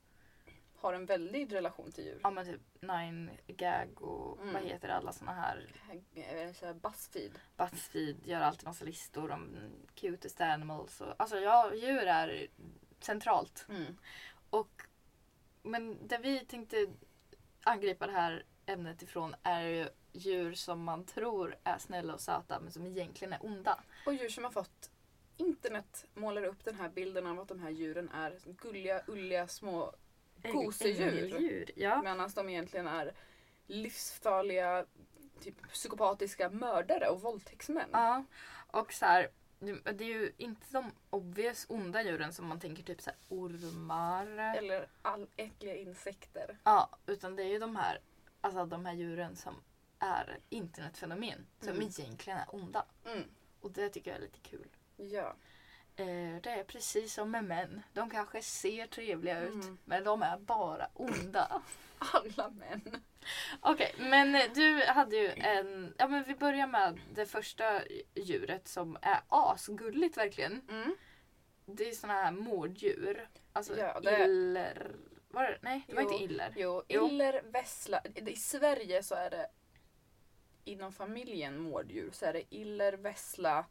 Har 0.80 0.92
en 0.92 1.06
väldig 1.06 1.54
relation 1.54 1.92
till 1.92 2.04
djur. 2.04 2.20
Ja 2.22 2.30
men 2.30 2.46
typ 2.46 2.60
9gag 2.80 4.00
och 4.02 4.40
Mm. 4.42 4.54
vad 4.54 4.62
heter 4.62 4.88
alla 4.88 5.12
såna 5.12 5.32
här 5.32 5.66
Eh, 6.14 6.52
Så 6.52 6.66
här 6.66 6.74
Buzzfeed. 6.74 7.38
Buzzfeed 7.56 8.26
gör 8.26 8.40
alltid 8.40 8.64
massa 8.66 8.84
listor 8.84 9.30
om 9.30 9.56
cutest 9.94 10.40
animals. 10.40 11.00
Och, 11.00 11.14
alltså 11.18 11.38
ja, 11.38 11.74
djur 11.74 12.06
är 12.06 12.46
centralt. 13.00 13.66
Mm. 13.68 13.96
Och, 14.50 14.82
men 15.66 16.08
det 16.08 16.18
vi 16.18 16.38
tänkte 16.38 16.86
angripa 17.62 18.06
det 18.06 18.12
här 18.12 18.44
ämnet 18.66 19.02
ifrån 19.02 19.34
är 19.42 19.62
ju 19.62 19.88
djur 20.12 20.54
som 20.54 20.84
man 20.84 21.04
tror 21.04 21.56
är 21.64 21.78
snälla 21.78 22.14
och 22.14 22.20
söta 22.20 22.60
men 22.60 22.72
som 22.72 22.86
egentligen 22.86 23.32
är 23.32 23.46
onda. 23.46 23.80
Och 24.06 24.14
djur 24.14 24.28
som 24.28 24.44
har 24.44 24.50
fått 24.50 24.90
internet 25.36 26.04
målar 26.14 26.44
upp 26.44 26.64
den 26.64 26.74
här 26.74 26.88
bilden 26.88 27.26
av 27.26 27.40
att 27.40 27.48
de 27.48 27.60
här 27.60 27.70
djuren 27.70 28.08
är 28.08 28.38
gulliga, 28.44 29.02
ulliga 29.06 29.48
små 29.48 29.94
gosedjur. 30.42 31.70
Ja. 31.76 32.02
Medan 32.02 32.30
de 32.34 32.48
egentligen 32.48 32.86
är 32.86 33.12
livsfarliga, 33.66 34.86
typ 35.40 35.72
psykopatiska 35.72 36.50
mördare 36.50 37.08
och 37.08 37.20
våldtäktsmän. 37.20 37.88
ja. 37.92 38.24
Och 38.70 38.92
så 38.92 39.04
här, 39.04 39.28
det 39.58 39.92
det 39.92 40.04
är 40.04 40.08
ju 40.08 40.32
inte 40.36 40.66
de 40.70 40.92
obvious 41.10 41.66
onda 41.68 42.02
djuren 42.02 42.32
som 42.32 42.46
man 42.46 42.60
tänker 42.60 42.82
typ 42.82 43.00
så 43.02 43.10
här 43.10 43.18
ormar. 43.28 44.26
Eller 44.56 44.88
all 45.02 45.26
äckliga 45.36 45.74
insekter. 45.76 46.58
Ja, 46.64 46.90
utan 47.06 47.36
det 47.36 47.42
är 47.42 47.48
ju 47.48 47.58
de 47.58 47.76
här, 47.76 48.00
alltså 48.40 48.64
de 48.66 48.86
här 48.86 48.94
djuren 48.94 49.36
som 49.36 49.54
är 49.98 50.38
internetfenomen. 50.48 51.46
Som 51.60 51.68
Mm. 51.68 51.82
egentligen 51.82 52.38
är 52.38 52.54
onda. 52.54 52.84
Mm. 53.04 53.24
Och 53.60 53.70
det 53.70 53.88
tycker 53.88 54.10
jag 54.10 54.18
är 54.18 54.22
lite 54.22 54.38
kul. 54.38 54.68
Ja. 54.96 55.34
Eh, 55.96 56.40
det 56.42 56.50
är 56.50 56.64
precis 56.64 57.12
som 57.14 57.30
med 57.30 57.44
män. 57.44 57.82
De 57.92 58.10
kanske 58.10 58.42
ser 58.42 58.86
trevliga 58.86 59.40
ut, 59.40 59.54
Mm. 59.64 59.78
men 59.84 60.04
de 60.04 60.22
är 60.22 60.38
bara 60.38 60.88
onda. 60.94 61.62
Alla 61.98 62.50
män. 62.50 63.02
Okej, 63.60 63.94
men 63.98 64.34
eh, 64.34 64.42
du 64.54 64.82
hade 64.86 65.16
ju 65.16 65.28
en... 65.28 65.94
Ja, 65.98 66.08
men 66.08 66.24
vi 66.24 66.34
börjar 66.34 66.66
med 66.66 67.00
det 67.14 67.26
första 67.26 67.80
djuret 68.14 68.68
som 68.68 68.98
är 69.02 69.20
asgulligt 69.28 70.16
verkligen. 70.16 70.60
Mm. 70.70 70.96
Det 71.66 71.88
är 71.88 71.92
såna 71.92 72.12
här 72.12 72.32
mårddjur. 72.32 73.28
Alltså 73.52 73.76
Ja, 73.78 74.00
det- 74.00 74.24
iller... 74.24 74.90
Var 75.28 75.42
det? 75.42 75.58
Nej, 75.62 75.84
det 75.88 75.94
var 75.94 76.02
Jo. 76.02 76.10
inte 76.12 76.24
iller. 76.24 76.52
Jo, 76.56 76.82
iller, 76.88 77.42
vessla. 77.44 78.02
I 78.14 78.36
Sverige 78.36 79.02
så 79.02 79.14
är 79.14 79.30
det 79.30 79.46
inom 80.64 80.92
familjen 80.92 81.58
mårddjur 81.60 82.10
så 82.12 82.26
är 82.26 82.32
det 82.32 82.54
iller, 82.54 82.92
vessla, 82.92 83.64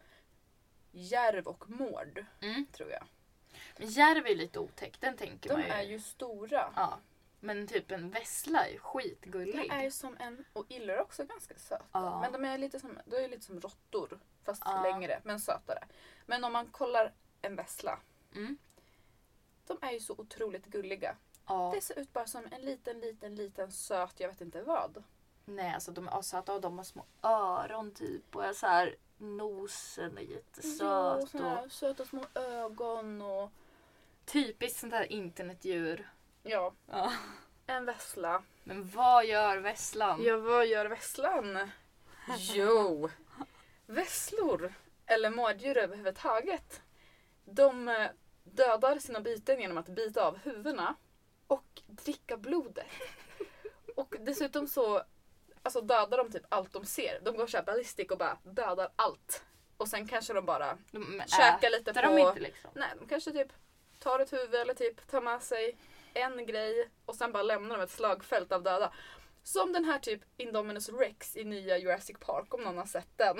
järv 0.91 1.47
och 1.47 1.69
mård 1.69 2.25
Mm. 2.41 2.65
tror 2.71 2.91
jag. 2.91 3.03
Men 3.77 3.87
järv 3.87 4.27
är 4.27 4.35
lite 4.35 4.59
otäck, 4.59 4.99
den 4.99 5.17
tänker 5.17 5.49
De 5.49 5.53
man 5.55 5.63
ju. 5.63 5.69
är 5.71 5.81
ju 5.83 5.99
stora. 5.99 6.73
Ja. 6.75 6.99
Men 7.45 7.67
typ 7.67 7.91
en 7.91 8.09
vessla 8.09 8.67
är 8.67 8.71
ju 8.71 8.79
skitgullig. 8.79 9.71
är 9.71 9.83
ju 9.83 9.91
som 9.91 10.17
en, 10.19 10.45
och 10.53 10.65
iller 10.69 10.93
är 10.93 11.01
också 11.01 11.23
ganska 11.23 11.55
söta. 11.57 11.85
Ja. 11.91 12.21
Men 12.21 12.31
de 12.31 12.45
är 12.45 12.57
lite 12.57 12.79
som, 12.79 12.99
de 13.05 13.15
är 13.15 13.29
lite 13.29 13.45
som 13.45 13.59
råttor. 13.59 14.19
Fast 14.43 14.63
Ja. 14.65 14.81
längre, 14.81 15.21
men 15.23 15.39
sötare. 15.39 15.87
Men 16.25 16.43
om 16.43 16.53
man 16.53 16.65
kollar 16.67 17.13
en 17.41 17.55
vessla. 17.55 17.99
Mm. 18.35 18.57
De 19.67 19.77
är 19.81 19.91
ju 19.91 19.99
så 19.99 20.13
otroligt 20.17 20.65
gulliga. 20.65 21.15
Ja. 21.47 21.71
Det 21.75 21.81
ser 21.81 21.99
ut 21.99 22.13
bara 22.13 22.27
som 22.27 22.47
en 22.51 22.61
liten, 22.61 22.99
liten, 22.99 23.35
liten 23.35 23.71
söt, 23.71 24.19
jag 24.19 24.29
vet 24.29 24.41
inte 24.41 24.61
vad. 24.61 25.03
Nej, 25.45 25.73
alltså 25.73 25.91
de 25.91 26.07
är 26.07 26.19
assöta 26.19 26.53
och 26.53 26.61
de 26.61 26.77
har 26.77 26.85
små 26.85 27.05
öron 27.21 27.91
typ. 27.91 28.35
Och 28.35 28.45
är 28.45 28.53
så 28.53 28.67
här, 28.67 28.95
nosen 29.17 30.17
är 30.17 30.21
jättesöt. 30.21 30.77
Såna 30.77 31.19
och 31.23 31.59
här 31.61 31.69
söta 31.69 32.05
små 32.05 32.25
ögon 32.33 33.21
och 33.21 33.51
typiskt 34.25 34.79
sånt 34.79 34.91
där 34.91 35.11
internetdjur. 35.11 36.09
Ja, 36.45 36.73
Ja. 36.91 37.13
en 37.67 37.85
vessla. 37.85 38.43
Men 38.63 38.89
vad 38.89 39.25
gör 39.25 39.57
vesslan? 39.57 40.23
Ja, 40.23 40.37
vad 40.37 40.65
gör 40.67 40.85
vesslan? 40.85 41.71
Jo, 42.37 43.09
vesslor, 43.85 44.73
eller 45.05 45.29
mårddjur 45.29 45.77
överhuvudtaget, 45.77 46.81
de 47.45 47.87
eh, 47.87 48.07
dödar 48.43 48.99
sina 48.99 49.19
byten 49.19 49.59
genom 49.59 49.77
att 49.77 49.89
bita 49.89 50.25
av 50.27 50.37
huvudena 50.37 50.95
och 51.47 51.81
dricka 51.87 52.37
blodet. 52.37 52.85
Och 53.95 54.15
dessutom 54.19 54.67
så 54.67 55.03
alltså 55.63 55.81
dödar 55.81 56.17
de 56.17 56.31
typ 56.31 56.45
allt 56.49 56.73
de 56.73 56.85
ser. 56.85 57.19
De 57.21 57.37
går 57.37 57.47
såhär 57.47 57.63
ballistic 57.63 58.11
och 58.11 58.17
bara 58.17 58.37
dödar 58.43 58.91
allt. 58.95 59.43
Och 59.77 59.87
sen 59.87 60.07
kanske 60.07 60.33
de 60.33 60.45
bara 60.45 60.77
De 60.91 61.23
käkar 61.27 61.69
lite 61.69 61.93
på... 61.93 62.01
de 62.01 62.17
inte 62.17 62.39
liksom? 62.39 62.71
Nej, 62.73 62.89
de 62.99 63.07
kanske 63.07 63.31
typ 63.31 63.53
tar 63.99 64.19
ett 64.19 64.33
huvud 64.33 64.55
eller 64.55 64.73
typ 64.73 65.07
tar 65.07 65.21
med 65.21 65.43
sig 65.43 65.77
en 66.15 66.45
grej 66.45 66.89
och 67.05 67.15
sen 67.15 67.31
bara 67.31 67.43
lämnar 67.43 67.77
de 67.77 67.83
ett 67.83 67.91
slagfält 67.91 68.51
av 68.51 68.63
döda. 68.63 68.93
Som 69.43 69.73
den 69.73 69.85
här 69.85 69.99
typ 69.99 70.21
Indominus 70.37 70.89
Rex 70.89 71.35
i 71.35 71.43
nya 71.43 71.77
Jurassic 71.77 72.17
Park 72.19 72.53
om 72.53 72.61
någon 72.61 72.77
har 72.77 72.85
sett 72.85 73.17
den. 73.17 73.37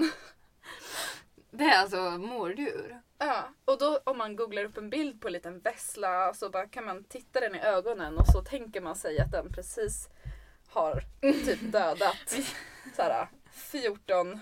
Det 1.52 1.64
är 1.64 1.82
alltså 1.82 1.98
mårddjur? 1.98 3.02
Ja, 3.18 3.44
och 3.66 3.78
då 3.78 4.00
om 4.04 4.18
man 4.18 4.36
googlar 4.36 4.64
upp 4.64 4.78
en 4.78 4.90
bild 4.90 5.22
på 5.22 5.28
en 5.28 5.34
liten 5.34 5.60
vessla 5.60 6.34
så 6.34 6.50
bara 6.50 6.68
kan 6.68 6.86
man 6.86 7.04
titta 7.04 7.40
den 7.40 7.56
i 7.56 7.60
ögonen 7.60 8.18
och 8.18 8.28
så 8.28 8.42
tänker 8.42 8.82
man 8.82 8.96
sig 8.96 9.20
att 9.20 9.32
den 9.32 9.54
precis 9.54 10.10
har 10.68 11.04
typ 11.22 11.72
dödat 11.72 12.36
såhär 12.96 13.28
14 13.52 14.40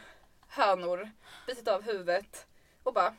hönor, 0.48 1.10
bitit 1.48 1.68
av 1.68 1.82
huvudet 1.82 2.48
och 2.84 2.94
bara 2.94 3.14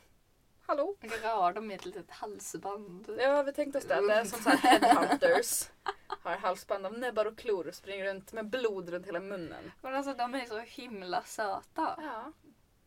Hallå? 0.67 0.95
Man 1.01 1.09
kanske 1.09 1.27
har 1.27 1.53
dem 1.53 1.71
i 1.71 1.73
ett 1.73 1.85
litet 1.85 2.11
halsband. 2.11 3.15
Ja, 3.19 3.43
vi 3.43 3.53
tänkte 3.53 3.77
oss 3.77 3.85
det. 3.85 4.07
Det 4.07 4.13
är 4.13 4.25
som 4.25 4.39
så 4.39 4.49
här 4.49 4.57
headhunters. 4.57 5.69
Har 6.07 6.31
halsband 6.31 6.85
av 6.85 6.97
näbbar 6.97 7.25
och 7.25 7.37
klor 7.37 7.67
och 7.67 7.75
springer 7.75 8.05
runt 8.05 8.33
med 8.33 8.49
blod 8.49 8.89
runt 8.89 9.07
hela 9.07 9.19
munnen. 9.19 9.71
Men 9.81 9.95
alltså 9.95 10.13
de 10.13 10.35
är 10.35 10.45
så 10.45 10.59
himla 10.59 11.21
söta. 11.21 11.99
Ja. 12.01 12.31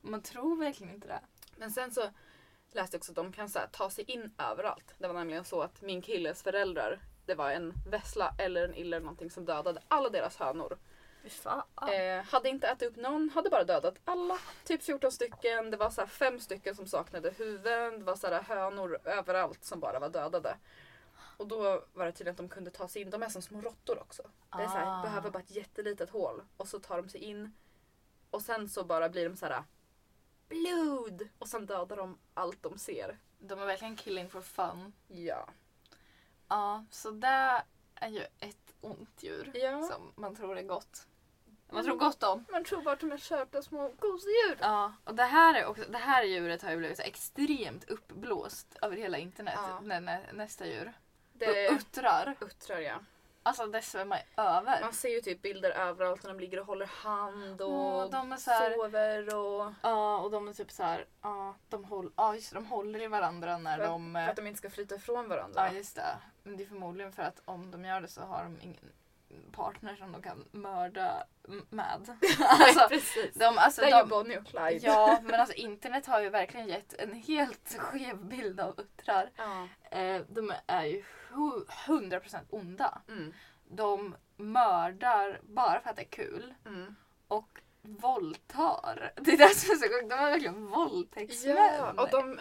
Man 0.01 0.23
tror 0.23 0.57
verkligen 0.57 0.95
inte 0.95 1.09
det. 1.09 1.21
Men 1.57 1.71
sen 1.71 1.91
så 1.91 2.01
läste 2.73 2.95
jag 2.95 3.01
också 3.01 3.13
att 3.13 3.17
de 3.17 3.33
kan 3.33 3.49
så 3.49 3.59
här, 3.59 3.67
ta 3.67 3.91
sig 3.91 4.05
in 4.05 4.35
överallt. 4.39 4.95
Det 4.99 5.07
var 5.07 5.15
nämligen 5.15 5.45
så 5.45 5.63
att 5.63 5.83
min 5.83 6.03
killes 6.03 6.43
föräldrar, 6.43 7.01
det 7.27 7.35
var 7.35 7.51
en 7.51 7.73
vessla 7.91 8.35
eller 8.39 8.65
en 8.65 8.75
iller 8.75 9.01
någonting 9.01 9.31
som 9.31 9.45
dödade 9.45 9.83
alla 9.89 10.09
deras 10.09 10.37
hönor. 10.37 10.79
Eh, 11.93 12.25
hade 12.25 12.49
inte 12.49 12.69
ätit 12.69 12.89
upp 12.89 12.97
någon, 12.97 13.31
hade 13.31 13.51
bara 13.51 13.65
dödat 13.65 13.95
alla. 14.05 14.39
Typ 14.65 14.83
14 14.83 15.13
stycken. 15.13 15.71
Det 15.71 15.77
var 15.77 15.91
så 15.91 16.07
fem 16.07 16.41
stycken 16.41 16.75
som 16.77 16.87
saknade 16.87 17.31
huvuden. 17.31 17.99
Det 17.99 18.05
var 18.05 18.17
så 18.17 18.29
hönor 18.35 18.99
överallt 19.05 19.65
som 19.65 19.81
bara 19.81 19.99
var 19.99 20.09
dödade. 20.09 20.57
Och 21.37 21.49
då 21.49 21.85
var 21.93 22.07
det 22.07 22.13
tydligen 22.13 22.33
att 22.33 22.37
de 22.37 22.49
kunde 22.49 22.71
ta 22.71 22.89
sig 22.89 23.03
in. 23.03 23.11
De 23.11 23.23
är 23.23 23.29
som 23.29 23.43
små 23.43 23.61
råttor 23.61 23.99
också. 23.99 24.23
Det 24.57 24.63
är 24.63 24.67
så 24.67 24.73
här, 24.73 24.99
Ah. 24.99 25.03
behöver 25.03 25.31
bara 25.31 25.39
ett 25.43 25.51
jättelitet 25.51 26.11
hål. 26.11 26.43
Och 26.57 26.69
så 26.69 26.79
tar 26.79 27.03
de 27.03 27.09
sig 27.09 27.21
in. 27.21 27.55
Och 28.31 28.43
sen 28.43 28.69
så 28.69 28.85
bara 28.85 29.09
blir 29.09 29.29
de 29.29 29.37
så 29.37 29.47
här 29.47 29.65
blod. 30.49 31.29
Och 31.39 31.49
sen 31.49 31.67
dödar 31.67 31.97
de 31.97 32.19
allt 32.35 32.63
de 32.63 32.79
ser. 32.79 33.19
De 33.39 33.59
är 33.61 33.67
verkligen 33.67 33.97
killing 33.97 34.31
for 34.31 34.41
fun. 34.41 34.93
Ja. 35.07 35.49
Ja, 36.49 36.85
så 36.91 37.11
det 37.11 37.63
är 37.95 38.09
ju 38.09 38.21
ett 38.39 38.68
ont 38.81 39.23
djur 39.23 39.51
Ja. 39.55 39.83
som 39.83 40.13
man 40.17 40.35
tror 40.35 40.59
är 40.59 40.63
gott. 40.63 41.07
Man 41.71 41.85
tror 41.85 41.97
gott 41.97 42.23
om. 42.23 42.45
Man 42.53 42.65
tror 42.65 42.83
bara 42.83 42.95
att 42.95 43.01
de 43.01 43.13
är 43.13 43.17
söta 43.17 43.63
små 43.63 43.93
gosedjur. 43.99 44.59
Ja, 44.61 44.93
och 45.05 45.15
det 45.15 45.25
här, 45.25 45.55
är 45.55 45.67
också, 45.67 45.85
det 45.89 45.99
här 45.99 46.23
djuret 46.25 46.63
har 46.63 46.71
ju 46.71 46.77
blivit 46.77 46.97
så 46.97 47.03
extremt 47.03 47.91
uppblåst 47.91 48.77
över 48.83 48.97
hela 48.97 49.19
internet. 49.19 49.55
Ja. 49.57 49.81
Nä, 49.81 50.01
nä, 50.01 50.21
nästa 50.33 50.67
djur. 50.67 50.93
Det 51.33 51.69
uttrar. 51.71 52.37
uttrar 52.41 52.79
ja. 52.79 52.99
Alltså 53.49 53.67
det 53.67 53.83
svämmar 53.83 54.23
över. 54.37 54.81
Man 54.81 54.93
ser 54.93 55.09
ju 55.09 55.21
typ 55.21 55.43
bilder 55.43 55.71
överallt 55.71 56.23
när 56.23 56.31
de 56.31 56.41
ligger 56.41 56.61
och 56.61 56.67
håller 56.67 56.87
hand 56.87 57.63
och 57.63 57.71
Åh, 57.71 58.11
de 58.11 58.33
är 58.33 58.37
så 58.37 58.51
här- 58.51 58.73
sover 58.73 59.37
och... 59.37 59.73
Ja, 59.83 60.19
och 60.19 60.31
de 60.31 60.49
är 60.49 60.53
typ 60.53 60.71
så 60.71 60.83
här, 60.83 61.07
ja, 61.23 61.55
de, 61.69 61.85
håll, 61.85 62.13
ja, 62.17 62.35
just, 62.35 62.53
de 62.55 62.67
håller 62.67 63.03
i 63.03 63.07
varandra 63.07 63.59
när 63.59 63.79
För, 63.79 63.85
de... 63.87 64.15
för 64.15 64.21
eh, 64.21 64.29
att 64.29 64.37
de 64.37 64.47
inte 64.47 64.59
ska 64.59 64.71
flyta 64.71 64.95
ifrån 64.95 65.29
varandra. 65.29 65.67
Ja, 65.67 65.73
just 65.73 65.97
det. 65.97 66.17
Men 66.43 66.57
det 66.57 66.63
är 66.63 66.69
förmodligen 66.69 67.13
för 67.13 67.23
att 67.23 67.43
om 67.45 67.71
de 67.71 67.85
gör 67.85 68.01
det 68.01 68.09
så 68.09 68.21
har 68.21 68.43
de 68.43 68.61
ingen 68.61 68.93
partner 69.53 69.97
som 69.97 70.13
de 70.13 70.23
kan 70.23 70.45
mörda 70.51 71.25
med. 71.71 72.17
alltså, 72.41 72.89
precis. 72.89 73.35
de, 73.35 73.59
alltså, 73.59 73.81
det 73.81 73.87
är 73.87 73.97
ju 73.97 74.03
de, 74.03 74.09
Bonnie 74.09 74.39
och 74.39 74.47
Clyde. 74.47 74.87
Ja, 74.87 75.19
men 75.23 75.41
alltså 75.41 75.55
internet 75.55 76.07
har 76.07 76.21
ju 76.21 76.29
verkligen 76.29 76.69
gett 76.69 76.95
en 76.95 77.13
helt 77.13 77.77
skev 77.79 78.17
bild 78.25 78.61
av 78.61 78.81
uttrar. 78.81 79.31
Ja. 79.37 79.69
Eh, 79.99 80.23
de 80.29 80.53
är 80.67 80.85
ju 80.85 81.05
100% 81.29 82.45
onda. 82.51 83.03
Mm. 83.09 83.35
De 83.69 84.15
mördar 84.37 85.41
bara 85.43 85.81
för 85.81 85.91
att 85.91 85.97
det 85.97 86.03
är 86.03 86.07
kul. 86.07 86.55
Mm. 86.67 86.95
Och 87.29 87.61
våldtar. 87.83 89.13
Det 89.21 89.33
är 89.33 89.39
det 89.39 89.55
som 89.55 89.71
är 89.71 89.77
så 89.77 89.89
sjukt. 89.89 90.11
De 90.11 90.15
är 90.15 90.31
verkligen 90.31 90.67
våldtäktsmän. 90.67 91.57
Ja, 91.57 92.03
och 92.03 92.11
de 92.11 92.41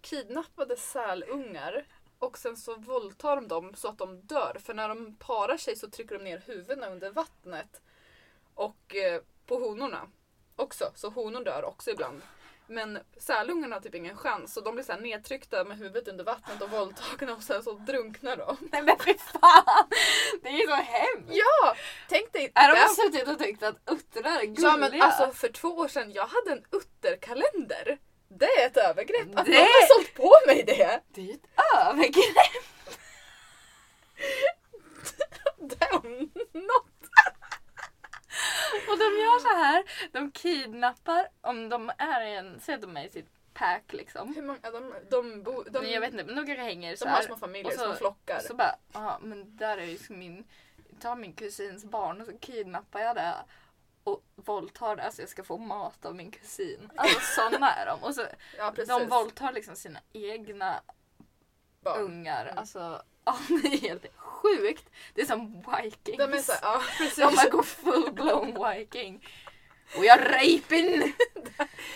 kidnappade 0.00 0.76
sälungar 0.76 1.86
och 2.18 2.38
sen 2.38 2.56
så 2.56 2.74
våldtar 2.74 3.36
de 3.36 3.48
dem 3.48 3.74
så 3.74 3.88
att 3.88 3.98
de 3.98 4.20
dör. 4.20 4.56
För 4.60 4.74
när 4.74 4.88
de 4.88 5.16
parar 5.16 5.56
sig 5.56 5.76
så 5.76 5.90
trycker 5.90 6.18
de 6.18 6.24
ner 6.24 6.42
huvudena 6.46 6.86
under 6.86 7.10
vattnet. 7.10 7.80
Och 8.54 8.96
eh, 8.96 9.22
på 9.46 9.54
honorna 9.54 10.06
också, 10.56 10.92
så 10.94 11.10
honor 11.10 11.44
dör 11.44 11.64
också 11.64 11.90
ibland. 11.90 12.22
Men 12.70 12.98
sälungarna 13.18 13.76
har 13.76 13.80
typ 13.80 13.94
ingen 13.94 14.16
chans 14.16 14.54
så 14.54 14.60
de 14.60 14.74
blir 14.74 14.84
så 14.84 14.92
här 14.92 15.00
nedtryckta 15.00 15.64
med 15.64 15.78
huvudet 15.78 16.08
under 16.08 16.24
vattnet 16.24 16.62
och 16.62 16.70
våldtagna 16.70 17.34
och 17.34 17.42
sen 17.42 17.62
så 17.62 17.72
drunknar 17.72 18.36
de. 18.36 18.56
Nej 18.72 18.82
men 18.82 18.96
fy 19.04 19.14
fan! 19.14 19.88
Det 20.42 20.48
är 20.48 20.52
ju 20.52 20.66
så 20.66 20.74
hemskt! 20.74 21.28
Ja! 21.28 21.74
Tänk 22.08 22.32
dig 22.32 22.52
Är 22.54 22.68
de 22.76 22.94
suttit 22.94 23.28
och 23.28 23.38
tyckt 23.38 23.62
att 23.62 23.76
uttrar 23.90 24.30
är 24.38 24.44
gulliga? 24.46 24.70
Ja 24.70 24.76
men 24.76 25.02
alltså 25.02 25.30
för 25.32 25.48
två 25.48 25.68
år 25.68 25.88
sedan, 25.88 26.12
jag 26.12 26.26
hade 26.26 26.52
en 26.52 26.64
utterkalender. 26.72 27.98
Det 28.28 28.44
är 28.46 28.66
ett 28.66 28.76
övergrepp. 28.76 29.28
Att 29.38 29.46
Det- 29.46 29.52
någon 29.52 29.60
har 29.60 29.86
sålt 29.96 30.14
på 30.14 30.32
mig 30.46 30.62
det. 30.66 31.00
Det 31.14 31.20
är 31.20 31.24
ju 31.24 31.32
ett 31.32 31.48
övergrepp! 31.76 32.64
Det 35.60 35.86
om 35.92 36.30
något. 36.52 36.87
Och 38.90 38.98
de 38.98 39.04
gör 39.04 39.38
så 39.38 39.48
här. 39.56 39.84
De 40.12 40.30
kidnappar, 40.30 41.28
om 41.40 41.68
de 41.68 41.92
är 41.98 42.20
i 42.26 42.34
en, 42.36 42.60
säg 42.60 42.74
att 42.74 42.80
de 42.80 42.96
är 42.96 43.04
i 43.04 43.08
sitt 43.10 43.28
pack 43.54 43.92
liksom. 43.92 44.34
Hur 44.34 44.42
många, 44.42 44.70
de, 44.70 44.94
de, 45.10 45.42
bo, 45.42 45.62
de, 45.62 45.86
jag 45.86 46.00
vet 46.00 46.12
inte, 46.12 46.24
men 46.24 46.36
kanske 46.46 46.62
hänger 46.62 46.96
så 46.96 47.04
de 47.04 47.10
har 47.10 47.22
små 47.22 47.36
familjer, 47.36 47.72
så- 47.72 47.84
små 47.84 47.94
flockar. 47.94 48.40
Så 48.40 48.54
bara, 48.54 48.74
ja 48.92 49.18
men 49.22 49.56
där 49.56 49.78
är 49.78 49.84
ju 49.84 49.98
min, 50.08 50.44
ta 51.00 51.14
min 51.14 51.32
kusins 51.32 51.84
barn 51.84 52.20
och 52.20 52.26
så 52.26 52.38
kidnappar 52.38 53.00
jag 53.00 53.16
det. 53.16 53.34
och 54.04 54.22
våldtar 54.36 54.96
det 54.96 55.12
så 55.12 55.22
jag 55.22 55.28
ska 55.28 55.44
få 55.44 55.58
mat 55.58 56.04
av 56.06 56.14
min 56.14 56.30
kusin. 56.30 56.90
Alltså 56.96 57.20
sådana 57.20 57.74
är 57.74 57.86
de. 57.86 58.02
Och 58.02 58.14
så, 58.14 58.26
Ja 58.58 58.74
de 58.86 59.08
våldtar 59.08 59.52
liksom 59.52 59.76
sina 59.76 60.00
egna 60.12 60.80
Barn. 61.80 62.00
ungar. 62.00 62.46
Mm. 62.46 62.58
Alltså, 62.58 63.02
ja, 63.24 63.36
det 63.62 63.68
är 63.68 63.78
helt 63.80 64.04
sjukt. 64.42 64.90
Det 65.14 65.20
är 65.22 65.26
som 65.26 65.64
vikings. 65.82 66.18
De 66.18 66.32
är 66.32 66.38
såhär, 66.42 66.60
ja 66.62 66.82
precis. 66.98 67.16
De 67.18 67.34
bara 67.36 67.48
går 67.48 67.62
full 67.62 68.12
blown 68.12 68.46
viking. 68.70 69.26
We 70.00 70.12
are 70.12 70.20
raping! 70.24 71.12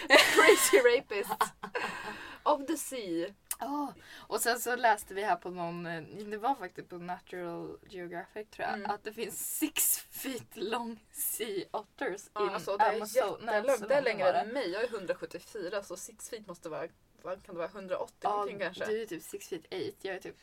Crazy 0.09 0.79
rapists. 0.79 1.53
of 2.43 2.67
the 2.67 2.77
sea. 2.77 3.29
Ja, 3.61 3.95
Och 4.29 4.41
sen 4.41 4.61
så 4.61 4.77
läste 4.77 5.15
vi 5.15 5.23
här 5.23 5.37
på 5.37 5.51
någon, 5.51 5.87
eh, 5.87 6.03
det 6.03 6.37
var 6.37 6.55
faktiskt 6.55 6.89
på 6.89 6.97
Natural 6.99 7.79
Geographic 7.89 8.49
tror 8.51 8.69
jag, 8.69 8.75
Mm. 8.79 8.91
att 8.91 9.05
det 9.05 9.13
finns 9.13 9.59
six 9.59 9.99
feet 10.11 10.57
long 10.57 10.99
sea 11.13 11.65
otters 11.71 12.23
Ja, 12.35 12.43
in 12.43 12.49
alltså, 12.49 12.77
det 12.77 12.85
är 12.85 12.95
Amazon. 12.97 13.39
Jättelångt. 13.47 13.79
så 13.81 13.87
Det 13.87 13.95
är 13.95 14.03
längre 14.03 14.33
än 14.33 14.49
mig. 14.49 14.71
Jag 14.71 14.83
är 14.85 14.89
174 14.89 15.83
så 15.83 15.97
six 15.97 16.31
feet 16.31 16.47
måste 16.47 16.69
vara, 16.69 16.89
vad 17.23 17.43
kan 17.47 17.55
det 17.55 17.59
vara, 17.59 17.69
180 17.71 18.15
Ja, 18.21 18.31
någonting 18.31 18.59
kanske? 18.59 18.85
du 18.87 19.03
är 19.03 19.07
typ 19.07 19.23
six 19.23 19.49
feet 19.49 19.65
eight, 19.71 19.97
jag 20.03 20.15
är 20.17 20.21
typ, 20.21 20.37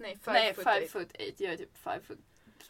Nej, 0.00 0.18
five 0.24 0.32
nej 0.32 0.54
foot 0.54 0.64
five 0.64 0.76
eight. 0.80 0.90
foot 0.92 1.10
eight, 1.14 1.40
jag 1.40 1.52
är 1.52 1.56
typ 1.56 1.76
five 1.78 2.00
foot 2.00 2.18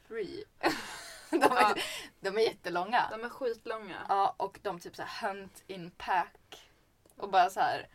three. 0.09 0.45
de, 1.31 1.37
är, 1.43 1.49
Ja. 1.51 1.75
de 2.21 2.37
är 2.39 2.43
jättelånga. 2.43 3.09
De 3.11 3.25
är 3.25 3.29
skitlånga. 3.29 4.07
Ja, 4.09 4.35
och 4.39 4.59
de 4.63 4.81
typ 4.81 4.97
så 4.97 5.03
här 5.03 5.29
hunt 5.29 5.63
in 5.67 5.91
pack. 5.91 6.71
Och 7.17 7.31
bara 7.31 7.51
så 7.51 7.61
här. 7.61 7.89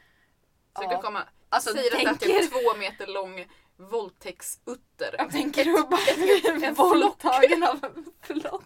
Så 0.78 0.84
ja. 0.84 0.90
kan 0.90 1.02
komma, 1.02 1.24
Alltså 1.50 1.74
säg 1.74 1.88
att 1.88 2.20
det 2.20 2.26
är 2.26 2.40
typ 2.42 2.52
två 2.52 2.78
meter 2.78 3.08
lång 3.08 3.46
våldtäktsutter. 3.78 5.16
jag 5.18 5.32
tänker 5.32 5.66
du 5.66 5.72
bara 5.90 6.16
bli 6.18 6.66
en 6.66 6.74
våldtagen 6.74 7.64
av 7.64 7.84
en 7.86 8.06
flock. 8.22 8.64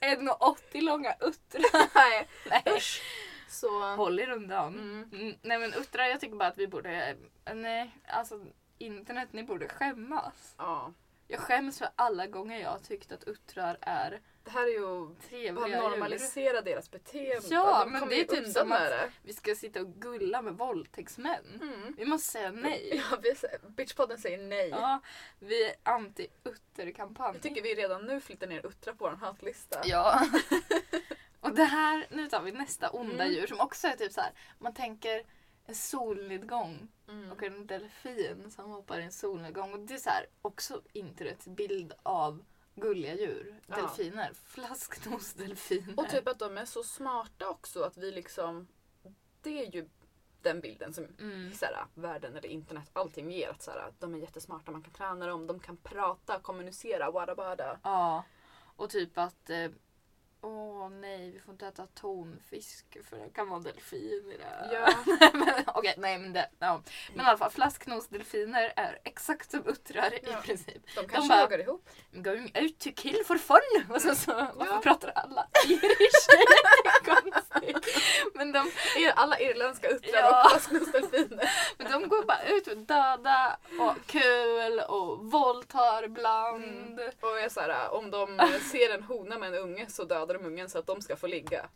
1,80 0.00 0.80
långa 0.82 1.14
uttrar. 1.20 1.88
Nej, 1.94 2.28
Nej, 2.50 2.62
usch. 2.76 3.02
Så... 3.48 3.94
håll 3.96 4.20
er 4.20 4.30
undan. 4.30 4.74
Mm. 4.78 5.10
Mm, 5.12 5.36
nej 5.42 5.58
men 5.58 5.74
uttrar, 5.74 6.04
jag 6.06 6.20
tycker 6.20 6.36
bara 6.36 6.48
att 6.48 6.58
vi 6.58 6.66
borde, 6.68 7.16
nej 7.54 7.90
alltså 8.08 8.40
internet, 8.78 9.28
ni 9.32 9.42
borde 9.42 9.68
skämmas. 9.68 10.54
Ja. 10.58 10.92
Jag 11.30 11.40
skäms 11.40 11.78
för 11.78 11.88
alla 11.96 12.26
gånger 12.26 12.60
jag 12.60 12.70
har 12.70 12.78
tyckt 12.78 13.12
att 13.12 13.24
uttrar 13.24 13.78
är 13.80 14.20
Det 14.44 14.50
här 14.50 14.62
är 14.66 14.72
ju 14.72 15.02
att 15.12 15.20
trevliga 15.28 15.68
djur. 15.68 15.76
normalisera 15.76 16.60
deras 16.62 16.90
beteende. 16.90 17.46
Ja, 17.50 17.84
De 17.84 17.92
men 17.92 18.08
det 18.08 18.20
är 18.20 18.24
typ 18.24 18.46
som 18.52 18.72
att- 18.72 18.78
det. 18.80 19.10
Vi 19.22 19.32
ska 19.32 19.54
sitta 19.54 19.80
och 19.80 19.86
gulla 19.94 20.42
med 20.42 20.54
våldtäktsmän. 20.54 21.60
Mm. 21.62 21.94
Vi 21.98 22.04
måste 22.04 22.32
säga 22.32 22.50
nej. 22.50 23.02
Ja, 23.10 23.18
vi, 23.22 23.34
bitchpodden 23.68 24.18
säger 24.18 24.38
nej. 24.38 24.68
Ja, 24.68 25.00
vi 25.38 25.64
är 25.64 25.74
anti-utterkampanj. 25.82 27.34
Jag 27.34 27.42
tycker 27.42 27.62
vi 27.62 27.74
redan 27.74 28.06
nu 28.06 28.20
flyttar 28.20 28.46
ner 28.46 28.66
Uttra 28.66 28.92
på 28.94 29.04
vår 29.04 29.16
hatlista. 29.16 29.80
Ja. 29.84 30.22
och 31.40 31.54
det 31.54 31.64
här, 31.64 32.06
nu 32.10 32.28
tar 32.28 32.42
vi 32.42 32.52
nästa 32.52 32.90
onda 32.90 33.24
Mm. 33.24 33.36
djur 33.36 33.46
som 33.46 33.60
också 33.60 33.86
är 33.86 33.96
typ 33.96 34.12
så 34.12 34.20
här. 34.20 34.30
man 34.58 34.74
tänker 34.74 35.22
en 35.68 35.74
solnedgång 35.74 36.88
Mm. 37.08 37.32
och 37.32 37.42
en 37.42 37.66
delfin 37.66 38.50
som 38.50 38.70
hoppar 38.70 38.98
i 38.98 39.02
en 39.04 39.12
solnedgång. 39.12 39.72
Och 39.72 39.80
det 39.80 39.94
är 39.94 39.98
så 39.98 40.10
här, 40.10 40.26
också 40.42 40.82
internets 40.92 41.46
bild 41.48 41.92
av 42.02 42.44
gulliga 42.74 43.14
djur. 43.14 43.60
Ja. 43.66 43.76
Delfiner. 43.76 44.32
Flasknosdelfiner. 44.34 45.94
Och 46.00 46.08
typ 46.08 46.28
att 46.28 46.38
de 46.38 46.58
är 46.58 46.64
så 46.64 46.82
smarta 46.82 47.48
också 47.48 47.82
att 47.82 47.96
vi 47.96 48.12
liksom... 48.12 48.68
Det 49.42 49.66
är 49.66 49.70
ju 49.74 49.88
den 50.42 50.60
bilden 50.60 50.94
som 50.94 51.04
Mm. 51.04 51.52
så 51.54 51.64
här, 51.64 51.86
världen 51.94 52.36
eller 52.36 52.48
internet, 52.48 52.90
allting 52.92 53.30
ger. 53.30 53.48
Att 53.50 53.62
så 53.62 53.70
här, 53.70 53.92
de 53.98 54.14
är 54.14 54.18
jättesmarta, 54.18 54.70
man 54.70 54.82
kan 54.82 54.92
träna 54.92 55.26
dem, 55.26 55.46
de 55.46 55.60
kan 55.60 55.76
prata, 55.76 56.40
kommunicera, 56.40 57.10
wada 57.10 57.34
wada. 57.34 57.78
Ja. 57.82 58.24
Och 58.76 58.90
typ 58.90 59.18
att 59.18 59.50
eh, 59.50 59.70
Åh 60.40 60.88
nej, 60.90 61.30
vi 61.30 61.40
får 61.40 61.52
inte 61.52 61.66
äta 61.66 61.86
tonfisk 61.86 62.96
för 63.04 63.16
det 63.16 63.28
kan 63.30 63.48
vara 63.48 63.60
delfin 63.60 64.32
i 64.34 64.36
det. 64.36 64.70
Ja. 64.72 64.94
Men, 65.34 65.64
Okej, 65.66 65.94
nej 65.98 66.18
men 66.18 66.32
det. 66.32 66.50
Ja. 66.58 66.82
Men 67.14 67.26
i 67.26 67.28
alla 67.28 67.38
fall, 67.38 67.50
flasknosdelfiner 67.50 68.72
är 68.76 68.98
exakt 69.04 69.50
som 69.50 69.66
uttrar 69.66 70.12
Ja. 70.22 70.38
i 70.38 70.42
princip. 70.42 70.82
De 70.94 71.06
kanske 71.08 71.28
bara- 71.28 71.40
jagar 71.40 71.58
ihop. 71.58 71.88
Going 72.12 72.52
out 72.62 72.78
to 72.78 72.90
kill 72.96 73.24
for 73.26 73.36
fun! 73.38 73.94
Och 73.94 74.02
så, 74.02 74.14
så, 74.14 74.32
varför 74.54 74.74
Ja. 74.74 74.80
pratar 74.82 75.08
alla 75.14 75.48
irish? 75.68 76.28
Konstigt. 77.08 77.86
Men 78.34 78.52
de, 78.52 78.70
Alla 79.14 79.38
irländska 79.40 79.88
uttrar 79.88 80.20
Ja. 80.20 80.44
och 80.44 80.50
flasknosdelfiner. 80.50 81.50
men 81.78 81.92
de 81.92 82.08
går 82.08 82.24
bara 82.24 82.42
ut 82.48 82.66
och 82.66 82.76
döda 82.76 83.58
och 83.80 84.06
kul 84.06 84.80
och 84.88 85.18
våldtar 85.30 86.02
ibland. 86.04 86.64
Mm. 86.64 87.10
Och 87.20 87.40
är 87.40 87.48
så 87.48 87.60
här, 87.60 87.90
om 87.94 88.10
de 88.10 88.38
ser 88.72 88.94
en 88.94 89.02
hona 89.02 89.38
med 89.38 89.54
en 89.54 89.60
unge 89.62 89.86
så 89.88 90.04
dödar 90.04 90.34
de 90.34 90.46
ungen 90.46 90.68
så 90.70 90.78
att 90.78 90.86
de 90.86 91.02
ska 91.02 91.16
få 91.16 91.26
ligga. 91.26 91.66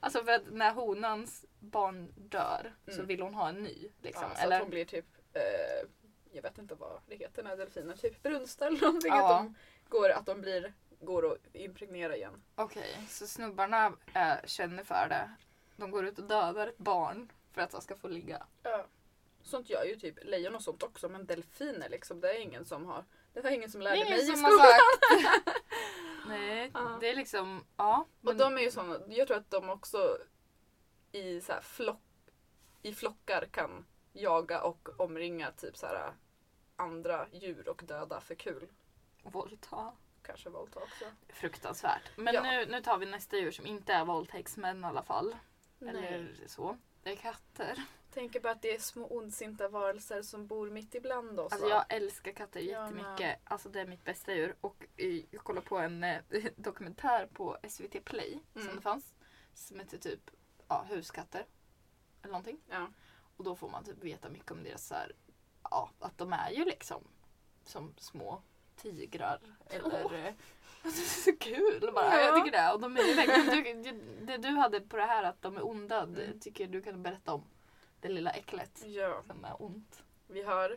Alltså 0.00 0.24
för 0.24 0.32
att 0.32 0.42
när 0.50 0.70
honans 0.72 1.44
barn 1.60 2.12
dör 2.16 2.74
så 2.86 2.92
Mm. 2.94 3.06
vill 3.06 3.20
hon 3.22 3.34
ha 3.34 3.48
en 3.48 3.62
ny. 3.62 3.88
Liksom. 4.02 4.24
Ja, 4.30 4.36
så 4.36 4.42
Eller, 4.44 4.56
att 4.56 4.62
hon 4.62 4.70
blir 4.70 4.84
typ, 4.84 5.06
eh, 5.34 5.88
jag 6.32 6.42
vet 6.42 6.58
inte 6.58 6.74
vad 6.74 7.00
det 7.06 7.16
heter 7.16 7.42
när 7.42 7.56
delfiner, 7.56 7.96
typ 7.96 8.22
brunsta 8.22 8.66
eller 8.66 8.80
någonting. 8.80 9.12
Ja. 9.12 9.34
Att 9.34 9.44
de 9.44 9.54
går, 9.88 10.10
att 10.10 10.26
de 10.26 10.40
blir, 10.40 10.72
går 11.04 11.32
att 11.32 11.38
impregnera 11.52 12.16
igen. 12.16 12.42
Okej, 12.54 13.06
så 13.08 13.26
snubbarna 13.26 13.86
eh, 14.14 14.34
känner 14.44 14.84
för 14.84 15.08
det. 15.08 15.30
De 15.76 15.90
går 15.90 16.06
ut 16.06 16.18
och 16.18 16.24
dödar 16.24 16.66
ett 16.66 16.78
barn 16.78 17.32
för 17.52 17.60
att 17.62 17.70
de 17.70 17.80
ska 17.80 17.96
få 17.96 18.08
ligga. 18.08 18.46
Ja. 18.62 18.86
Sånt 19.42 19.70
gör 19.70 19.84
ju 19.84 19.96
typ 19.96 20.18
lejon 20.24 20.54
och 20.54 20.62
sånt 20.62 20.82
också 20.82 21.08
men 21.08 21.26
delfiner 21.26 21.88
liksom, 21.88 22.20
det 22.20 22.30
är 22.36 22.40
ingen 22.40 22.64
som 22.64 22.86
har 22.86 23.04
det 23.32 23.40
var 23.40 23.50
ingen 23.50 23.70
som 23.70 23.80
lärde 23.80 23.96
är 23.96 24.04
ingen 24.04 24.10
mig 24.10 24.22
i 24.22 24.26
som 24.26 24.36
skolan. 24.36 24.58
har 24.60 24.66
sagt. 24.66 25.56
Nej, 26.28 26.70
Ja. 26.74 26.96
det 27.00 27.10
är 27.10 27.16
liksom, 27.16 27.64
ja. 27.76 28.06
Och 28.20 28.24
men- 28.24 28.36
de 28.38 28.54
är 28.58 28.62
ju 28.62 28.70
såna, 28.70 28.98
jag 29.08 29.26
tror 29.28 29.36
att 29.36 29.50
de 29.50 29.70
också 29.70 30.18
i, 31.12 31.40
så 31.40 31.52
här 31.52 31.60
flock, 31.60 32.00
i 32.82 32.94
flockar 32.94 33.48
kan 33.52 33.86
jaga 34.12 34.62
och 34.62 35.00
omringa 35.00 35.50
typ 35.50 35.76
så 35.76 35.86
här 35.86 36.12
andra 36.76 37.26
djur 37.32 37.68
och 37.68 37.82
döda 37.84 38.20
för 38.20 38.34
kul. 38.34 38.68
Våldta. 39.22 39.92
Kanske 40.22 40.50
våldta 40.50 40.80
också. 40.80 41.04
Fruktansvärt. 41.28 42.10
Men 42.16 42.34
Ja. 42.34 42.42
nu, 42.42 42.66
nu 42.66 42.82
tar 42.82 42.98
vi 42.98 43.06
nästa 43.06 43.36
djur 43.36 43.50
som 43.50 43.66
inte 43.66 43.92
är 43.92 44.04
våldtäktsmän 44.04 44.80
i 44.84 44.86
alla 44.86 45.02
fall. 45.02 45.36
Nej. 45.78 45.90
Eller 46.06 46.34
så. 46.46 46.78
Det 47.02 47.10
är 47.12 47.16
katter. 47.16 47.82
Tänker 48.10 48.40
bara 48.40 48.52
att 48.52 48.62
det 48.62 48.74
är 48.74 48.78
små 48.78 49.06
ondsinta 49.06 49.68
varelser 49.68 50.22
som 50.22 50.46
bor 50.46 50.70
mitt 50.70 50.94
ibland 50.94 51.40
oss. 51.40 51.52
Alltså 51.52 51.68
jag 51.68 51.84
älskar 51.88 52.32
katter 52.32 52.60
jättemycket. 52.60 53.40
Alltså 53.44 53.68
det 53.68 53.80
är 53.80 53.86
mitt 53.86 54.04
bästa 54.04 54.34
djur. 54.34 54.56
Och 54.60 54.84
eh, 54.96 55.20
jag 55.30 55.44
kollade 55.44 55.66
på 55.66 55.78
en 55.78 56.04
eh, 56.04 56.20
dokumentär 56.56 57.26
på 57.26 57.56
SVT 57.68 58.04
Play 58.04 58.42
som 58.52 58.62
Mm. 58.62 58.76
det 58.76 58.82
fanns. 58.82 59.14
Som 59.54 59.78
heter 59.80 59.98
typ 59.98 60.30
ja, 60.68 60.86
huskatter. 60.88 61.46
Eller 62.22 62.32
någonting. 62.32 62.60
Ja. 62.70 62.86
Och 63.36 63.44
då 63.44 63.56
får 63.56 63.68
man 63.68 63.84
typ 63.84 64.04
veta 64.04 64.28
mycket 64.28 64.50
om 64.50 64.62
deras 64.62 64.86
så 64.86 64.94
här, 64.94 65.12
ja, 65.62 65.90
att 65.98 66.18
de 66.18 66.32
är 66.32 66.50
ju 66.50 66.64
liksom 66.64 67.04
som 67.64 67.94
små 67.98 68.42
tigrar. 68.82 69.40
Eller 69.70 70.04
eh, 70.26 70.32
det 70.82 70.88
är 70.88 71.22
så 71.24 71.36
kul 71.36 71.90
bara. 71.94 72.04
Ja. 72.04 72.20
Jag 72.20 72.36
tycker 72.36 72.58
det. 72.58 72.72
Och 72.72 72.80
de 72.80 72.96
är 72.96 73.14
verkligen, 73.16 73.82
du, 73.82 73.92
det 74.26 74.36
du 74.36 74.48
hade 74.48 74.80
på 74.80 74.96
det 74.96 75.02
här 75.06 75.22
att 75.22 75.42
de 75.42 75.56
är 75.56 75.66
onda, 75.66 76.06
det 76.06 76.24
Mm. 76.24 76.40
tycker 76.40 76.64
jag 76.64 76.70
du 76.72 76.82
kan 76.82 77.02
berätta 77.02 77.32
om. 77.32 77.44
Det 78.00 78.08
lilla 78.08 78.30
äcklet 78.30 78.82
ja. 78.86 79.22
som 79.26 79.44
är 79.44 79.62
ont. 79.62 80.02
Vi 80.26 80.42
har 80.42 80.76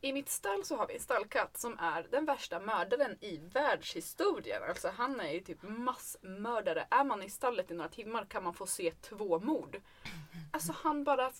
i 0.00 0.12
mitt 0.12 0.28
stall 0.28 0.64
så 0.64 0.76
har 0.76 0.86
vi 0.86 0.94
en 0.94 1.00
stallkatt 1.00 1.58
som 1.58 1.78
är 1.78 2.06
den 2.10 2.24
värsta 2.24 2.60
mördaren 2.60 3.16
i 3.20 3.36
världshistorien. 3.36 4.62
Alltså 4.68 4.88
han 4.88 5.20
är 5.20 5.32
ju 5.32 5.40
typ 5.40 5.62
massmördare. 5.62 6.86
Är 6.90 7.04
man 7.04 7.22
i 7.22 7.30
stallet 7.30 7.70
i 7.70 7.74
några 7.74 7.88
timmar 7.88 8.24
kan 8.24 8.44
man 8.44 8.54
få 8.54 8.66
se 8.66 8.92
två 9.00 9.40
mord. 9.40 9.80
Alltså 10.50 10.72
han 10.82 11.04
bara 11.04 11.32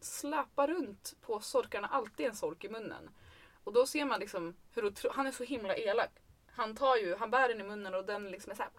släpar 0.00 0.68
runt 0.68 1.16
på 1.20 1.40
sorkarna, 1.40 1.88
alltid 1.88 2.26
en 2.26 2.34
sork 2.34 2.64
i 2.64 2.68
munnen. 2.68 3.10
Och 3.64 3.72
då 3.72 3.86
ser 3.86 4.04
man 4.04 4.20
liksom 4.20 4.56
hur 4.74 4.82
otro- 4.82 5.10
han 5.12 5.26
är 5.26 5.32
så 5.32 5.44
himla 5.44 5.76
elak. 5.76 6.10
Han 6.52 6.76
tar 6.76 6.96
ju, 6.96 7.16
han 7.16 7.30
bär 7.30 7.48
den 7.48 7.60
i 7.60 7.64
munnen 7.64 7.94
och 7.94 8.04
den 8.04 8.30
liksom 8.30 8.52
är 8.52 8.56
så 8.56 8.62
här. 8.62 8.72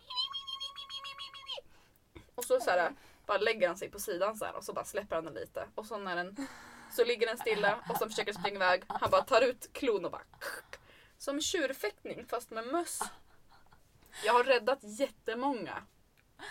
Och 2.35 2.43
så, 2.43 2.59
så 2.59 2.69
här, 2.69 2.93
bara 3.25 3.37
lägger 3.37 3.67
han 3.67 3.77
sig 3.77 3.89
på 3.91 3.99
sidan 3.99 4.37
så 4.37 4.45
här 4.45 4.55
och 4.55 4.63
så 4.63 4.73
bara 4.73 4.85
släpper 4.85 5.15
han 5.15 5.25
den 5.25 5.33
lite. 5.33 5.67
Och 5.75 5.85
så 5.85 5.97
när 5.97 6.15
den 6.15 6.47
så 6.91 7.03
ligger 7.05 7.27
den 7.27 7.37
stilla 7.37 7.79
och 7.89 7.97
så 7.97 8.09
försöker 8.09 8.33
springa 8.33 8.55
iväg. 8.55 8.83
Han 8.87 9.09
bara 9.11 9.21
tar 9.21 9.41
ut 9.41 9.73
klon 9.73 10.05
och 10.05 10.11
bara 10.11 10.23
Som 11.17 11.41
tjurfäktning 11.41 12.25
fast 12.25 12.51
med 12.51 12.67
möss. 12.67 12.99
Jag 14.25 14.33
har 14.33 14.43
räddat 14.43 14.79
jättemånga 14.81 15.83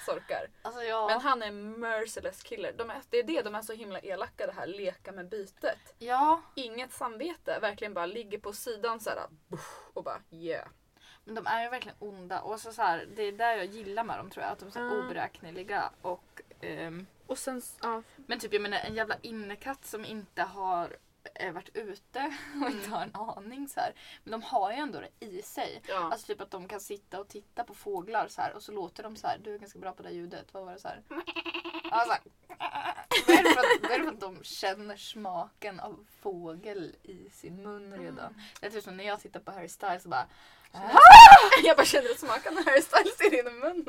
sorkar. 0.07 0.46
Alltså 0.62 0.83
jag, 0.83 1.11
Men 1.11 1.20
han 1.20 1.42
är 1.42 1.50
merciless 1.53 2.42
killer. 2.42 2.72
De 2.72 2.90
är, 2.90 3.03
det 3.11 3.18
är 3.18 3.22
det 3.22 3.42
de 3.42 3.55
är 3.55 3.62
så 3.62 3.72
himla 3.72 3.98
elaka 3.98 4.46
det 4.46 4.53
här 4.53 4.66
leka 4.66 5.12
med 5.12 5.29
bytet. 5.29 5.94
ja, 5.98 6.42
Inget 6.55 6.92
samvete, 6.92 7.59
verkligen 7.61 7.94
bara 7.94 8.07
ligger 8.07 8.38
på 8.38 8.53
sidan 8.53 9.00
så 9.00 9.11
här 9.11 9.18
och 9.94 10.05
bara 10.05 10.20
yeah. 10.31 10.68
men 11.24 11.35
de 11.35 11.46
är 11.46 11.62
ju 11.62 11.68
verkligen 11.70 11.96
onda. 11.98 12.40
Och 12.40 12.61
så, 12.61 12.72
så 12.72 12.83
här, 12.83 13.09
det 13.16 13.22
är 13.22 13.33
där 13.33 13.57
jag 13.57 13.66
gillar 13.66 14.05
med 14.05 14.18
dem 14.18 14.31
tror 14.31 14.44
jag. 14.44 14.53
Att 14.53 14.59
de 14.59 14.66
är 14.66 14.70
så 14.72 14.79
Mm. 14.79 14.92
oberäkneliga. 15.07 15.90
Och, 16.03 16.40
ehm, 16.61 17.07
Och 17.26 17.38
sen, 17.38 17.62
ja. 17.83 18.03
men 18.16 18.38
typ 18.38 18.53
jag 18.53 18.62
menar 18.62 18.79
en 18.79 18.94
jävla 18.94 19.16
innekatt 19.22 19.85
som 19.85 20.05
inte 20.05 20.42
har 20.42 20.96
varit 21.53 21.77
ute 21.77 22.37
och 22.65 22.71
inte 22.71 22.91
har 22.91 23.03
en 23.03 23.15
aning 23.15 23.69
så 23.69 23.81
här. 23.81 23.95
Men 24.25 24.31
de 24.33 24.43
har 24.43 24.73
ju 24.73 24.77
ändå 24.77 25.01
det 25.01 25.27
i 25.27 25.43
sig. 25.43 25.83
Ja. 25.89 26.11
Alltså 26.13 26.27
typ 26.27 26.41
att 26.41 26.51
de 26.51 26.69
kan 26.69 26.81
sitta 26.81 27.21
och 27.21 27.29
titta 27.29 27.65
på 27.65 27.75
fåglar 27.75 28.29
så 28.29 28.43
här 28.43 28.55
och 28.55 28.63
så 28.63 28.73
låter 28.73 29.03
de 29.03 29.17
så 29.17 29.27
här. 29.27 29.39
Du 29.39 29.55
är 29.55 29.59
ganska 29.59 29.79
bra 29.79 29.93
på 29.93 30.03
det 30.03 30.11
ljudet. 30.11 30.55
Vad 30.55 30.65
var 30.65 30.73
det 30.73 30.79
så 30.79 30.89
här? 30.89 31.03
Ja, 31.91 32.05
så 32.07 32.13
här. 32.13 32.21
Då 33.27 33.33
är 33.33 33.43
det 33.43 33.51
för 33.51 33.61
att, 33.61 33.83
då 33.83 33.89
är 33.89 33.99
det 33.99 34.05
för 34.05 34.13
att 34.13 34.21
de 34.21 34.45
känner 34.45 34.97
smaken 34.97 35.81
av 35.81 36.07
fågel 36.21 36.97
i 37.03 37.31
sin 37.31 37.63
mun 37.63 37.99
redan. 37.99 38.43
Det 38.61 38.67
är 38.67 38.71
typ 38.71 38.85
som 38.85 38.97
när 38.97 39.05
jag 39.05 39.21
tittar 39.21 39.41
på 39.41 39.51
Harry 39.51 39.69
Styles 39.69 40.05
och 40.05 40.11
bara 40.11 40.27
jag 41.65 41.77
bara 41.77 41.87
känner 41.87 42.15
smaken 42.19 42.59
av 42.59 42.65
Harry 42.65 42.83
Styles 42.83 43.21
i 43.21 43.29
din 43.29 43.59
mun. 43.59 43.87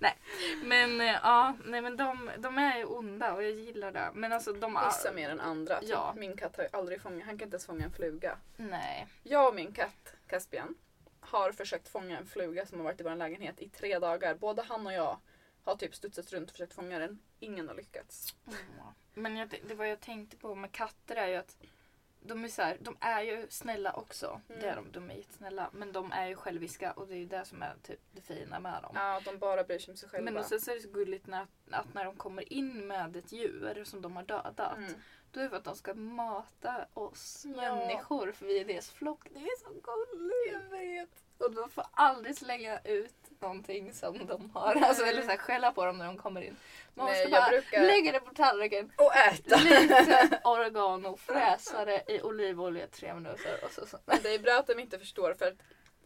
Men 0.62 1.00
eh, 1.00 1.06
ja, 1.22 1.56
nej 1.64 1.80
men 1.80 1.96
de, 1.96 2.30
de 2.38 2.58
är 2.58 2.78
ju 2.78 2.84
onda 2.84 3.34
och 3.34 3.42
jag 3.42 3.50
gillar 3.50 3.92
det. 3.92 4.10
Men 4.14 4.32
alltså 4.32 4.52
de 4.52 4.78
Vissa 4.86 5.12
mer 5.12 5.30
än 5.30 5.40
andra. 5.40 5.80
Typ 5.80 5.88
Ja. 5.88 6.14
Min 6.16 6.36
katt 6.36 6.56
har 6.56 6.64
ju 6.64 6.70
aldrig 6.72 7.00
fångat, 7.00 7.26
han 7.26 7.38
kan 7.38 7.46
inte 7.46 7.54
ens 7.54 7.66
fånga 7.66 7.84
en 7.84 7.92
fluga. 7.92 8.38
Nej. 8.56 9.06
Jag 9.22 9.48
och 9.48 9.54
min 9.54 9.72
katt 9.72 10.14
Caspian 10.26 10.74
har 11.20 11.52
försökt 11.52 11.88
fånga 11.88 12.18
en 12.18 12.26
fluga 12.26 12.66
som 12.66 12.78
har 12.78 12.84
varit 12.84 13.00
i 13.00 13.04
vår 13.04 13.14
lägenhet 13.14 13.60
i 13.62 13.68
tre 13.68 13.98
dagar. 13.98 14.34
Både 14.34 14.62
han 14.62 14.86
och 14.86 14.92
jag 14.92 15.18
har 15.64 15.76
typ 15.76 15.94
studsat 15.94 16.32
runt 16.32 16.50
och 16.50 16.52
försökt 16.52 16.74
fånga 16.74 16.98
den. 16.98 17.18
Ingen 17.38 17.68
har 17.68 17.74
lyckats. 17.74 18.34
Mm. 18.46 18.58
Men 19.14 19.36
jag, 19.36 19.60
det 19.68 19.74
var 19.74 19.84
jag 19.84 20.00
tänkte 20.00 20.36
på 20.36 20.54
med 20.54 20.72
katter 20.72 21.16
är 21.16 21.28
ju 21.28 21.34
att 21.34 21.56
de 22.20 22.44
är, 22.44 22.48
så 22.48 22.62
här, 22.62 22.76
de 22.80 22.96
är 23.00 23.22
ju 23.22 23.46
snälla 23.50 23.92
också. 23.92 24.40
Mm. 24.48 24.60
Det 24.60 24.68
är 24.68 24.76
de, 24.76 24.92
de 24.92 25.10
är 25.10 25.14
jättesnälla. 25.14 25.70
Men 25.72 25.92
de 25.92 26.12
är 26.12 26.26
ju 26.26 26.36
själviska 26.36 26.92
och 26.92 27.08
det 27.08 27.14
är 27.14 27.18
ju 27.18 27.26
det 27.26 27.44
som 27.44 27.62
är 27.62 27.74
typ 27.82 28.00
det 28.12 28.20
fina 28.20 28.60
med 28.60 28.82
dem. 28.82 28.92
Ja, 28.94 29.20
de 29.24 29.38
bara 29.38 29.64
bryr 29.64 29.78
sig 29.78 29.92
om 29.92 29.96
sig 29.96 30.08
själva. 30.08 30.24
Men 30.24 30.36
och 30.40 30.44
sen 30.44 30.60
så 30.60 30.70
är 30.70 30.74
det 30.74 30.80
så 30.80 30.90
gulligt 30.90 31.26
när, 31.26 31.46
att 31.70 31.94
när 31.94 32.04
de 32.04 32.16
kommer 32.16 32.52
in 32.52 32.86
med 32.86 33.16
ett 33.16 33.32
djur 33.32 33.84
som 33.84 34.02
de 34.02 34.16
har 34.16 34.22
dödat. 34.22 34.76
Mm. 34.76 34.94
Då 35.32 35.40
är 35.40 35.44
det 35.44 35.50
för 35.50 35.56
att 35.56 35.64
de 35.64 35.76
ska 35.76 35.94
mata 35.94 36.86
oss 36.94 37.44
Ja. 37.44 37.76
människor 37.76 38.32
för 38.32 38.46
vi 38.46 38.60
är 38.60 38.64
deras 38.64 38.90
flock. 38.90 39.28
Det 39.30 39.40
är 39.40 39.58
så 39.58 39.68
gulligt. 39.68 40.52
Jag 40.72 40.78
vet. 40.78 41.24
Och 41.38 41.54
de 41.54 41.70
får 41.70 41.84
aldrig 41.90 42.36
slänga 42.36 42.78
ut 42.80 43.27
någonting 43.40 43.92
som 43.92 44.26
de 44.26 44.50
har. 44.50 44.74
Alltså, 44.84 45.04
eller 45.04 45.22
så 45.22 45.28
här, 45.28 45.36
skälla 45.36 45.72
på 45.72 45.84
dem 45.84 45.98
när 45.98 46.06
de 46.06 46.16
kommer 46.16 46.40
in. 46.42 46.56
Man 46.94 47.06
Nej, 47.06 47.14
måste 47.14 47.30
jag 47.34 47.42
bara 47.42 47.50
brukar- 47.50 47.82
lägga 47.86 48.12
det 48.12 48.20
på 48.20 48.34
tallriken. 48.34 48.92
Och 48.96 49.16
äta! 49.16 49.56
Lite 49.56 50.40
oregano, 50.44 51.16
fräsa 51.16 51.84
det 51.84 52.02
i 52.08 52.22
olivolja 52.22 52.86
tre 52.86 53.14
minuter. 53.14 53.60
Och 53.64 53.70
så, 53.70 53.86
så. 53.86 53.98
Det 54.22 54.34
är 54.34 54.38
bra 54.38 54.58
att 54.58 54.66
de 54.66 54.78
inte 54.80 54.98
förstår 54.98 55.34
för 55.34 55.46
att 55.46 55.54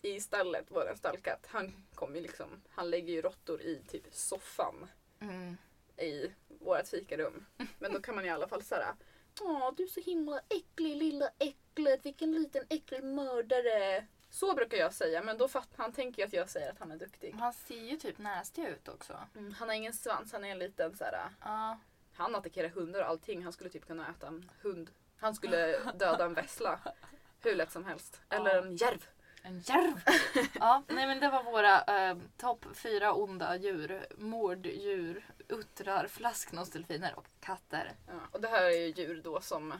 i 0.02 0.20
stallet, 0.20 0.64
vår 0.68 0.92
stallkatt, 0.96 1.46
han 1.48 1.84
kommer 1.94 2.16
ju 2.16 2.22
liksom, 2.22 2.62
han 2.70 2.90
lägger 2.90 3.12
ju 3.12 3.22
råttor 3.22 3.60
i 3.62 3.82
typ 3.88 4.04
soffan 4.10 4.88
Mm. 5.20 5.56
i 5.96 6.30
vårt 6.60 6.88
fikarum. 6.88 7.46
Men 7.78 7.92
då 7.92 8.00
kan 8.00 8.14
man 8.14 8.24
i 8.24 8.30
alla 8.30 8.48
fall 8.48 8.62
säga 8.62 8.96
Åh, 9.40 9.70
du 9.76 9.82
är 9.82 9.86
så 9.88 10.00
himla 10.00 10.40
äcklig 10.48 10.96
lilla 10.96 11.28
äcklet, 11.38 12.06
vilken 12.06 12.32
liten 12.32 12.64
äcklig 12.68 13.04
mördare. 13.04 14.06
Så 14.32 14.54
brukar 14.54 14.76
jag 14.76 14.94
säga, 14.94 15.22
men 15.22 15.38
då 15.38 15.48
fattar 15.48 15.82
han 15.82 15.92
tänker 15.92 16.22
ju 16.22 16.26
att 16.26 16.32
jag 16.32 16.48
säger 16.48 16.70
att 16.70 16.78
han 16.78 16.90
är 16.90 16.96
duktig. 16.96 17.34
Han 17.38 17.52
ser 17.52 17.82
ju 17.90 17.96
typ 17.96 18.18
nasty 18.18 18.62
ut 18.66 18.88
också. 18.88 19.18
Mm, 19.34 19.52
han 19.52 19.68
har 19.68 19.76
ingen 19.76 19.92
svans, 19.92 20.32
han 20.32 20.44
är 20.44 20.48
en 20.48 20.58
liten 20.58 20.96
så 20.96 21.04
här. 21.04 21.30
Ja. 21.40 21.78
Han 22.14 22.34
attackerar 22.34 22.68
hundar 22.68 23.00
och 23.00 23.06
allting. 23.06 23.42
Han 23.42 23.52
skulle 23.52 23.70
typ 23.70 23.86
kunna 23.86 24.08
äta 24.08 24.26
en 24.26 24.50
hund. 24.62 24.90
Han 25.16 25.34
skulle 25.34 25.78
döda 25.94 26.24
en 26.24 26.34
vessla. 26.34 26.80
Hur 27.40 27.54
lätt 27.54 27.72
som 27.72 27.84
helst. 27.84 28.20
Eller 28.28 28.62
en 28.62 28.76
järv. 28.76 29.06
En 29.42 29.60
järv! 29.60 30.00
ja, 30.54 30.82
nej 30.88 31.06
men 31.06 31.20
det 31.20 31.28
var 31.28 31.42
våra 31.42 31.82
eh, 31.82 32.16
topp 32.36 32.66
fyra 32.74 33.12
onda 33.12 33.56
djur. 33.56 34.06
Morddjur, 34.18 35.26
uttrar, 35.48 36.06
flasknosdelfiner 36.06 37.14
och 37.16 37.26
katter. 37.40 37.92
Ja, 38.06 38.12
och 38.30 38.40
det 38.40 38.48
här 38.48 38.62
är 38.62 38.70
ju 38.70 38.86
djur 38.86 39.20
då 39.24 39.40
som, 39.40 39.74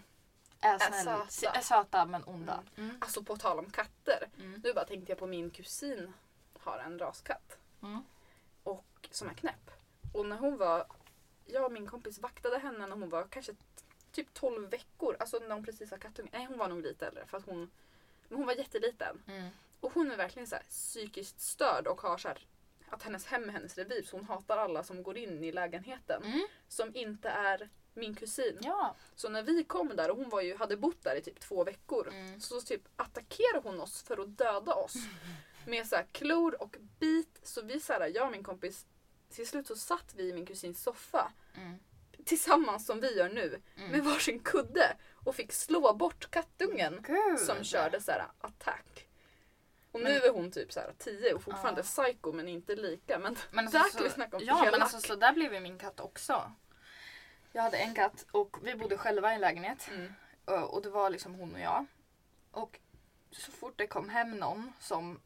Är, 0.62 0.78
snäll, 0.78 1.28
söta. 1.28 1.58
är 1.58 1.62
söta 1.62 2.06
men 2.06 2.24
onda. 2.24 2.62
Mm. 2.76 2.96
alltså 3.00 3.22
på 3.22 3.36
tal 3.36 3.58
om 3.58 3.70
katter. 3.70 4.28
Mm. 4.38 4.60
Nu 4.64 4.72
bara 4.72 4.84
tänkte 4.84 5.12
jag 5.12 5.18
på 5.18 5.26
min 5.26 5.50
kusin 5.50 6.12
har 6.58 6.78
en 6.78 6.98
raskatt. 6.98 7.58
Mm. 7.82 8.04
Och 8.62 9.08
som 9.10 9.28
är 9.28 9.34
knäpp. 9.34 9.70
Och 10.12 10.26
när 10.26 10.36
hon 10.36 10.56
var, 10.56 10.86
jag 11.46 11.64
och 11.64 11.72
min 11.72 11.86
kompis 11.86 12.18
vaktade 12.18 12.58
henne 12.58 12.86
när 12.86 12.96
hon 12.96 13.08
var 13.08 13.26
kanske 13.30 13.52
typ 14.12 14.34
12 14.34 14.70
veckor. 14.70 15.16
Alltså 15.20 15.38
när 15.38 15.54
hon 15.54 15.64
precis 15.64 15.90
var 15.90 15.98
kattunge. 15.98 16.30
Nej 16.32 16.44
hon 16.44 16.58
var 16.58 16.68
nog 16.68 16.82
lite 16.82 17.06
äldre 17.06 17.26
för 17.26 17.38
att 17.38 17.46
hon, 17.46 17.70
men 18.28 18.38
hon 18.38 18.46
var 18.46 18.54
jätteliten. 18.54 19.22
Mm. 19.26 19.48
Och 19.80 19.92
hon 19.92 20.10
är 20.10 20.16
verkligen 20.16 20.46
så 20.46 20.54
här 20.54 20.62
psykiskt 20.62 21.40
störd 21.40 21.86
och 21.86 22.00
har 22.00 22.18
så 22.18 22.28
här 22.28 22.46
att 22.90 23.02
hennes 23.02 23.26
hem 23.26 23.48
är 23.48 23.52
hennes 23.52 23.78
revir 23.78 24.02
så 24.02 24.16
hon 24.16 24.26
hatar 24.26 24.58
alla 24.58 24.84
som 24.84 25.02
går 25.02 25.16
in 25.16 25.44
i 25.44 25.52
lägenheten. 25.52 26.22
Mm. 26.24 26.46
Som 26.68 26.96
inte 26.96 27.28
är 27.28 27.68
min 27.94 28.14
kusin. 28.14 28.58
Ja. 28.62 28.94
Så 29.14 29.28
när 29.28 29.42
vi 29.42 29.64
kom 29.64 29.96
där 29.96 30.10
och 30.10 30.16
hon 30.16 30.28
var 30.28 30.40
ju, 30.40 30.56
hade 30.56 30.76
bott 30.76 31.04
där 31.04 31.16
i 31.16 31.22
typ 31.22 31.40
två 31.40 31.64
veckor. 31.64 32.08
Mm. 32.08 32.40
Så 32.40 32.60
typ 32.60 32.82
attackerade 32.96 33.68
hon 33.68 33.80
oss 33.80 34.02
för 34.02 34.20
att 34.22 34.38
döda 34.38 34.74
oss. 34.74 34.94
Med 35.66 35.86
så 35.86 35.96
här 35.96 36.06
klor 36.12 36.62
och 36.62 36.76
bit. 36.98 37.40
Så 37.42 37.62
vi 37.62 37.80
så 37.80 37.92
här, 37.92 38.10
jag 38.14 38.26
och 38.26 38.32
min 38.32 38.44
kompis, 38.44 38.86
till 39.30 39.46
slut 39.48 39.66
så 39.66 39.76
satt 39.76 40.14
vi 40.16 40.28
i 40.28 40.32
min 40.32 40.46
kusins 40.46 40.82
soffa. 40.82 41.32
Mm. 41.56 41.78
Tillsammans 42.24 42.86
som 42.86 43.00
vi 43.00 43.16
gör 43.16 43.28
nu. 43.28 43.60
Mm. 43.76 43.90
Med 43.90 44.04
varsin 44.04 44.38
kudde. 44.40 44.96
Och 45.24 45.34
fick 45.34 45.52
slå 45.52 45.94
bort 45.94 46.30
kattungen. 46.30 47.04
Gud. 47.06 47.38
Som 47.38 47.64
körde 47.64 48.00
så 48.00 48.10
här 48.10 48.26
attack. 48.40 49.08
Och 49.92 50.00
Men- 50.00 50.12
nu 50.12 50.18
är 50.18 50.30
hon 50.32 50.50
typ 50.50 50.72
så 50.72 50.80
här 50.80 50.94
10 50.98 51.34
och 51.34 51.42
fortfarande 51.42 51.80
Ja. 51.80 52.04
psycho 52.04 52.32
men 52.32 52.48
inte 52.48 52.76
lika. 52.76 53.18
Men, 53.18 53.36
Men 53.50 53.70
där 53.70 53.78
alltså, 53.78 53.98
kan 53.98 54.04
vi 54.04 54.10
snacka 54.10 54.36
om 54.36 54.42
Ja 54.44 54.68
men 54.70 54.82
alltså 54.82 55.00
så 55.00 55.16
där 55.16 55.32
blev 55.32 55.54
ju 55.54 55.60
min 55.60 55.78
katt 55.78 56.00
också. 56.00 56.52
Jag 57.52 57.62
hade 57.62 57.76
en 57.78 57.94
katt 57.94 58.26
och 58.30 58.56
vi 58.62 58.74
bodde 58.74 58.98
själva 58.98 59.30
i 59.32 59.34
en 59.34 59.40
lägenhet. 59.40 59.88
Mm. 59.90 60.12
Ö, 60.46 60.60
Och 60.62 60.82
det 60.82 60.90
var 60.90 61.10
liksom 61.10 61.34
hon 61.34 61.54
och 61.54 61.60
jag. 61.60 61.86
Och 62.50 62.80
så 63.30 63.52
fort 63.52 63.74
det 63.76 63.86
kom 63.86 64.08
hem 64.08 64.30
någon 64.30 64.72
som 64.80 65.20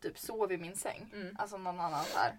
typ 0.00 0.18
sov 0.18 0.52
i 0.52 0.56
min 0.56 0.76
säng. 0.76 1.10
Mm. 1.12 1.36
Alltså 1.38 1.56
någon 1.58 1.80
annan 1.80 2.04
så 2.04 2.18
här, 2.18 2.36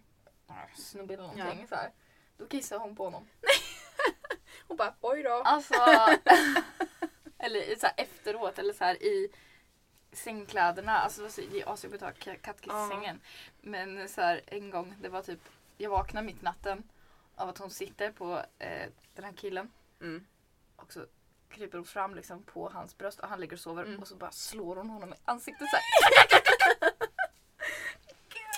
äh, 0.50 0.76
snubbe 0.76 1.14
eller 1.14 1.24
någonting 1.24 1.68
så 1.68 1.76
här. 1.76 1.92
Då 2.38 2.48
kissade 2.48 2.82
hon 2.82 2.96
på 2.96 3.04
honom. 3.04 3.28
Hon 4.68 4.78
bara 4.78 4.94
oj 5.02 5.24
då. 5.24 5.34
Alltså. 5.34 5.74
eller 7.38 7.76
så 7.80 7.86
här, 7.88 7.94
efteråt 7.98 8.60
eller 8.60 8.74
så 8.74 8.84
här 8.84 9.04
i 9.04 9.30
sängkläderna. 10.12 10.98
Alltså 11.00 11.30
det 11.52 11.62
är 11.62 11.74
asjobbigt 11.74 12.04
att 12.04 12.24
ha 12.26 12.34
ka- 12.34 12.38
kattkiss 12.42 12.74
i 12.74 12.76
Ja. 12.76 12.90
sängen. 12.92 13.22
Men 13.62 14.10
så 14.10 14.22
här 14.22 14.42
en 14.48 14.70
gång, 14.70 14.96
det 15.02 15.10
var 15.10 15.22
typ, 15.22 15.40
jag 15.78 15.90
vaknade 15.90 16.26
mitt 16.28 16.42
i 16.42 16.44
natten 16.46 16.84
av 17.38 17.50
att 17.50 17.58
hon 17.58 17.70
sitter 17.70 18.12
på 18.12 18.44
eh, 18.60 18.90
den 19.14 19.26
här 19.26 19.34
killen. 19.34 19.72
Mm. 20.02 20.26
Och 20.76 20.94
så 20.94 21.06
kryper 21.50 21.78
hon 21.78 21.86
fram 21.86 22.16
liksom 22.16 22.44
på 22.44 22.70
hans 22.70 22.98
bröst 22.98 23.20
och 23.20 23.28
han 23.28 23.40
ligger 23.42 23.54
och 23.56 23.60
sover 23.60 23.84
Mm. 23.84 24.00
och 24.02 24.08
så 24.08 24.16
bara 24.16 24.32
slår 24.32 24.76
hon 24.76 24.90
honom 24.90 25.14
i 25.14 25.16
ansiktet 25.26 25.68
så 25.70 25.76
här. 25.76 25.84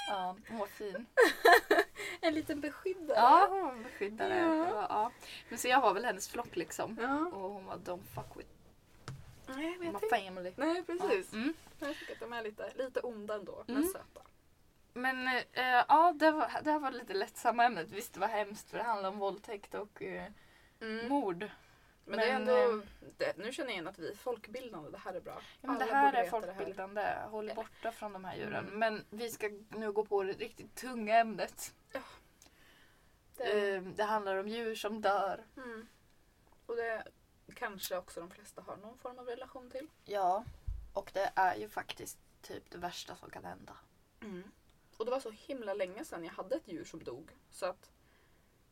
Ja, 0.08 0.36
hon 0.50 0.58
var 0.60 0.68
fin. 0.68 1.06
En 2.22 2.34
liten 2.34 2.62
beskyddare. 2.62 3.18
Ja, 3.18 3.48
hon 3.50 3.62
var 3.62 3.72
en 3.72 3.84
beskyddare. 3.84 4.38
Ja. 4.38 4.58
Var, 4.74 4.82
ja. 4.90 5.12
Men 5.50 5.58
så 5.60 5.68
jag 5.68 5.82
var 5.82 5.94
väl 5.94 6.06
hennes 6.06 6.30
flock 6.30 6.56
liksom. 6.56 6.98
Ja. 7.02 7.18
Och 7.38 7.50
hon 7.52 7.66
var 7.66 7.76
don't 7.78 8.04
fuck 8.16 8.38
with 8.38 8.50
Nej, 9.48 9.78
men 9.80 9.94
my 9.94 10.00
family. 10.10 10.54
Nej 10.56 10.84
precis. 10.84 11.28
Ja. 11.32 11.38
Mm. 11.38 11.54
Jag 11.80 11.96
tycker 11.96 12.14
att 12.14 12.20
de 12.20 12.34
är 12.34 12.44
lite, 12.44 12.72
lite 12.76 13.00
onda 13.00 13.36
ändå, 13.36 13.64
Mm. 13.68 13.82
men 13.82 13.90
söta. 13.90 14.22
Men 14.94 15.28
eh, 15.28 15.44
ja, 15.88 16.14
det, 16.16 16.32
var, 16.32 16.52
det 16.64 16.72
här 16.72 16.80
var 16.80 16.92
lite 16.92 17.14
lättsamma 17.14 17.66
ämnet. 17.66 17.92
Visst 17.92 18.14
det 18.14 18.20
var 18.20 18.28
hemskt 18.28 18.70
för 18.70 18.78
det 18.78 18.84
handlar 18.84 19.10
om 19.10 19.20
våldtäkt 19.20 19.74
och 19.76 20.02
eh, 20.02 20.32
mord. 21.10 21.44
Mm. 21.44 21.50
Men, 22.06 22.20
det 22.20 22.26
är 22.26 22.40
Men, 22.40 22.50
ändå, 22.50 22.80
eh, 22.80 22.86
det, 23.18 23.38
nu 23.38 23.52
känner 23.52 23.70
jag 23.70 23.74
igen 23.74 23.88
att 23.88 24.00
vi 24.00 24.12
är 24.12 24.16
folkvälbildande, 24.16 24.90
det 24.90 24.98
här 24.98 25.14
är 25.14 25.22
bra. 25.22 25.42
Ja, 25.62 25.68
men 25.68 25.80
det 25.80 25.86
här 25.86 26.08
är 26.08 26.12
det 26.12 26.18
här. 26.18 26.30
folkbildande. 26.30 27.16
Håll 27.30 27.52
borta 27.56 27.92
från 27.92 28.14
de 28.14 28.26
här 28.26 28.36
djuren. 28.38 28.68
Mm. 28.68 28.80
Men 28.80 29.06
vi 29.10 29.30
ska 29.30 29.50
nu 29.70 29.92
gå 29.92 30.06
på 30.06 30.24
det 30.24 30.34
riktigt 30.34 30.76
tunga 30.76 31.18
ämnet. 31.18 31.74
Det, 31.92 32.02
Eh, 33.42 33.82
det 33.82 34.04
handlar 34.04 34.38
om 34.38 34.48
djur 34.48 34.76
som 34.76 35.02
dör. 35.02 35.44
mm. 35.58 35.88
Och 36.66 36.76
det 36.76 37.04
kanske 37.56 37.98
också 37.98 38.20
de 38.20 38.30
flesta 38.30 38.62
har 38.62 38.78
någon 38.78 38.98
form 38.98 39.20
av 39.20 39.26
relation 39.26 39.70
till. 39.72 39.88
Ja, 40.06 40.44
och 40.94 41.12
det 41.14 41.32
är 41.36 41.56
ju 41.56 41.70
faktiskt 41.70 42.18
typ 42.42 42.72
det 42.72 42.78
värsta 42.78 43.16
som 43.16 43.30
kan 43.30 43.46
hända. 43.46 43.78
Och 45.00 45.06
det 45.06 45.12
var 45.12 45.20
så 45.20 45.32
himla 45.32 45.74
länge 45.74 46.06
sedan 46.06 46.24
jag 46.24 46.32
hade 46.32 46.56
ett 46.56 46.68
djur 46.68 46.84
som 46.86 47.04
dog. 47.04 47.32
Så 47.52 47.66
att, 47.66 47.92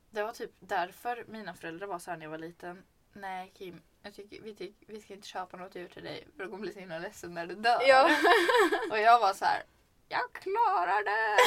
Det 0.09 0.23
var 0.23 0.31
typ 0.31 0.51
därför 0.59 1.25
mina 1.27 1.53
föräldrar 1.53 1.87
var 1.87 1.99
så 1.99 2.11
här 2.11 2.17
när 2.17 2.25
jag 2.25 2.31
var 2.31 2.37
liten. 2.37 2.83
Nej 3.13 3.51
Kim, 3.55 3.81
jag 4.01 4.13
tycker, 4.13 4.41
vi, 4.41 4.55
tycker, 4.55 4.85
vi 4.93 5.01
ska 5.01 5.13
inte 5.13 5.27
köpa 5.27 5.57
något 5.57 5.75
djur 5.75 5.87
till 5.87 6.03
dig 6.03 6.27
för 6.35 6.43
du 6.43 6.49
kommer 6.49 6.61
bli 6.61 6.73
så 6.73 6.79
himla 6.79 6.99
ledsen 6.99 7.33
när 7.33 7.47
du 7.47 7.55
dör. 7.55 7.81
ja. 7.87 8.17
Och 8.91 8.97
jag 8.97 9.19
var 9.19 9.33
så 9.33 9.45
här, 9.45 9.63
jag 10.09 10.33
klarar 10.33 11.03
det! 11.03 11.37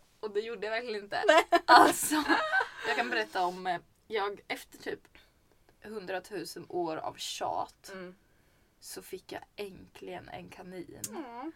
Och 0.20 0.30
det 0.30 0.40
gjorde 0.40 0.66
jag 0.66 0.70
verkligen 0.70 1.04
inte. 1.04 1.22
Alltså, 1.66 2.14
jag 2.86 2.96
kan 2.96 3.10
berätta 3.10 3.44
om, 3.44 3.66
eh, 3.66 3.80
jag 4.06 4.40
efter 4.48 4.78
typ 4.78 5.18
100 5.82 6.22
000 6.30 6.44
år 6.68 6.96
av 6.96 7.14
tjat 7.14 7.90
Mm. 7.92 8.14
så 8.80 9.02
fick 9.02 9.32
jag 9.32 9.42
äntligen 9.56 10.28
en 10.28 10.48
kanin. 10.50 11.00
Mm. 11.10 11.52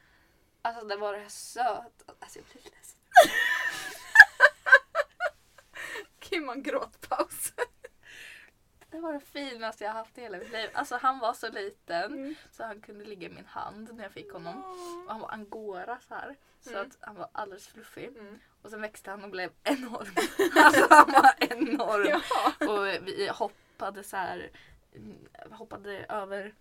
Alltså 0.63 0.87
det 0.87 0.97
var 0.97 1.13
det 1.13 1.31
söt. 1.31 2.03
Alltså 2.21 2.39
jag 2.39 2.47
blev 2.53 2.65
ledsen. 2.65 2.99
Kim 6.19 6.49
har 6.49 6.55
en 6.55 6.63
gråtpaus. 6.63 7.53
Det 8.91 9.01
var 9.01 9.13
det 9.13 9.21
finaste 9.21 9.85
jag 9.85 9.93
haft 9.93 10.19
i 10.19 10.21
hela 10.21 10.39
mitt 10.39 10.53
liv. 10.53 10.71
Alltså 10.75 10.97
han 10.97 11.19
var 11.19 11.33
så 11.35 11.49
liten 11.49 12.13
Mm. 12.13 12.35
så 12.51 12.65
han 12.65 12.81
kunde 12.81 13.05
ligga 13.05 13.29
i 13.29 13.33
min 13.33 13.47
hand 13.47 13.95
när 13.95 14.03
jag 14.03 14.13
fick 14.13 14.33
honom. 14.33 14.65
Och 15.07 15.13
han 15.13 15.21
var 15.21 15.31
angora 15.33 15.99
så 16.09 16.15
här. 16.15 16.37
Så 16.61 16.71
Mm. 16.71 16.83
att 16.87 16.97
han 17.01 17.15
var 17.17 17.29
alldeles 17.33 17.67
fluffig. 17.69 18.07
Mm. 18.09 18.39
Och 18.63 18.71
sen 18.71 18.81
växte 18.81 19.11
han 19.11 19.25
och 19.25 19.31
blev 19.31 19.51
enorm. 19.65 20.07
Alltså 20.65 20.87
han 20.91 21.13
var 21.13 21.35
enorm. 21.41 22.21
Ja. 22.61 22.67
Och 22.69 22.87
vi 23.09 23.29
hoppade 23.29 24.05
så 24.05 24.17
här. 24.17 24.51
mm, 24.95 25.29
Hoppade 25.53 26.05
över 26.09 26.55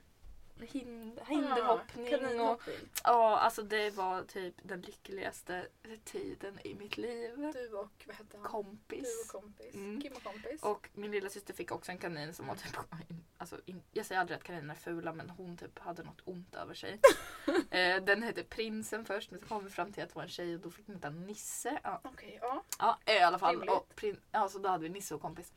hind, 0.61 1.19
hinderhoppning. 1.27 2.05
och, 2.05 2.09
Kaninhoppning. 2.09 2.75
ja, 3.03 3.39
alltså 3.39 3.61
det 3.63 3.89
var 3.89 4.23
typ 4.23 4.55
den 4.63 4.81
lyckligaste 4.81 5.67
tiden 6.03 6.59
i 6.63 6.75
mitt 6.75 6.97
liv. 6.97 7.51
Du 7.53 7.73
och, 7.73 8.03
vad 8.07 8.15
hette 8.15 8.37
han? 8.37 8.51
Kompis. 8.51 9.01
Du 9.03 9.37
och 9.37 9.41
kompis. 9.41 9.75
Mm. 9.75 10.01
Kim 10.01 10.13
och 10.13 10.23
kompis. 10.23 10.63
Och 10.63 10.89
min 10.93 11.11
lilla 11.11 11.29
syster 11.29 11.53
fick 11.53 11.71
också 11.71 11.91
en 11.91 11.97
kanin 11.97 12.33
som 12.33 12.47
var 12.47 12.55
typ, 12.55 12.77
alltså, 13.37 13.57
in, 13.65 13.83
jag 13.91 14.05
säger 14.05 14.21
aldrig 14.21 14.37
att 14.37 14.43
kaniner 14.43 14.73
är 14.73 14.77
fula 14.79 15.13
men 15.13 15.29
hon 15.29 15.57
typ 15.57 15.79
hade 15.79 16.03
något 16.03 16.21
ont 16.25 16.55
över 16.55 16.73
sig. 16.73 16.99
eh, 17.69 18.03
den 18.03 18.23
hette 18.23 18.43
Prinsen 18.43 19.05
först 19.05 19.31
men 19.31 19.39
så 19.39 19.45
kom 19.45 19.63
vi 19.63 19.69
fram 19.69 19.93
till 19.93 20.03
att 20.03 20.09
det 20.09 20.15
var 20.15 20.23
en 20.23 20.29
tjej 20.29 20.55
och 20.55 20.61
då 20.61 20.71
fick 20.71 20.85
den 20.85 20.95
heta 20.95 21.09
Nisse. 21.09 21.79
Ja, 21.83 22.01
Okej, 22.03 22.39
ja. 22.41 22.63
ja 22.79 22.99
i 23.13 23.19
alla 23.19 23.39
fall. 23.39 23.55
Rimligt. 23.55 23.71
Och 23.71 23.95
prin, 23.95 24.19
ja, 24.31 24.49
så 24.49 24.59
då 24.59 24.69
hade 24.69 24.83
vi 24.83 24.89
Nisse 24.89 25.15
och 25.15 25.21
kompis. 25.21 25.51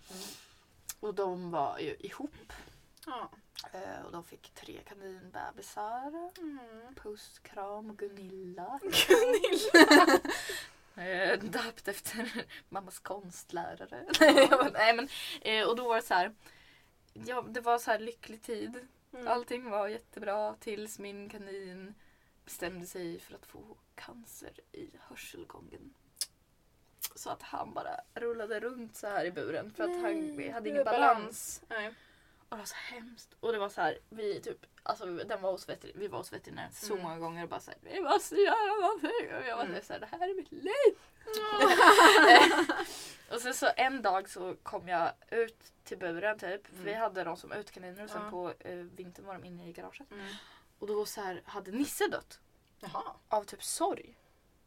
Och 1.01 1.15
de 1.15 1.51
var 1.51 1.79
ju 1.79 1.97
ihop. 1.99 2.53
Ja. 3.07 3.31
Eh, 3.73 4.07
och 4.07 4.13
de 4.13 4.25
fick 4.25 4.51
tre 4.55 4.79
kaninbebisar. 4.89 6.31
Mm. 6.39 6.95
Puss, 6.95 7.39
kram 7.39 7.91
och 7.91 7.99
Gunilla. 7.99 8.81
Gunilla. 9.09 10.21
Eh, 10.97 11.39
döpt 11.39 11.89
efter 11.89 12.45
mammas 12.69 12.99
konstlärare. 12.99 14.07
Nej, 14.73 14.95
men, 14.95 15.09
eh, 15.41 15.69
och 15.69 15.77
då 15.77 15.89
var 15.89 15.97
det 15.97 16.03
så 16.03 16.15
här. 16.15 16.35
Ja, 17.13 17.43
det 17.43 17.61
var 17.61 17.79
så 17.79 17.91
här 17.91 17.99
lycklig 17.99 18.43
tid. 18.43 18.89
Mm. 19.13 19.29
Allting 19.29 19.71
var 19.71 19.89
jättebra 19.89 20.55
tills 20.55 20.99
min 20.99 21.29
kanin 21.29 21.95
bestämde 22.45 22.87
sig 22.87 23.21
för 23.21 23.35
att 23.35 23.47
få 23.47 23.77
cancer 23.95 24.53
i 24.73 24.91
hörselgången. 25.01 25.95
Så 27.15 27.31
att 27.31 27.43
han 27.43 27.75
bara 27.75 28.01
rullade 28.15 28.61
runt 28.61 28.97
så 28.97 29.07
här 29.07 29.25
i 29.25 29.31
buren 29.31 29.71
för 29.71 29.85
att 29.85 29.91
han 29.91 30.37
Nej, 30.37 30.51
hade 30.51 30.65
det 30.65 30.71
ingen 30.71 30.85
var 30.85 30.93
balans. 30.93 31.63
Det 32.51 32.57
var 32.57 32.65
så 32.65 32.75
hemskt. 32.77 33.35
Och 33.41 33.53
det 33.53 33.59
var 33.59 33.69
så 33.69 33.81
här, 33.81 33.99
vi 34.09 34.41
typ, 34.41 34.67
alltså 34.83 35.07
den 35.07 35.41
var 35.43 35.51
hos 35.53 35.69
veter, 35.69 35.93
vi 35.95 36.09
var 36.09 36.19
hos 36.19 36.33
veterinären 36.33 36.73
så 36.73 36.93
Mm. 36.93 37.03
många 37.03 37.19
gånger 37.19 37.43
och 37.43 37.49
bara 37.49 37.61
såhär, 37.61 37.79
vi 37.83 38.01
måste 38.01 38.35
göra 38.37 38.81
någonting. 38.81 39.35
Och 39.37 39.47
jag 39.49 39.57
var 39.57 39.65
Mm. 39.65 39.83
så 39.83 39.93
här, 39.93 40.01
det 40.01 40.07
här 40.07 40.29
är 40.29 40.35
mitt 40.35 40.53
liv. 40.53 40.97
och 43.31 43.41
sen 43.41 43.55
så 43.55 43.69
en 43.77 44.03
dag 44.03 44.29
så 44.31 44.57
kom 44.63 44.89
jag 44.89 45.13
ut 45.31 45.73
till 45.85 45.99
buren 45.99 46.39
typ. 46.39 46.67
För 46.67 46.73
Mm. 46.75 46.85
vi 46.85 46.95
hade 46.95 47.25
dem 47.25 47.37
som 47.37 47.53
utkaniner 47.53 48.05
och 48.05 48.11
sen 48.11 48.23
Ja. 48.25 48.31
på 48.31 48.53
eh, 48.61 48.75
vintern 48.77 49.27
var 49.27 49.35
de 49.35 49.45
inne 49.45 49.69
i 49.69 49.73
garaget. 49.73 50.11
Mm. 50.11 50.27
Och 50.79 50.87
då 50.87 51.07
så 51.07 51.21
här, 51.21 51.43
hade 51.45 51.71
Nisse 51.71 52.09
dött. 52.09 52.41
Jaha. 52.81 53.03
Av 53.29 53.45
typ 53.45 53.63
sorg. 53.63 54.17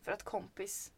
För 0.01 0.11
att 0.11 0.23
kompis 0.23 0.91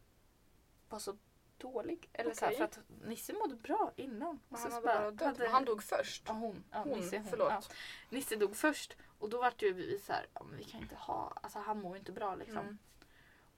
var 0.88 0.98
så 0.98 1.16
dålig. 1.58 2.08
Eller 2.12 2.34
så 2.34 2.44
här, 2.44 2.52
för 2.52 2.64
att 2.64 2.78
Nisse 3.04 3.32
mådde 3.32 3.54
bra 3.54 3.92
innan. 3.96 4.40
Men 4.48 4.60
han 4.60 4.72
hade 4.72 4.86
bara- 4.86 5.10
dött. 5.10 5.22
hade- 5.38 5.48
han 5.48 5.64
dog 5.64 5.82
först. 5.82 6.22
Ja, 6.26 6.32
hon. 6.32 6.64
Ja, 6.70 6.78
Hon, 6.78 6.98
Nisse, 6.98 7.16
hon. 7.18 7.26
förlåt. 7.30 7.50
Ja. 7.52 7.62
Nisse 8.10 8.36
dog 8.36 8.56
först 8.56 8.96
och 9.18 9.28
då 9.30 9.38
vart 9.40 9.62
ju 9.62 9.72
vi 9.72 9.98
så 9.98 10.12
här, 10.12 10.26
vi 10.52 10.64
kan 10.64 10.80
inte 10.80 10.94
ha, 10.94 11.32
alltså 11.42 11.58
han 11.58 11.80
mår 11.80 11.96
inte 11.96 12.12
bra 12.12 12.34
liksom. 12.34 12.58
Mm. 12.58 12.78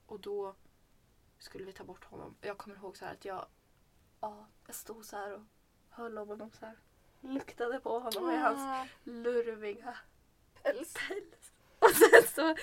Och 0.05 0.19
då 0.19 0.55
skulle 1.39 1.63
vi 1.65 1.71
ta 1.73 1.83
bort 1.83 2.03
honom. 2.05 2.35
Jag 2.41 2.57
kommer 2.57 2.75
ihåg 2.75 2.97
så 2.97 3.05
här 3.05 3.13
att 3.13 3.25
jag, 3.25 3.45
ja, 4.21 4.45
jag 4.67 4.75
stod 4.75 5.05
så 5.05 5.15
här 5.17 5.33
och 5.33 5.41
höll 5.89 6.17
om 6.17 6.27
honom 6.27 6.51
så 6.51 6.65
här. 6.65 6.77
Luktade 7.21 7.79
på 7.79 7.99
honom 7.99 8.27
med 8.27 8.41
hans 8.41 8.59
Ah, 8.59 8.87
lurviga 9.03 9.97
päls. 10.63 10.93
päls. 10.93 11.51
Och 11.79 11.89
sen 11.91 12.23
så 12.35 12.55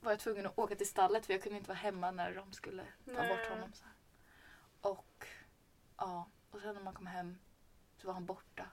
var 0.00 0.12
jag 0.12 0.20
tvungen 0.20 0.46
att 0.46 0.58
åka 0.58 0.74
till 0.76 0.88
stallet 0.88 1.26
för 1.26 1.32
jag 1.32 1.42
kunde 1.42 1.58
inte 1.58 1.68
vara 1.68 1.78
hemma 1.78 2.10
när 2.10 2.34
de 2.34 2.52
skulle 2.52 2.82
ta 2.82 3.12
Nej. 3.12 3.28
bort 3.28 3.48
honom. 3.48 3.72
Så 3.72 3.84
här. 3.84 3.92
Och 4.86 5.26
ja, 5.96 6.28
och 6.50 6.60
sen 6.60 6.74
när 6.74 6.82
man 6.82 6.94
kom 6.94 7.06
hem 7.06 7.38
så 8.00 8.06
var 8.06 8.14
han 8.14 8.26
borta. 8.26 8.66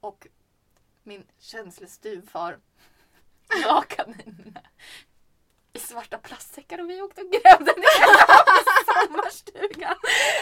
Och 0.00 0.26
min 1.02 1.26
känsliga 1.38 1.88
styvfar 1.88 2.58
la 3.64 3.82
kaninerna 3.88 4.60
i 5.72 5.78
svarta 5.78 6.18
plastsäckar 6.18 6.80
och 6.80 6.90
vi 6.90 7.02
åkte 7.02 7.22
och 7.22 7.30
grävde 7.30 7.72
ner 7.76 9.06
sommarstugan. 9.06 9.96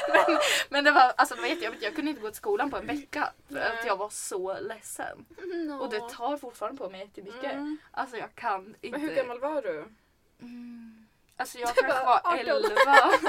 Men, 0.08 0.38
men 0.68 0.84
det 0.84 0.90
var, 0.90 1.12
alltså 1.16 1.34
det 1.34 1.40
var 1.40 1.48
jättejobbigt. 1.48 1.82
Jag 1.82 1.94
kunde 1.94 2.10
inte 2.10 2.22
gå 2.22 2.28
till 2.28 2.36
skolan 2.36 2.70
på 2.70 2.76
en 2.76 2.86
vecka 2.86 3.32
för 3.48 3.60
att 3.60 3.74
Nej. 3.74 3.86
jag 3.86 3.96
var 3.96 4.08
så 4.10 4.60
ledsen. 4.60 5.26
Och 5.80 5.90
det 5.90 6.08
tar 6.08 6.36
fortfarande 6.36 6.78
på 6.78 6.90
mig 6.90 7.00
jättemycket. 7.00 7.52
Mm. 7.52 7.78
Alltså 7.90 8.16
jag 8.16 8.34
kan 8.34 8.66
inte. 8.66 8.98
Men 8.98 9.00
hur 9.00 9.14
gammal 9.14 9.40
var 9.40 9.62
du? 9.62 9.84
Mm. 10.40 11.03
Alltså 11.36 11.58
jag 11.58 11.74
kanske 11.76 12.04
var 12.04 12.20
18. 12.24 12.38
11. 12.38 12.56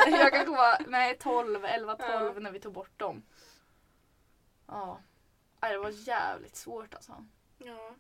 Jag 0.20 0.32
kanske 0.34 0.52
var, 0.56 0.78
nej 0.88 1.18
12, 1.20 1.66
11, 1.66 1.96
12 1.98 2.10
Ja. 2.36 2.40
när 2.40 2.52
vi 2.52 2.60
tog 2.60 2.74
bort 2.74 3.00
dem. 3.00 3.24
Ja. 4.68 5.00
Nej, 5.62 5.72
Det 5.72 5.78
var 5.80 5.90
jävligt 5.90 6.56
svårt 6.56 6.94
alltså. 6.94 7.26
Ja. 7.58 7.96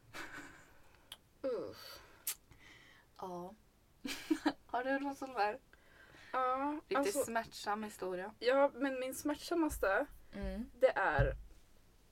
Uff. 1.41 1.99
Ja. 3.17 3.53
Har 4.65 4.83
du 4.83 4.99
någon 4.99 5.15
sån 5.15 5.33
där 5.33 5.59
Ja, 6.31 6.79
riktigt 6.87 6.97
alltså, 6.97 7.23
smärtsam 7.23 7.83
historia? 7.83 8.33
ja, 8.39 8.71
men 8.73 8.99
min 8.99 9.15
smärtsammaste 9.15 10.05
Mm. 10.33 10.69
det 10.79 10.89
är 10.97 11.35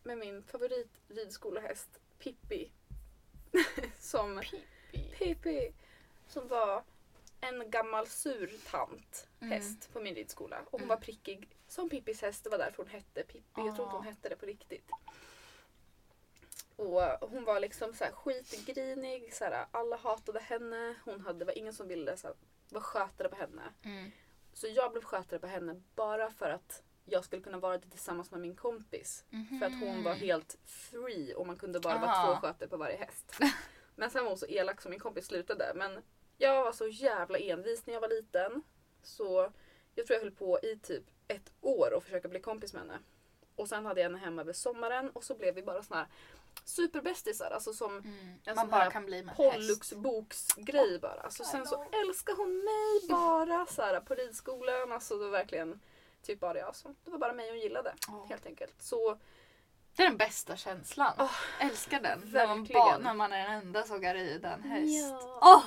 med 0.03 0.17
min 0.17 0.43
favoritridskolehäst 0.43 1.99
Pippi. 2.19 2.71
som 3.99 4.41
Pippi. 5.17 5.73
Som 6.27 6.47
var 6.47 6.83
en 7.43 7.69
gammal 7.71 8.07
sur 8.07 8.51
tant 8.71 9.27
Mm. 9.39 9.51
häst 9.51 9.89
på 9.93 9.99
min 9.99 10.15
ridskola. 10.15 10.59
Och 10.59 10.71
hon 10.71 10.79
Mm. 10.79 10.89
var 10.89 10.97
prickig 10.97 11.49
som 11.67 11.89
Pippis 11.89 12.21
häst. 12.21 12.43
Det 12.43 12.49
var 12.49 12.57
därför 12.57 12.77
hon 12.77 12.87
hette 12.91 13.23
Pippi. 13.23 13.41
Jag 13.55 13.75
tror 13.75 13.85
inte 13.85 13.95
Ah. 13.95 13.97
hon 13.97 14.03
hette 14.05 14.29
det 14.29 14.35
på 14.35 14.45
riktigt. 14.45 14.89
Och 16.75 17.01
hon 17.29 17.43
var 17.45 17.59
liksom 17.59 17.93
så 17.93 18.03
här 18.03 18.11
skitgrinig. 18.11 19.33
Så 19.33 19.43
här, 19.43 19.65
alla 19.71 19.95
hatade 19.97 20.39
henne. 20.39 20.95
Hon 21.05 21.21
hade, 21.21 21.39
det 21.39 21.45
var 21.45 21.57
ingen 21.57 21.73
som 21.73 21.87
ville 21.87 22.17
så 22.17 22.27
här, 22.27 22.35
vara 22.69 22.83
skötare 22.83 23.29
på 23.29 23.35
henne. 23.35 23.61
Mm. 23.83 24.11
Så 24.53 24.67
jag 24.67 24.91
blev 24.91 25.01
skötare 25.03 25.39
på 25.39 25.47
henne 25.47 25.81
bara 25.95 26.31
för 26.31 26.49
att 26.49 26.83
jag 27.05 27.25
skulle 27.25 27.41
kunna 27.41 27.57
vara 27.59 27.77
det 27.77 27.89
tillsammans 27.89 28.31
med 28.31 28.39
min 28.39 28.55
kompis. 28.55 29.23
För 29.59 29.65
att 29.65 29.79
hon 29.79 30.03
var 30.03 30.13
helt 30.13 30.57
free 30.65 31.33
och 31.33 31.47
man 31.47 31.57
kunde 31.57 31.79
bara 31.79 31.97
vara 31.99 32.11
Aha. 32.11 32.35
två 32.35 32.41
skötare 32.41 32.69
på 32.69 32.77
varje 32.77 32.97
häst. 32.97 33.39
Men 33.95 34.11
sen 34.11 34.23
var 34.23 34.31
hon 34.31 34.37
så 34.39 34.45
elak 34.45 34.81
så 34.81 34.89
min 34.89 34.99
kompis 34.99 35.25
slutade. 35.25 35.71
Men 35.75 36.01
jag 36.37 36.63
var 36.63 36.71
så 36.71 36.87
jävla 36.87 37.37
envis 37.37 37.85
när 37.85 37.93
jag 37.93 38.01
var 38.01 38.07
liten. 38.09 38.63
Så 39.03 39.51
jag 39.95 40.07
tror 40.07 40.15
jag 40.15 40.23
höll 40.23 40.31
på 40.35 40.59
i 40.59 40.79
typ 40.83 41.03
ett 41.27 41.51
år 41.61 41.93
och 41.93 42.03
försöka 42.03 42.27
bli 42.27 42.39
kompis 42.39 42.73
med 42.73 42.81
henne. 42.81 42.99
Och 43.55 43.69
sen 43.69 43.85
hade 43.85 44.01
jag 44.01 44.09
henne 44.09 44.19
hemma 44.19 44.41
över 44.41 44.53
sommaren 44.53 45.09
och 45.09 45.23
så 45.23 45.35
blev 45.35 45.55
vi 45.55 45.63
bara 45.63 45.83
såna 45.83 45.99
här 45.99 46.07
superbästisar. 46.65 47.51
Alltså 47.51 47.73
som 47.73 47.97
Mm. 47.97 48.17
En 48.45 48.55
Man 48.55 48.57
sån 48.57 48.69
bara 48.69 48.91
kan 48.91 49.05
bli 49.05 49.23
med 49.23 49.35
häst. 49.35 49.51
Pollux-boksgrej 49.57 50.99
bara. 50.99 51.21
Alltså, 51.21 51.43
sen 51.43 51.65
så 51.65 51.85
älskar 51.91 52.35
hon 52.35 52.55
mig 52.57 53.09
bara 53.09 53.65
så 53.65 53.81
här, 53.81 53.99
på 53.99 54.15
ridskolan. 54.15 54.91
Alltså 54.91 55.17
det 55.17 55.23
var 55.23 55.31
verkligen 55.31 55.79
typ 56.21 56.39
bara 56.39 56.57
jag 56.57 56.75
som, 56.75 56.95
det 57.05 57.11
var 57.11 57.17
bara 57.17 57.33
mig 57.33 57.49
hon 57.49 57.59
gillade 57.59 57.93
Ja. 58.07 58.25
helt 58.29 58.45
enkelt. 58.45 58.81
Så 58.81 59.17
Det 59.95 60.03
är 60.03 60.07
den 60.07 60.17
bästa 60.17 60.55
känslan. 60.55 61.13
Åh, 61.19 61.31
Älskar 61.59 61.99
den. 62.01 62.21
När 62.33 62.47
man, 62.47 62.63
ba, 62.63 62.97
när 62.97 63.13
man 63.13 63.33
är 63.33 63.43
den 63.49 63.53
enda 63.61 63.83
som 63.83 64.01
kan 64.01 64.13
rida 64.13 64.53
en 64.53 64.63
häst. 64.63 65.11
Ja. 65.11 65.39
Åh! 65.41 65.63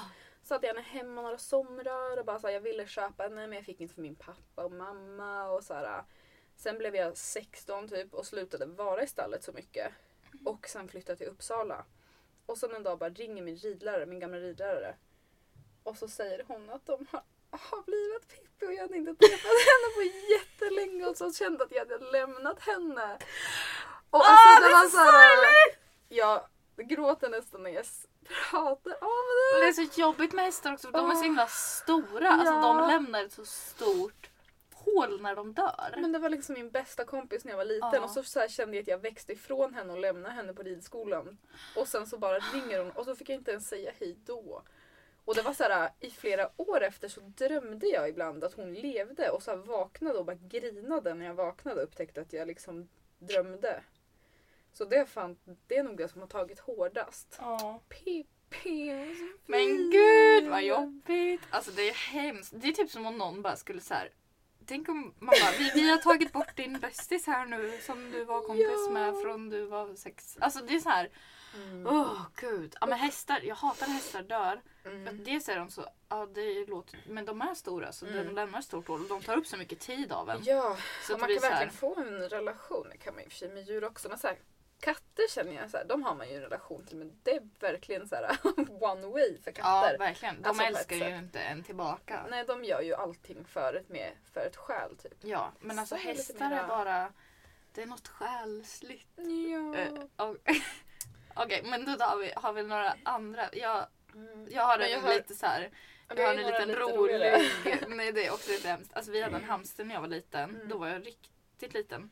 Satt 0.47 0.63
jag 0.63 0.75
hemma 0.75 1.23
några 1.23 1.39
somrar 1.39 2.17
och 2.17 2.25
bara 2.25 2.39
så 2.39 2.47
här, 2.47 2.55
jag 2.55 2.61
ville 2.61 2.87
köpa 2.87 3.23
henne 3.23 3.47
men 3.47 3.53
jag 3.53 3.65
fick 3.65 3.81
inte 3.81 3.95
för 3.95 4.03
min 4.03 4.15
pappa 4.15 4.65
och 4.65 4.73
mamma 4.73 5.51
och 5.51 5.65
så 5.65 5.75
här. 5.75 6.05
Sen 6.57 6.79
blev 6.79 6.97
jag 6.97 7.17
16 7.17 7.89
typ 7.89 8.15
och 8.15 8.27
slutade 8.27 8.67
vara 8.67 9.03
i 9.03 9.07
stallet 9.07 9.45
så 9.45 9.53
mycket. 9.53 9.93
Och 10.45 10.69
sen 10.69 10.89
flyttade 10.89 11.19
till 11.19 11.27
Uppsala. 11.27 11.85
Och 12.47 12.59
sen 12.59 12.75
en 12.75 12.83
dag 12.83 12.99
bara 12.99 13.11
ringer 13.11 13.43
min 13.43 13.57
ridlärare, 13.57 14.07
min 14.07 14.21
gamla 14.21 14.39
ridlärare. 14.39 14.95
Och 15.83 15.97
så 15.97 16.09
säger 16.09 16.45
hon 16.49 16.71
att 16.71 16.87
de 16.87 17.07
har 17.11 17.23
avlivat 17.51 18.29
Pippi 18.29 18.67
och 18.67 18.73
jag 18.73 18.83
hade 18.83 18.97
inte 18.97 19.15
träffat 19.15 19.59
henne 19.71 19.89
på 19.97 20.03
jättelänge 20.33 21.07
och 21.07 21.17
så 21.17 21.33
kände 21.33 21.65
att 21.65 21.73
jag 21.73 21.79
hade 21.79 22.11
lämnat 22.11 22.61
henne. 22.61 23.19
Och 24.11 24.23
alltså 24.25 24.63
det 24.63 24.69
det 24.69 24.75
var 24.75 24.83
så 24.83 24.91
så 24.91 24.99
här, 24.99 25.39
Jag 26.09 26.45
gråter 26.83 27.29
nästan 27.29 27.63
när 27.63 27.71
jag 27.71 27.85
pratar 28.51 28.91
om 29.05 29.09
Men 29.55 29.61
det. 29.61 29.67
det 29.67 29.69
är 29.83 29.87
så 29.87 30.01
jobbigt 30.01 30.33
med 30.33 30.45
hästar 30.45 30.73
också 30.73 30.87
för 30.91 30.99
de 30.99 31.11
är 31.11 31.15
så 31.15 31.23
himla 31.23 31.47
stora. 31.47 32.29
Alltså 32.31 32.55
Ja. 32.55 32.61
de 32.63 32.89
lämnar 32.89 33.25
ett 33.25 33.33
så 33.33 33.45
stort 33.45 34.31
hål 34.75 35.21
när 35.23 35.35
de 35.37 35.53
dör. 35.53 35.95
Men 35.97 36.13
det 36.13 36.19
var 36.19 36.29
liksom 36.31 36.55
min 36.55 36.71
bästa 36.71 37.05
kompis 37.05 37.45
när 37.45 37.53
jag 37.53 37.57
var 37.57 37.65
liten 37.65 37.91
Ja. 37.93 38.05
och 38.05 38.11
så, 38.11 38.23
så 38.23 38.49
kände 38.49 38.77
jag 38.77 38.83
att 38.83 38.89
jag 38.89 38.99
växte 38.99 39.33
ifrån 39.33 39.75
henne 39.75 39.93
och 39.93 39.99
lämnade 39.99 40.35
henne 40.35 40.53
på 40.55 40.63
ridskolan. 40.63 41.39
Och 41.77 41.89
sen 41.89 42.07
så 42.07 42.19
bara 42.19 42.39
ringer 42.39 42.79
hon 42.79 42.91
och 42.91 43.05
så 43.05 43.17
fick 43.17 43.29
jag 43.29 43.37
inte 43.39 43.51
ens 43.51 43.69
säga 43.69 43.93
hej 44.01 44.17
då. 44.27 44.63
Och 45.25 45.35
det 45.35 45.43
var 45.43 45.53
så 45.53 45.63
här, 45.65 45.91
i 46.01 46.11
flera 46.11 46.51
år 46.57 46.83
efter 46.83 47.09
så 47.09 47.21
drömde 47.21 47.87
jag 47.87 48.09
ibland 48.09 48.45
att 48.45 48.55
hon 48.55 48.75
levde 48.75 49.31
och 49.31 49.43
så 49.43 49.57
vaknade 49.57 50.19
och 50.19 50.25
bara 50.25 50.37
grinade 50.37 51.15
när 51.15 51.27
jag 51.27 51.35
vaknade 51.35 51.77
och 51.77 51.83
upptäckte 51.89 52.21
att 52.21 52.33
jag 52.33 52.49
liksom 52.49 52.89
drömde. 53.19 53.83
Så 54.79 54.85
det 54.85 54.97
är, 54.97 55.05
fan, 55.05 55.37
det 55.67 55.77
är 55.77 55.83
nog 55.83 55.97
det 55.97 56.09
som 56.09 56.21
har 56.21 56.29
tagit 56.29 56.59
hårdast. 56.59 57.37
Ja. 57.39 57.81
Pippi. 57.89 59.15
Men 59.47 59.91
gud 59.91 60.49
vad 60.51 60.63
jobbigt. 60.63 61.41
Alltså 61.51 61.71
det 61.71 61.89
är 61.89 61.95
hemskt. 61.95 62.53
Det 62.57 62.69
är 62.69 62.73
typ 62.73 62.91
som 62.91 63.07
om 63.07 63.19
någon 63.19 63.43
bara 63.43 63.57
skulle 63.57 63.81
så 63.81 63.95
här. 63.95 64.11
Tänk 64.67 64.89
om 64.89 65.15
bara, 65.21 65.51
vi, 65.59 65.71
vi 65.75 65.91
har 65.91 65.99
tagit 65.99 66.33
bort 66.33 66.57
din 66.57 66.79
bästis 66.81 67.27
här 67.27 67.47
nu 67.47 67.79
som 67.83 68.11
du 68.11 68.25
var 68.25 68.41
kompis 68.43 68.67
Ja. 68.87 68.93
med 68.93 69.23
från 69.23 69.49
du 69.51 69.65
var 69.67 69.95
sex. 69.95 70.37
Alltså 70.41 70.61
det 70.65 70.75
är 70.75 70.79
så 70.81 70.89
här. 70.89 71.11
Mm. 71.57 71.87
Åh 71.87 72.23
gud. 72.37 72.77
Ja 72.81 72.87
men 72.87 72.99
hästar, 72.99 73.41
jag 73.45 73.55
hatar 73.55 73.87
när 73.87 73.95
hästar 73.95 74.23
dör. 74.23 74.63
För 74.83 74.91
att 74.91 74.97
Mm. 74.97 75.25
dels 75.25 75.49
är 75.49 75.57
de 75.57 75.71
så, 75.71 75.87
ja 76.09 76.27
det 76.35 76.67
låter, 76.67 76.99
men 77.09 77.25
de 77.25 77.41
är 77.43 77.55
stora 77.55 77.93
så 77.93 78.07
Mm. 78.07 78.27
de 78.27 78.33
lämnar 78.35 78.61
stort 78.61 78.89
hål 78.89 79.01
och 79.03 79.09
de 79.09 79.23
tar 79.23 79.37
upp 79.37 79.47
så 79.47 79.57
mycket 79.57 79.81
tid 79.81 80.13
av 80.13 80.31
en. 80.31 80.39
Ja, 80.45 80.77
Så 81.07 81.19
man 81.19 81.29
kan 81.29 81.41
så 81.41 81.47
här- 81.47 81.51
verkligen 81.51 81.73
få 81.73 82.01
en 82.01 82.29
relation. 82.29 82.87
Det 82.91 82.97
kan 82.97 83.15
man 83.15 83.23
i 83.25 83.27
och 83.27 83.31
för 83.33 83.39
sig 83.39 83.49
med 83.49 83.63
djur 83.69 83.85
också. 83.85 84.09
Men 84.09 84.19
så 84.19 84.27
här, 84.27 84.39
katter 84.81 85.29
känner 85.31 85.53
jag, 85.53 85.71
så 85.71 85.77
här, 85.77 85.85
de 85.85 86.03
har 86.03 86.15
man 86.15 86.29
ju 86.29 86.35
en 86.37 86.43
relation 86.43 86.87
till. 86.87 86.97
Men 86.97 87.21
det 87.23 87.31
är 87.37 87.49
verkligen 87.61 88.09
så 88.09 88.15
här 88.17 88.37
one 88.83 89.07
way 89.07 89.39
för 89.45 89.53
Ja 89.57 89.63
katter. 89.63 89.99
verkligen. 89.99 90.43
De 90.43 90.49
Alltså, 90.49 90.65
älskar 90.65 90.97
ju 90.97 91.17
inte 91.17 91.41
en 91.41 91.63
tillbaka. 91.65 92.27
Nej, 92.31 92.45
de 92.47 92.65
gör 92.65 92.81
ju 92.81 92.95
allting 92.95 93.45
för 93.45 93.75
ett, 93.75 93.89
med, 93.89 94.13
för 94.33 94.47
ett 94.47 94.57
själ 94.57 94.97
typ. 94.97 95.15
Ja 95.21 95.53
men 95.61 95.79
alltså 95.79 95.95
Så 95.95 95.99
lite 96.01 96.13
hästar 96.13 96.49
mera- 96.49 96.61
är 96.63 96.69
bara, 96.69 97.13
det 97.75 97.83
är 97.83 97.87
något 97.87 98.09
själsligt. 98.09 99.09
Ja. 100.17 100.25
Och- 100.27 100.37
Okej, 101.35 101.63
men 101.65 101.85
då 101.99 102.05
har 102.05 102.17
vi, 102.17 102.33
har 102.37 102.53
vi 102.53 102.63
några 102.63 102.95
andra. 103.03 103.49
Jag, 103.53 103.87
Mm. 104.15 104.49
jag 104.51 104.63
har 104.63 104.79
Men 104.79 104.87
en 104.87 104.93
jag 104.93 105.01
har- 105.01 105.15
lite 105.15 105.35
så 105.35 105.47
här. 105.47 105.71
Ja, 106.09 106.15
Jag 106.17 106.27
har 106.27 106.35
en 106.35 106.37
liten 106.47 106.69
lite 106.69 106.81
rolig... 106.81 107.51
Nej 107.97 108.13
det 108.13 108.27
är 108.27 108.33
också 108.33 108.51
lite 108.51 108.69
hemskt. 108.69 108.91
Alltså 108.97 109.13
vi 109.13 109.23
hade 109.23 109.37
en 109.37 109.45
hamster 109.49 109.85
när 109.85 109.95
jag 109.95 110.01
var 110.01 110.09
liten. 110.09 110.51
Mm. 110.55 110.69
Då 110.69 110.79
var 110.79 110.89
jag 110.89 111.07
riktigt 111.07 111.75
liten. 111.75 112.11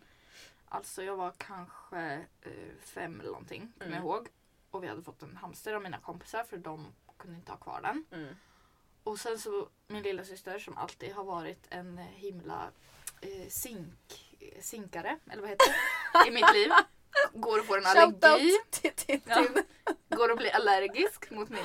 Alltså 0.74 1.02
jag 1.02 1.16
var 1.16 1.32
kanske 1.38 1.98
eh, 2.42 2.74
fem 2.80 3.20
eller 3.20 3.30
någonting. 3.30 3.72
Kommer 3.78 3.86
Mm. 3.92 4.04
jag 4.06 4.14
ihåg. 4.14 4.28
Och 4.70 4.82
vi 4.84 4.88
hade 4.88 5.02
fått 5.02 5.22
en 5.22 5.36
hamster 5.36 5.74
av 5.74 5.82
mina 5.82 5.98
kompisar 5.98 6.44
för 6.44 6.56
de 6.56 6.86
kunde 7.18 7.36
inte 7.36 7.52
ha 7.52 7.58
kvar 7.58 7.80
den. 7.82 8.04
Mm. 8.20 8.34
Och 9.04 9.18
sen 9.18 9.38
så 9.38 9.68
min 9.86 10.02
lilla 10.02 10.24
syster 10.24 10.58
som 10.58 10.76
alltid 10.76 11.12
har 11.12 11.24
varit 11.24 11.66
en 11.70 11.98
himla 11.98 12.70
eh, 13.20 13.48
zink, 13.48 14.36
sinkare, 14.60 15.18
eller 15.30 15.40
vad 15.42 15.50
heter 15.50 15.66
det, 16.24 16.28
i 16.28 16.32
mitt 16.32 16.54
liv. 16.54 16.70
Går 17.32 17.58
och 17.60 17.66
får 17.66 17.78
en 17.78 17.86
allergi. 17.86 18.52
Ja. 19.26 19.46
Går 20.16 20.30
och 20.30 20.36
blir 20.36 20.54
allergisk 20.54 21.30
mot 21.30 21.48
min 21.48 21.64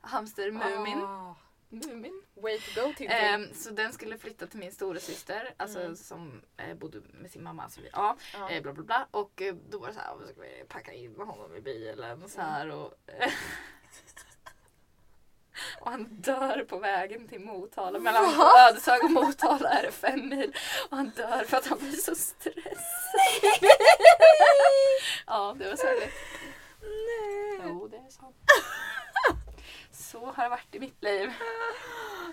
hamster 0.00 0.50
Mumin. 0.50 1.02
Ah, 1.02 1.34
Mumin. 1.72 2.22
way 2.34 2.58
to 2.60 2.80
go 2.80 2.86
Tintin. 2.96 3.10
Ehm, 3.10 3.54
så 3.54 3.70
den 3.70 3.92
skulle 3.92 4.18
flytta 4.18 4.46
till 4.46 4.58
min 4.58 4.72
storasyster 4.72 5.54
alltså, 5.56 5.78
Mm. 5.80 5.96
som 5.96 6.42
eh, 6.56 6.74
bodde 6.74 7.00
med 7.12 7.30
sin 7.30 7.42
mamma. 7.42 7.70
Så 7.70 7.80
vi, 7.80 7.88
ja, 7.92 8.16
ja. 8.32 8.50
eh, 8.50 8.62
bla 8.62 8.72
bla 8.72 8.82
bla. 8.84 9.06
Och 9.10 9.42
eh, 9.42 9.54
då 9.70 9.78
var 9.78 9.88
det 9.88 9.94
så 9.94 10.00
här, 10.00 10.16
ska 10.32 10.40
vi 10.40 10.64
packa 10.68 10.92
in 10.92 11.16
honom 11.16 11.56
i 11.56 11.60
bilen 11.60 12.28
så 12.28 12.40
här 12.40 12.70
och 12.70 12.94
eh, 13.06 13.32
Och 15.80 15.90
han 15.90 16.04
dör 16.04 16.64
på 16.64 16.78
vägen 16.78 17.28
till 17.28 17.40
Motala. 17.40 17.98
Mellan 17.98 18.24
Ödeshög 18.68 19.04
och 19.04 19.10
Motala 19.10 19.68
är 19.68 19.82
det 19.82 19.92
fem 19.92 20.28
mil. 20.28 20.56
Och 20.90 20.96
han 20.96 21.10
dör 21.10 21.44
för 21.44 21.56
att 21.56 21.66
han 21.66 21.78
blir 21.78 21.92
så 21.92 22.14
stressad. 22.14 22.70
ja, 25.26 25.56
det 25.58 25.68
var 25.68 25.76
sorgligt. 25.76 26.14
Nej. 26.80 27.60
Jo, 27.68 27.88
det 27.88 27.96
är 27.96 28.10
sant. 28.10 28.36
Så 30.10 30.26
har 30.26 30.42
det 30.42 30.48
varit 30.48 30.74
i 30.74 30.80
mitt 30.80 31.02
liv. 31.02 31.30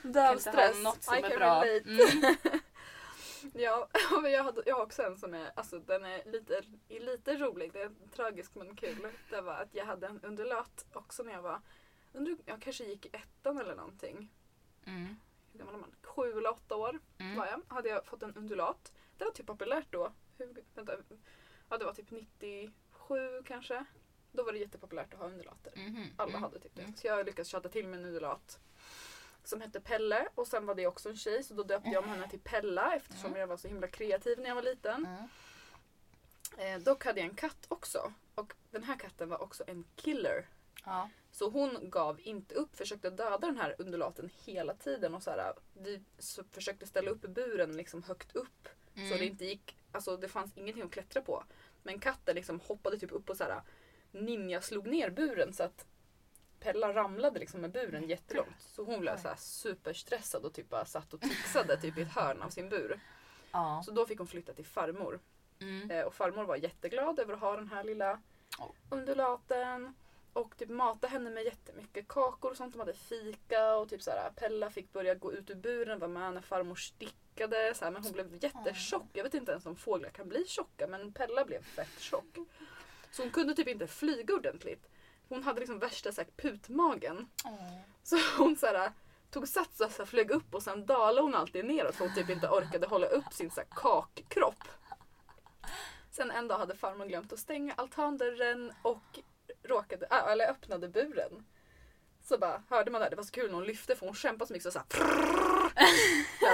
Dövstress. 0.03 0.83
Något 0.83 1.03
som 1.03 1.15
I 1.15 1.21
är 1.21 1.37
bra. 1.37 1.65
Mm. 1.65 2.35
Ja, 3.53 3.87
jag, 4.23 4.43
hade, 4.43 4.63
jag 4.65 4.75
har 4.75 4.83
också 4.83 5.03
en 5.03 5.17
som 5.17 5.33
är, 5.33 5.51
alltså 5.55 5.79
den 5.79 6.05
är 6.05 6.31
lite, 6.31 6.61
är 6.89 6.99
lite 6.99 7.37
rolig, 7.37 7.73
det 7.73 7.81
är 7.81 7.91
tragisk 8.15 8.55
men 8.55 8.75
kul. 8.75 9.07
Det 9.29 9.41
var 9.41 9.53
att 9.53 9.73
jag 9.75 9.85
hade 9.85 10.07
en 10.07 10.21
undulat 10.21 10.85
också 10.93 11.23
när 11.23 11.33
jag 11.33 11.41
var, 11.41 11.61
under, 12.13 12.37
jag 12.45 12.61
kanske 12.61 12.83
gick 12.83 13.05
i 13.05 13.09
ettan 13.13 13.57
eller 13.57 13.75
någonting. 13.75 14.31
Mm. 14.85 15.15
Man? 15.53 15.95
Sju 16.03 16.37
eller 16.37 16.51
åtta 16.51 16.75
år 16.75 16.99
Mm. 17.17 17.35
var 17.37 17.45
jag. 17.45 17.61
Hade 17.67 17.89
jag 17.89 18.05
fått 18.05 18.23
en 18.23 18.35
undulat. 18.35 18.91
Det 19.17 19.25
var 19.25 19.31
typ 19.31 19.45
populärt 19.45 19.87
då. 19.89 20.11
Hur, 20.37 20.63
vänta, 20.75 20.93
ja 21.69 21.77
det 21.77 21.85
var 21.85 21.93
typ 21.93 22.11
97 22.11 23.43
kanske. 23.45 23.85
Då 24.31 24.43
var 24.43 24.51
det 24.51 24.57
jättepopulärt 24.59 25.13
att 25.13 25.19
ha 25.19 25.27
undulater. 25.27 25.73
Mhm. 25.75 26.05
Alla 26.17 26.29
Mm. 26.29 26.41
hade 26.43 26.59
typ 26.59 26.75
det. 26.75 26.81
Mm. 26.81 26.95
Så 26.95 27.07
jag 27.07 27.25
lyckades 27.25 27.47
tjata 27.47 27.69
till 27.69 27.87
mig 27.87 27.99
en 27.99 28.05
undulat. 28.05 28.59
Som 29.43 29.61
hette 29.61 29.81
Pelle 29.81 30.27
och 30.35 30.47
sen 30.47 30.65
var 30.65 30.75
det 30.75 30.87
också 30.87 31.09
en 31.09 31.17
tjej 31.17 31.43
så 31.43 31.53
då 31.53 31.63
döpte 31.63 31.89
jag 31.89 32.03
om 32.03 32.09
henne 32.09 32.29
till 32.29 32.39
Pella 32.39 32.95
eftersom 32.95 33.25
Mm. 33.27 33.39
jag 33.39 33.47
var 33.47 33.57
så 33.57 33.67
himla 33.67 33.87
kreativ 33.87 34.39
när 34.39 34.47
jag 34.47 34.55
var 34.55 34.61
liten. 34.61 35.05
Mm. 35.05 35.27
Eh, 36.57 36.79
dock 36.83 37.05
hade 37.05 37.19
jag 37.19 37.29
en 37.29 37.35
katt 37.35 37.65
också. 37.67 38.13
Och 38.35 38.53
den 38.71 38.83
här 38.83 38.99
katten 38.99 39.29
var 39.29 39.41
också 39.41 39.63
en 39.67 39.83
killer. 39.95 40.47
Ja. 40.85 41.09
Så 41.31 41.49
hon 41.49 41.89
gav 41.89 42.19
inte 42.21 42.55
upp, 42.55 42.75
försökte 42.75 43.09
döda 43.09 43.37
den 43.47 43.57
här 43.57 43.75
undulaten 43.79 44.29
hela 44.45 44.73
tiden. 44.73 45.15
Och 45.15 45.23
så 45.23 45.31
här, 45.31 45.53
vi 45.73 46.01
så 46.17 46.43
försökte 46.43 46.87
ställa 46.87 47.11
upp 47.11 47.21
buren 47.21 47.77
liksom 47.77 48.03
högt 48.03 48.35
upp. 48.35 48.69
Så 48.93 48.99
Mm. 49.01 49.17
det 49.17 49.25
inte 49.25 49.45
gick, 49.45 49.77
alltså 49.91 50.17
det 50.17 50.27
fanns 50.27 50.57
ingenting 50.57 50.83
att 50.83 50.91
klättra 50.91 51.21
på. 51.21 51.43
Men 51.83 51.99
katten 51.99 52.35
liksom 52.35 52.59
hoppade 52.59 52.99
typ 52.99 53.11
upp 53.11 53.29
och 53.29 53.37
så 53.37 53.43
här 53.43 53.61
ninja 54.11 54.61
slog 54.61 54.87
ner 54.87 55.09
buren 55.09 55.53
så 55.53 55.63
att 55.63 55.85
Pella 56.59 56.93
ramlade 56.93 57.39
liksom 57.39 57.61
med 57.61 57.71
buren 57.71 58.07
jättelångt. 58.09 58.55
Så 58.59 58.83
hon 58.83 58.99
blev 58.99 59.17
så 59.17 59.27
här 59.27 59.35
superstressad 59.35 60.45
och 60.45 60.53
typ 60.53 60.69
bara 60.69 60.85
satt 60.85 61.13
och 61.13 61.21
tixade 61.21 61.77
typ 61.77 61.97
i 61.97 62.01
ett 62.01 62.11
hörn 62.15 62.41
av 62.41 62.49
sin 62.49 62.69
bur. 62.69 62.99
Ja. 63.51 63.81
Så 63.85 63.91
då 63.91 64.05
fick 64.05 64.17
hon 64.17 64.27
flytta 64.27 64.53
till 64.53 64.65
farmor. 64.65 65.19
Mm. 65.59 65.91
Eh, 65.91 66.03
och 66.05 66.13
farmor 66.13 66.43
var 66.43 66.55
jätteglad 66.55 67.19
över 67.19 67.33
att 67.33 67.39
ha 67.39 67.55
den 67.55 67.67
här 67.67 67.83
lilla 67.83 68.19
Ja. 68.59 68.73
undulaten. 68.89 69.93
Och 70.33 70.57
typ 70.57 70.69
mata 70.69 71.07
henne 71.07 71.29
med 71.29 71.43
jättemycket 71.43 72.07
kakor 72.07 72.51
och 72.51 72.57
sånt. 72.57 72.73
De 72.73 72.79
hade 72.79 72.93
fika 72.93 73.75
och 73.75 73.89
typ 73.89 74.01
så 74.01 74.11
här, 74.11 74.29
Pella 74.35 74.69
fick 74.69 74.93
börja 74.93 75.15
gå 75.15 75.33
ut 75.33 75.49
ur 75.49 75.55
buren, 75.55 75.99
var 75.99 76.07
med 76.07 76.33
när 76.33 76.41
farmor 76.41 76.75
stickade. 76.75 77.73
Så 77.75 77.85
här, 77.85 77.91
men 77.91 78.03
hon 78.03 78.11
blev 78.11 78.43
jättetjock. 78.43 79.09
Jag 79.13 79.23
vet 79.23 79.33
inte 79.33 79.51
ens 79.51 79.65
om 79.65 79.75
fåglar 79.75 80.09
kan 80.09 80.29
bli 80.29 80.45
tjocka 80.47 80.87
men 80.87 81.13
Pella 81.13 81.45
blev 81.45 81.63
fett 81.63 81.99
tjock. 81.99 82.37
Så 83.17 83.23
hon 83.23 83.31
kunde 83.31 83.53
typ 83.53 83.67
inte 83.67 83.87
flyga 83.87 84.33
ordentligt. 84.33 84.89
Hon 85.29 85.43
hade 85.43 85.59
liksom 85.59 85.79
värsta 85.79 86.11
så 86.11 86.21
här, 86.21 86.29
putmagen. 86.37 87.17
Mm. 87.45 87.81
Så 88.03 88.17
hon 88.37 88.55
så 88.55 88.65
här, 88.65 88.91
tog 89.31 89.47
sats 89.47 89.81
och 89.81 89.91
så 89.91 89.97
här, 89.97 90.05
flög 90.05 90.31
upp 90.31 90.55
och 90.55 90.63
sen 90.63 90.85
dalade 90.85 91.21
hon 91.21 91.35
alltid 91.35 91.65
neråt 91.65 91.95
för 91.95 92.05
hon 92.05 92.15
typ 92.15 92.29
inte 92.29 92.49
orkade 92.49 92.87
hålla 92.87 93.07
upp 93.07 93.33
sin 93.33 93.51
så 93.51 93.59
här, 93.59 93.67
kakkropp. 93.71 94.63
Sen 96.11 96.31
en 96.31 96.47
dag 96.47 96.57
hade 96.57 96.75
farmor 96.75 97.05
glömt 97.05 97.33
att 97.33 97.39
stänga 97.39 97.73
altandörren 97.73 98.73
och 98.81 99.19
råkade, 99.63 100.05
äh, 100.05 100.31
eller 100.31 100.49
öppnade 100.49 100.89
buren. 100.89 101.45
Så 102.23 102.37
bara 102.37 102.63
hörde 102.69 102.91
man 102.91 103.01
det, 103.01 103.09
det 103.09 103.15
var 103.15 103.23
så 103.23 103.31
kul 103.31 103.47
när 103.47 103.53
hon 103.53 103.63
lyfte 103.63 103.95
för 103.95 104.05
hon 104.05 104.15
kämpade 104.15 104.47
så 104.47 104.53
mycket 104.53 104.63
så 104.63 104.71
såhär. 104.71 104.85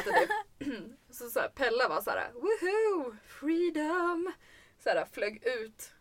Typ. 0.04 0.30
Så, 1.12 1.30
så 1.30 1.40
här, 1.40 1.50
Pella 1.50 1.88
var 1.90 2.02
såhär 2.02 2.32
woho 2.34 3.16
freedom! 3.28 4.32
Så 4.84 4.90
här, 4.90 5.06
flög 5.06 5.44
ut 5.46 5.94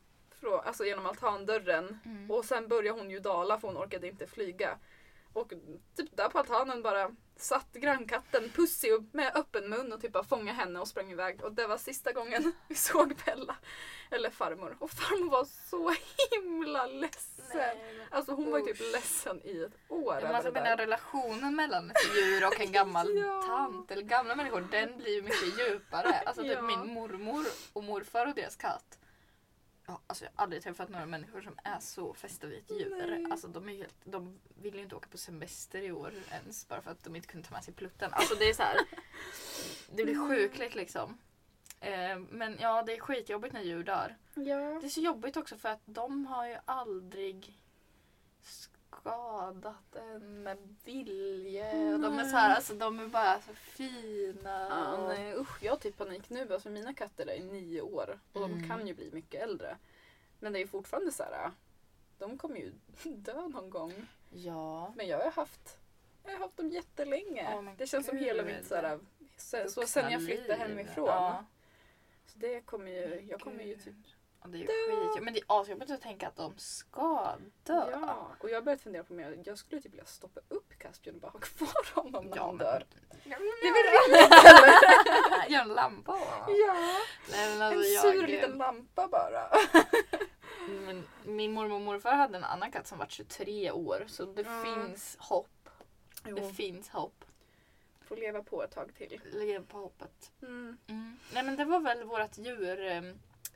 från, 0.43 0.61
alltså 0.61 0.84
genom 0.84 1.07
altandörren 1.07 1.99
Mm. 2.05 2.30
och 2.30 2.45
sen 2.45 2.68
började 2.68 2.99
hon 3.01 3.11
ju 3.11 3.18
dala 3.20 3.59
för 3.61 3.68
hon 3.68 3.76
orkade 3.76 4.07
inte 4.09 4.26
flyga. 4.26 4.78
Och 5.34 5.53
typ 5.97 6.16
där 6.16 6.28
på 6.28 6.38
altanen 6.38 6.82
bara 6.82 7.11
satt 7.36 7.72
grannkatten 7.72 8.51
Pussy 8.51 8.88
med 9.12 9.36
öppen 9.36 9.68
mun 9.68 9.93
och 9.93 10.01
typ 10.01 10.12
bara 10.12 10.24
fångade 10.24 10.57
henne 10.59 10.80
och 10.80 10.88
sprang 10.88 11.11
iväg. 11.12 11.45
Och 11.45 11.53
det 11.53 11.66
var 11.66 11.78
sista 11.78 12.12
gången 12.12 12.53
vi 12.68 12.74
såg 12.74 13.14
Bella. 13.26 13.57
Eller 14.11 14.30
farmor. 14.30 14.76
Och 14.80 14.90
farmor 14.90 15.30
var 15.30 15.45
så 15.45 15.95
himla 16.30 16.86
ledsen. 16.86 17.47
Nej, 17.55 18.07
Alltså 18.11 18.32
hon 18.32 18.51
var 18.51 18.59
ju 18.59 18.64
typ 18.64 18.80
Usch. 18.80 18.93
ledsen 18.93 19.40
i 19.45 19.62
ett 19.62 19.72
år 19.88 20.14
Ja, 20.14 20.20
men 20.26 20.34
alltså 20.34 20.51
där. 20.53 20.76
relationen 20.76 21.57
mellan 21.57 21.90
ett 21.90 22.16
djur 22.16 22.47
och 22.47 22.61
en 22.61 22.72
gammal 22.78 23.16
Ja. 23.18 23.43
tant 23.47 23.90
eller 23.90 24.03
gamla 24.03 24.34
människor 24.36 24.68
den 24.70 24.97
blir 24.99 25.14
ju 25.14 25.22
mycket 25.22 25.59
djupare. 25.59 26.22
Alltså 26.26 26.43
typ 26.43 26.53
Ja. 26.53 26.62
min 26.62 26.95
mormor 26.95 27.47
och 27.72 27.84
morfar 27.84 28.26
och 28.26 28.34
deras 28.34 28.57
katt. 28.57 28.99
Ja, 29.93 30.01
alltså 30.07 30.24
jag 30.24 30.30
har 30.34 30.43
aldrig 30.43 30.62
träffat 30.62 30.88
några 30.88 31.07
människor 31.07 31.40
som 31.40 31.59
är 31.64 31.78
så 31.78 32.14
fästa 32.14 32.47
vid 32.47 32.59
ett 32.59 32.70
djur. 32.70 33.07
Nej. 33.09 33.26
Alltså 33.30 33.49
de, 33.49 33.68
är 33.68 33.72
helt, 33.72 33.95
de 34.05 34.40
vill 34.62 34.74
ju 34.74 34.82
inte 34.82 34.97
åka 34.97 35.09
på 35.09 35.18
semester 35.18 35.82
i 35.82 35.93
år 35.93 36.12
ens 36.30 36.68
bara 36.68 36.82
för 36.82 36.90
att 36.90 37.05
de 37.05 37.16
inte 37.16 37.28
kunde 37.28 37.49
ta 37.49 37.55
med 37.55 37.64
sig 37.64 37.74
plutten. 37.74 38.12
Alltså 38.12 38.34
det 38.34 38.49
är 38.49 38.55
så 38.55 38.62
här. 38.62 38.76
Det 39.95 40.05
blir 40.05 40.28
sjukligt 40.28 40.74
liksom. 40.74 41.18
Eh, 41.80 42.18
men 42.30 42.57
ja, 42.61 42.82
det 42.82 42.97
är 42.97 43.01
skitjobbigt 43.01 43.55
när 43.55 43.62
djur 43.62 43.84
dör. 43.84 44.16
Ja. 44.34 44.78
Det 44.80 44.86
är 44.86 44.88
så 44.88 45.01
jobbigt 45.01 45.36
också 45.36 45.57
för 45.57 45.68
att 45.68 45.82
de 45.84 46.26
har 46.26 46.47
ju 46.47 46.57
aldrig 46.64 47.61
skadat 49.01 49.97
en 49.97 50.43
med 50.43 50.59
vilje. 50.84 51.95
Och 51.95 52.01
de 52.01 52.18
är 52.18 52.24
så 52.24 52.36
här, 52.36 52.55
alltså 52.55 52.74
de 52.74 53.01
är 53.01 53.07
bara 53.07 53.40
så 53.40 53.55
fina. 53.55 54.66
Ja, 54.70 55.07
nej, 55.09 55.34
usch, 55.36 55.62
jag 55.62 55.72
har 55.72 55.76
typ 55.76 55.97
panik 55.99 56.30
nu. 56.30 56.53
Alltså 56.53 56.68
mina 56.70 56.95
katter 56.95 57.26
är 57.26 57.43
nio 57.45 57.80
år 57.80 58.18
och 58.32 58.40
de 58.40 58.53
Mm. 58.53 58.68
kan 58.68 58.86
ju 58.86 58.95
bli 58.95 59.11
mycket 59.12 59.43
äldre. 59.43 59.76
Men 60.40 60.53
det 60.53 60.61
är 60.62 60.66
fortfarande 60.66 61.12
så 61.12 61.22
här. 61.22 61.51
De 62.18 62.38
kommer 62.38 62.57
ju 62.57 62.72
dö 63.05 63.49
någon 63.49 63.70
gång. 63.70 63.93
Ja. 64.30 64.93
Men 64.97 65.09
jag 65.09 65.18
har 65.18 65.30
haft, 65.30 65.78
jag 66.24 66.32
har 66.32 66.38
haft 66.38 66.57
dem 66.57 66.68
jättelänge. 66.70 67.61
Men 67.62 67.76
det 67.76 67.86
känns 67.86 68.07
som 68.07 68.16
gud. 68.16 68.26
hela 68.26 68.43
mitt 68.43 68.66
så 68.66 68.74
här, 68.74 68.99
så, 69.36 69.68
så 69.70 69.82
sen 69.86 70.12
jag 70.12 70.24
flyttade 70.26 70.55
hemifrån. 70.55 71.07
Ja. 71.07 71.45
Så 72.26 72.38
det 72.38 72.61
kommer 72.61 72.90
ju, 72.90 73.26
jag 73.30 73.40
kommer 73.40 73.64
ju 73.64 73.76
typ 73.76 73.95
det 74.45 74.59
är 74.59 74.61
ju 74.61 74.66
skit. 74.66 75.22
Men 75.22 75.34
det 75.34 75.40
är 75.40 75.45
asjobbigt 75.61 75.90
att 75.90 76.01
tänka 76.01 76.28
att 76.28 76.36
de 76.36 76.55
ska 76.57 77.36
dö. 77.62 77.90
Ja, 77.90 78.28
och 78.40 78.51
jag 78.51 78.55
har 78.57 78.62
börjat 78.62 78.80
fundera 78.82 79.05
på 79.05 79.12
mer. 79.12 79.38
Jag 79.45 79.59
skulle 79.59 79.80
typ 79.80 79.93
vilja 79.93 80.05
stoppa 80.05 80.40
upp 80.49 80.78
Caspian 80.78 81.14
och 81.16 81.20
bara 81.20 81.30
ha 81.30 81.38
kvar 81.38 82.03
honom 82.03 82.24
när 82.26 82.36
Ja, 82.36 82.43
han 82.47 82.57
men- 82.57 82.66
dör. 82.66 82.86
Det 83.24 83.28
Det 83.28 83.34
är 83.34 83.72
väl 83.72 83.93
rimligt? 83.93 85.51
Gör 85.51 85.61
en 85.62 85.68
lampa 85.68 86.12
va? 86.12 86.47
Ja, 86.49 86.74
Nej, 87.30 87.49
men 87.51 87.57
en 87.57 87.62
alltså, 87.62 88.01
sur 88.03 88.14
jag, 88.20 88.30
liten 88.30 88.59
lampa 88.59 89.09
bara. 89.09 89.49
men 90.68 91.05
Min 91.24 91.53
mormor 91.53 91.74
och 91.74 91.80
morfar 91.80 92.12
hade 92.12 92.36
en 92.38 92.45
annan 92.45 92.72
katt 92.72 92.86
som 92.86 92.99
var 92.99 93.07
23 93.09 93.70
år. 93.70 94.05
Så 94.09 94.24
det 94.24 94.43
Ja. 94.43 94.62
finns 94.64 95.16
hopp. 95.20 95.49
Det 96.22 96.30
Jo, 96.30 96.53
finns 96.53 96.88
hopp. 96.88 97.24
får 98.09 98.16
leva 98.16 98.43
på 98.43 98.62
ett 98.62 98.70
tag 98.74 98.95
till. 98.95 99.20
Lev 99.32 99.66
på 99.66 99.78
hoppet. 99.78 100.30
Mm. 100.43 100.78
Mm. 100.86 101.16
Nej 101.32 101.43
men 101.43 101.57
det 101.57 101.64
var 101.64 101.80
väl 101.80 102.05
vårt 102.05 102.38
djur... 102.38 103.14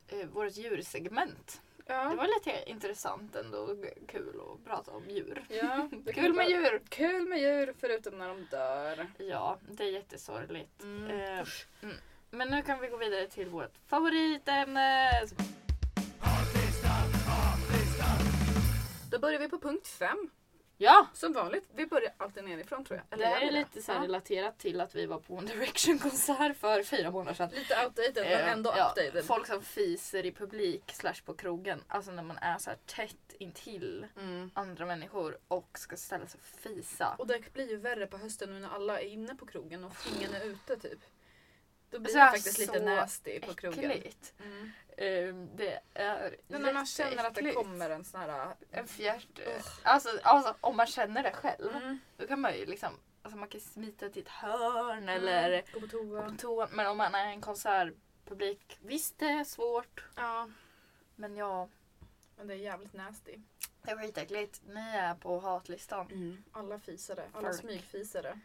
Eh, 0.09 0.27
vårt 0.27 0.57
djursegment. 0.57 1.63
Ja. 1.87 2.05
Det 2.05 2.17
var 2.17 2.27
lite 2.27 2.71
intressant 2.71 3.37
ändå. 3.37 3.77
Kul 4.09 4.41
att 4.41 4.65
prata 4.65 4.91
om 4.91 5.11
djur. 5.11 5.47
ja, 5.49 5.89
Kul 6.15 6.35
med 6.35 6.49
djur! 6.51 6.83
Kul 6.89 7.29
med 7.29 7.39
djur 7.39 7.75
förutom 7.81 8.19
när 8.19 8.29
de 8.29 8.47
dör. 8.51 9.07
Ja, 9.19 9.59
det 9.71 9.85
är 9.85 9.91
jättesorgligt. 9.91 10.83
Mm. 10.83 11.11
Eh, 11.11 11.47
mm. 11.83 11.97
Men 12.31 12.49
nu 12.49 12.63
kan 12.63 12.81
vi 12.81 12.89
gå 12.89 12.97
vidare 12.97 13.27
till 13.27 13.49
vårt 13.49 13.77
favoritämne. 13.87 15.11
Då 19.11 19.19
börjar 19.19 19.41
vi 19.41 19.49
på 19.49 19.59
punkt 19.59 19.89
fem. 19.89 20.31
Ja! 20.79 21.07
Som 21.13 21.33
vanligt. 21.33 21.69
Vi 21.75 21.87
börjar 21.87 22.13
alltid 22.17 22.45
nerifrån 22.45 22.85
tror 22.85 23.03
jag. 23.11 23.19
Det 23.19 23.27
här 23.27 23.41
vi 23.41 23.47
är 23.47 23.53
lite 23.53 23.83
så 23.83 23.93
Ja. 23.93 24.03
relaterat 24.03 24.59
till 24.59 24.81
att 24.81 24.95
vi 24.95 25.07
var 25.07 25.19
på 25.19 25.35
One 25.35 25.47
Direction-konsert 25.47 26.57
för 26.57 26.83
fyra 26.83 27.11
månader 27.11 27.35
sedan. 27.35 27.51
Lite 27.55 27.85
outdated 27.85 28.15
men 28.25 28.33
Eh, 28.33 28.53
ändå 28.53 28.73
ja, 28.77 28.89
updated. 28.97 29.25
Folk 29.25 29.47
som 29.47 29.63
fiser 29.63 30.27
i 30.27 30.33
publik 30.33 30.93
slash 30.93 31.15
på 31.25 31.35
krogen. 31.35 31.83
Alltså 31.89 32.11
när 32.11 32.23
man 32.23 32.39
är 32.39 32.59
så 32.59 32.71
här 32.71 32.79
tätt 32.87 33.33
intill 33.39 34.07
Mm. 34.17 34.51
andra 34.55 34.87
människor 34.87 35.39
och 35.49 35.79
ska 35.79 35.97
ställa 35.97 36.27
sig 36.27 36.39
och 36.41 36.61
fisa. 36.61 37.15
Och 37.19 37.27
det 37.27 37.53
blir 37.53 37.71
ju 37.71 37.77
värre 37.77 38.07
på 38.07 38.19
hösten 38.19 38.51
nu 38.55 38.61
när 38.61 38.69
alla 38.75 39.01
är 39.01 39.07
inne 39.07 39.35
på 39.35 39.47
krogen 39.47 39.85
och 39.85 39.93
ingen 40.17 40.35
är 40.35 40.45
ute 40.45 40.77
typ. 40.77 40.99
Då 41.91 41.99
blir 41.99 42.13
Så 42.13 42.19
det 42.19 42.27
faktiskt 42.27 42.59
lite 42.59 42.81
nasty 42.81 43.41
på 43.41 43.55
krogen. 43.55 43.91
Äckligt. 43.91 44.35
Mm. 44.45 44.71
Ehm, 44.97 45.57
det 45.57 45.81
är 45.95 46.37
Men 46.49 46.63
när 46.63 46.73
man 46.73 46.87
känner 46.87 47.25
att 47.25 47.35
det 47.35 47.53
kommer 47.53 47.91
en 47.91 48.05
sån 48.05 48.21
här... 48.21 48.55
En 48.71 48.89
fjärt. 48.89 49.39
Ugh. 49.39 49.67
Alltså, 49.83 50.09
alltså 50.23 50.55
om 50.61 50.77
man 50.77 50.87
känner 50.87 51.23
det 51.23 51.33
själv. 51.33 51.77
Mm. 51.77 51.99
Då 52.17 52.27
kan 52.27 52.41
man 52.41 52.57
ju 52.59 52.67
liksom, 52.67 53.01
alltså 53.23 53.39
man 53.39 53.49
kan 53.49 53.61
smita 53.61 54.09
till 54.09 54.23
ett 54.23 54.29
hörn 54.29 55.09
eller 55.09 55.49
Mm. 55.53 55.65
Gå 55.73 55.81
på 55.81 55.87
gå 55.87 55.91
toa. 56.03 56.23
på 56.31 56.37
toa. 56.37 56.69
Men 56.73 56.87
om 56.87 56.97
man 56.97 57.15
är 57.15 57.27
en 57.27 57.41
konsertpublik, 57.41 58.79
visst 58.83 59.19
det 59.19 59.27
är 59.27 59.45
svårt. 59.45 60.05
Ja, 60.17 60.49
Men 61.17 61.37
ja, 61.37 61.69
men 62.37 62.47
det 62.47 62.55
är 62.55 62.59
jävligt 62.59 62.93
nasty. 62.93 63.37
det 63.83 63.91
är 63.91 63.97
skitäckligt. 63.99 64.61
Ni 64.67 64.81
är 64.97 65.15
på 65.15 65.41
hatlistan. 65.41 66.45
Alla 66.53 66.79
fisare. 66.79 67.25
Alla 67.33 67.53
smygfisare. 67.53 68.41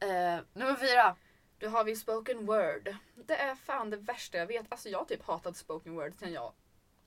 Eh, 0.00 0.40
nummer 0.52 0.74
fyra. 0.76 1.16
Då 1.64 1.70
har 1.70 1.84
vi 1.84 1.96
spoken 1.96 2.46
word. 2.46 2.96
Det 3.14 3.36
är 3.36 3.54
fan 3.54 3.90
det 3.90 3.96
värsta 3.96 4.38
jag 4.38 4.46
vet. 4.46 4.66
Alltså 4.68 4.88
jag 4.88 4.98
har 4.98 5.04
typ 5.04 5.22
hatat 5.22 5.56
spoken 5.56 5.94
word 5.94 6.12
sen 6.18 6.32
jag... 6.32 6.52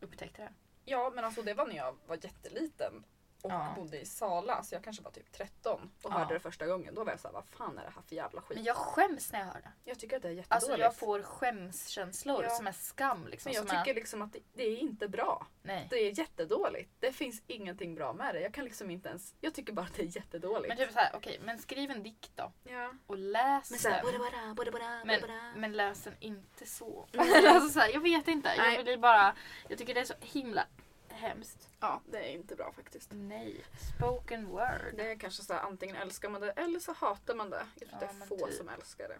Upptäckte 0.02 0.42
det. 0.42 0.54
Ja 0.86 1.12
men 1.16 1.26
alltså 1.26 1.42
det 1.42 1.54
var 1.54 1.66
när 1.66 1.76
jag 1.76 1.96
var 2.08 2.20
jätteliten. 2.22 3.06
Och 3.42 3.52
Ja. 3.52 3.74
bodde 3.76 4.00
i 4.02 4.06
Sala. 4.06 4.64
Så 4.64 4.76
jag 4.76 4.84
kanske 4.84 5.04
var 5.04 5.12
typ 5.12 5.32
13. 5.32 5.82
Och 6.04 6.12
Ja. 6.12 6.18
hörde 6.18 6.34
det 6.34 6.40
första 6.40 6.66
gången. 6.68 6.96
Då 6.96 7.04
var 7.04 7.12
jag 7.12 7.20
såhär, 7.20 7.34
vad 7.34 7.46
fan 7.48 7.78
är 7.78 7.84
det 7.84 7.92
här 7.96 8.02
för 8.02 8.16
jävla 8.16 8.42
skit? 8.42 8.58
Men 8.58 8.64
jag 8.66 8.76
skäms 8.76 9.32
när 9.32 9.40
jag 9.40 9.46
hör 9.48 9.62
det. 9.62 9.72
Jag 9.84 10.00
tycker 10.00 10.16
att 10.16 10.22
det 10.22 10.28
är 10.28 10.32
jättedåligt. 10.32 10.64
Alltså 10.70 10.78
jag 10.78 10.96
får 10.96 11.22
skämskänslor 11.22 12.44
Ja. 12.44 12.50
som 12.50 12.68
är 12.68 12.72
skam. 12.72 13.28
Liksom, 13.28 13.50
Men 13.50 13.56
jag 13.56 13.68
tycker 13.70 13.92
är, 13.92 13.96
liksom 13.96 14.22
att 14.22 14.34
det, 14.34 14.40
det 14.54 14.64
är 14.64 14.78
inte 14.78 15.08
bra. 15.08 15.48
nej. 15.62 15.88
Det 15.90 15.96
är 15.96 16.20
jättedåligt. 16.20 16.92
Det 17.00 17.12
finns 17.12 17.42
ingenting 17.48 17.96
bra 17.96 18.14
med 18.14 18.36
det. 18.36 18.42
Jag 18.42 18.54
kan 18.54 18.64
liksom 18.66 18.92
inte 18.92 19.10
ens... 19.10 19.36
Jag 19.42 19.54
tycker 19.54 19.74
bara 19.74 19.86
att 19.86 19.94
det 19.96 20.02
är 20.02 20.16
jättedåligt. 20.18 20.68
Men 20.68 20.78
typ 20.78 20.92
såhär, 20.92 21.12
okej, 21.14 21.40
men 21.44 21.60
skriv 21.60 21.92
en 21.92 22.04
dikt 22.04 22.32
då. 22.36 22.52
ja. 22.64 22.94
Och 23.08 23.18
läs 23.18 23.72
Men 23.72 23.80
såhär, 23.80 24.04
den. 24.12 24.20
bada, 24.20 24.54
bada, 24.56 24.72
bada, 24.72 25.02
Men, 25.06 25.22
men 25.56 25.72
läs 25.74 26.04
den 26.04 26.14
inte 26.20 26.66
så. 26.66 27.08
Nej. 27.12 27.48
alltså 27.48 27.70
så 27.70 27.80
här, 27.80 27.90
jag 27.94 28.02
vet 28.02 28.28
inte. 28.28 28.54
Nej. 28.58 28.76
Jag 28.76 28.84
vill 28.84 29.00
bara... 29.00 29.36
Jag 29.70 29.78
tycker 29.78 29.94
det 29.94 30.00
är 30.00 30.06
så 30.06 30.14
himla 30.22 30.66
hemskt. 31.18 31.70
Ja, 31.80 32.02
det 32.06 32.18
är 32.18 32.32
inte 32.34 32.56
bra 32.56 32.72
faktiskt. 32.72 33.10
Nej. 33.14 33.66
Spoken 33.98 34.46
word. 34.48 34.94
Det 34.96 35.12
är 35.12 35.16
kanske 35.20 35.44
så 35.44 35.54
här, 35.54 35.62
antingen 35.62 35.96
älskar 35.96 36.30
man 36.30 36.42
det 36.42 36.52
eller 36.52 36.80
så 36.80 36.94
hatar 36.94 37.36
man 37.36 37.50
det. 37.50 37.66
Jag 37.80 37.90
tror 37.90 38.02
Ja, 38.02 38.08
det 38.18 38.24
är 38.24 38.28
få 38.28 38.48
typ. 38.48 38.56
som 38.56 38.70
älskar 38.70 39.08
det. 39.08 39.18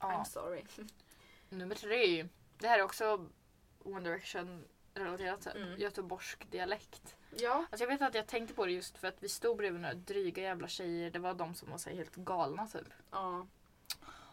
Ja. 0.00 0.06
I'm 0.06 0.24
sorry. 0.24 0.64
Nummer 1.48 1.74
tre. 1.74 2.28
Det 2.58 2.68
här 2.68 2.78
är 2.78 2.82
också 2.82 3.28
One 3.84 4.00
Direction 4.00 4.64
relaterat. 4.94 5.46
Mm. 5.46 5.78
Göteborgsk 5.80 6.50
dialekt. 6.50 7.16
Ja. 7.36 7.64
Alltså 7.70 7.84
jag 7.84 7.88
vet 7.88 8.02
att 8.02 8.14
jag 8.14 8.26
tänkte 8.26 8.54
på 8.54 8.66
det 8.66 8.72
just 8.72 8.98
för 8.98 9.08
att 9.08 9.22
vi 9.22 9.28
stod 9.28 9.56
bredvid 9.56 9.80
några 9.80 9.94
dryga 9.94 10.42
jävla 10.42 10.68
tjejer. 10.68 11.10
Det 11.10 11.18
var 11.18 11.34
de 11.34 11.54
som 11.54 11.70
var 11.70 11.78
så 11.78 11.90
helt 11.90 12.14
galna 12.16 12.66
typ. 12.66 12.88
ja. 13.10 13.46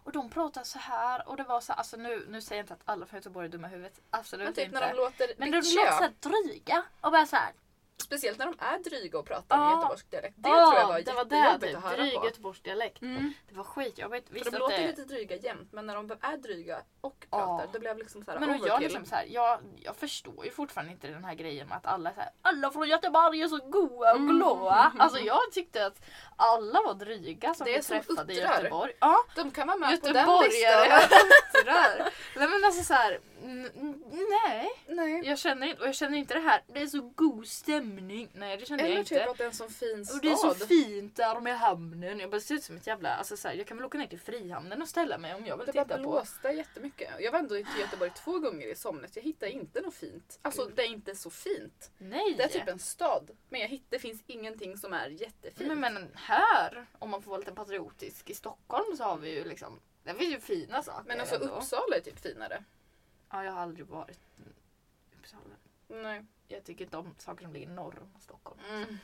Och 0.08 0.14
de 0.14 0.30
pratade 0.30 0.66
så 0.66 0.80
här 0.80 1.30
och 1.30 1.38
det 1.38 1.44
var 1.44 1.62
så 1.62 1.74
alltså 1.74 1.98
nu, 1.98 2.26
nu 2.30 2.42
säger 2.42 2.60
jag 2.60 2.64
inte 2.64 2.74
att 2.74 2.82
alla 2.86 3.06
från 3.06 3.18
Göteborg 3.18 3.46
är 3.46 3.50
dumma 3.50 3.68
i 3.68 3.70
huvudet. 3.70 4.00
Absolut 4.10 4.46
Men 4.46 4.54
typ 4.54 4.66
inte. 4.66 4.80
när 4.80 4.88
de 4.88 4.98
låter 4.98 5.28
Men 5.38 5.52
de 5.52 5.58
låter 5.58 5.92
så 5.92 6.04
här 6.04 6.14
dryga 6.20 6.84
och 7.02 7.12
bara 7.12 7.26
så 7.26 7.36
här. 7.36 7.54
Speciellt 8.02 8.38
när 8.40 8.46
de 8.46 8.56
är 8.60 8.80
dryga 8.90 9.20
och 9.20 9.26
pratar 9.26 9.58
Ja. 9.58 9.76
göteborgsk 9.76 10.12
dialekt. 10.12 10.34
Det 10.38 10.50
"Åh, 10.50 10.70
tror 10.70 10.80
jag 10.80 10.88
var 10.88 11.02
det 11.02 11.14
var 11.14 11.26
det 11.60 11.68
typ. 11.68 11.78
att 11.78 11.84
höra 11.84 11.98
Dryg 11.98 12.16
på. 12.20 12.26
göteborgsk 12.26 12.64
dialekt. 12.64 13.02
Mm. 13.02 13.34
Det 13.50 13.56
var 13.56 13.64
skitjobbigt. 13.64 14.28
För 14.28 14.34
Visst 14.34 14.46
de 14.46 14.56
att 14.56 14.60
låter 14.60 14.78
det... 14.82 14.88
lite 14.88 15.02
dryga 15.06 15.36
jämt 15.36 15.72
men 15.72 15.86
när 15.86 15.96
de 15.96 16.12
är 16.22 16.38
dryga 16.38 16.82
och 17.02 17.26
pratar 17.30 17.68
då 17.74 17.80
blir 17.80 17.90
jag 17.90 17.98
liksom 17.98 18.24
såhär 18.24 18.40
Men 18.40 18.50
och 18.50 18.56
jag, 18.56 18.62
overkill. 18.64 18.84
liksom 18.88 19.06
så 19.06 19.16
här, 19.16 19.26
jag, 19.30 19.60
jag 19.76 19.96
förstår 19.96 20.46
ju 20.46 20.52
fortfarande 20.52 20.92
inte 20.94 21.08
den 21.08 21.24
här 21.26 21.34
grejen 21.36 21.68
med 21.68 21.78
att 21.78 21.86
alla 21.86 22.14
så 22.14 22.20
här, 22.20 22.30
alla 22.42 22.72
från 22.72 22.88
Göteborg 22.90 23.42
är 23.42 23.48
så 23.48 23.58
goa 23.58 24.12
och 24.12 24.18
Mm. 24.20 24.38
glada. 24.38 24.92
Alltså 25.00 25.20
jag 25.20 25.52
tyckte 25.52 25.86
att 25.86 26.02
alla 26.36 26.82
var 26.82 26.94
dryga 26.94 27.54
som 27.54 27.66
Det 27.66 27.78
vi 27.78 27.84
träffade 27.84 28.34
i. 28.34 28.40
Göteborg. 28.40 28.94
Ja, 29.00 29.18
De 29.36 29.52
kan 29.52 29.68
vara 29.68 29.78
med 29.78 30.02
på 30.02 30.08
den 30.08 30.16
göteborgare 30.16 31.00
listan. 31.08 32.12
Nej 32.36 32.48
men 32.50 32.64
alltså 32.66 32.94
här, 32.94 33.20
n- 33.44 34.04
nej. 34.46 34.70
Nej. 34.88 35.22
Jag 35.26 35.40
känner 35.40 35.68
inte, 35.68 35.82
och 35.82 35.88
jag 35.88 35.96
känner 35.96 36.18
inte 36.18 36.34
det 36.34 36.40
här, 36.40 36.62
det 36.68 36.82
är 36.82 36.88
så 36.88 37.02
god 37.16 37.48
stämning. 37.48 38.30
Nej 38.34 38.58
det 38.58 38.66
kände 38.66 38.84
jag 38.84 38.90
Eller 38.92 39.00
inte. 39.00 39.16
typ 39.20 39.30
att 39.30 39.38
det 39.38 39.44
är 39.44 39.48
en 39.48 39.54
sån 39.54 39.70
fin 39.70 40.06
stad. 40.06 40.16
Och 40.16 40.22
det 40.22 40.30
är 40.32 40.36
så 40.36 40.54
fint 40.54 41.16
där 41.16 41.40
med 41.40 41.60
hamnen. 41.60 42.20
Jag 42.20 42.30
bara 42.30 42.42
ser 42.42 42.56
ut 42.56 42.64
som 42.64 42.78
ett 42.78 42.88
jävla... 42.88 43.14
Alltså 43.16 43.38
så 43.38 43.48
här, 43.48 43.56
jag 43.56 43.68
kan 43.68 43.78
väl 43.78 43.86
åka 43.86 43.98
ner 43.98 44.08
till 44.08 44.20
Frihamnen 44.20 44.82
och 44.82 44.88
ställa 44.88 45.18
mig 45.18 45.36
om 45.36 45.46
jag 45.46 45.58
vill 45.58 45.66
Det 45.66 45.74
bara 45.74 45.84
titta 45.86 45.96
på. 45.98 46.02
blåste 46.12 46.48
jättemycket. 46.50 47.10
Jag 47.20 47.32
var 47.32 47.40
ändå 47.40 47.58
i 47.58 47.66
Göteborg 47.80 48.12
två 48.16 48.40
gånger 48.40 48.68
i 48.68 48.76
somras. 48.76 49.16
Jag 49.16 49.24
hittade 49.24 49.52
inte 49.52 49.82
något 49.82 49.94
fint. 49.96 50.40
Alltså 50.42 50.66
Gud. 50.66 50.74
det 50.76 50.82
är 50.82 50.88
inte 50.90 51.16
så 51.16 51.30
fint. 51.30 51.92
Nej! 51.98 52.34
Det 52.38 52.44
är 52.44 52.48
typ 52.48 52.68
en 52.68 52.80
stad. 52.80 53.32
Men 53.50 53.62
jag 53.62 53.68
hitt, 53.68 53.86
det 53.90 54.00
finns 54.00 54.24
ingenting 54.28 54.78
som 54.78 54.94
är 54.94 55.10
jättefint. 55.10 55.68
men, 55.68 55.80
men 55.94 56.08
här, 56.16 56.86
om 57.00 57.10
man 57.10 57.22
får 57.22 57.30
vara 57.32 57.40
lite 57.40 57.52
patriotisk, 57.52 58.30
i 58.30 58.34
Stockholm 58.34 58.98
så 58.98 59.04
har 59.04 59.18
vi 59.18 59.30
ju 59.36 59.44
liksom... 59.44 59.80
Det 60.04 60.14
finns 60.14 60.34
ju 60.34 60.40
fina 60.40 60.84
saker 60.84 61.08
Men 61.08 61.20
alltså 61.20 61.36
ändå. 61.36 61.48
Uppsala 61.48 61.96
är 61.96 62.00
typ 62.02 62.20
finare. 62.20 62.64
Ja, 63.30 63.44
jag 63.44 63.52
har 63.52 63.60
aldrig 63.60 63.86
varit 63.86 64.20
i 64.40 65.16
Uppsala. 65.20 65.56
Nej. 65.88 66.26
Jag 66.48 66.64
tycker 66.64 66.86
inte 66.86 66.98
om 66.98 67.16
saker 67.18 67.44
som 67.44 67.54
ligger 67.54 67.68
norr 67.68 68.00
om 68.02 68.20
Stockholm. 68.22 68.60
Mm. 68.70 68.98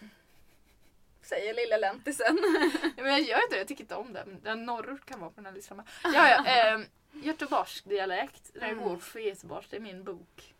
Säger 1.22 1.54
lilla 1.54 1.78
läntisen. 1.78 2.38
Men 2.96 3.06
jag 3.06 3.22
gör 3.22 3.44
inte 3.44 3.56
det, 3.56 3.58
jag 3.58 3.68
tycker 3.68 3.84
inte 3.84 3.96
om 3.96 4.14
det. 4.14 4.24
Men 4.26 4.42
den 4.42 4.66
norrort 4.66 5.06
kan 5.06 5.20
vara 5.20 5.30
på 5.30 5.36
den 5.36 5.46
här 5.46 5.54
listan. 5.54 5.84
Ja, 6.04 6.30
ja. 6.30 6.46
Eh, 6.74 6.80
Göteborgsk 7.24 7.86
dialekt. 7.86 8.52
Mm. 8.56 8.84
går 8.84 8.98
för 8.98 9.20
Göteborg, 9.20 9.66
det 9.70 9.76
är 9.76 9.80
min 9.80 10.04
bok. 10.04 10.54